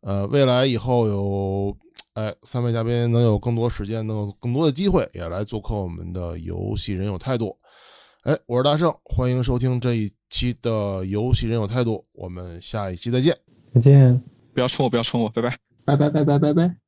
[0.00, 1.76] 呃未来以后有
[2.14, 7.56] 哎三位嘉宾能有更多时间，能有更多的机会也来做客我们的游戏人有态度。
[8.24, 13.32] 哎，我是大圣，欢迎收听这一期的游戏人有态度，我们下一期再见。
[13.72, 14.20] 再见，
[14.52, 15.56] 不要冲我，不要冲我，拜拜。
[15.84, 16.85] 拜拜拜拜拜拜。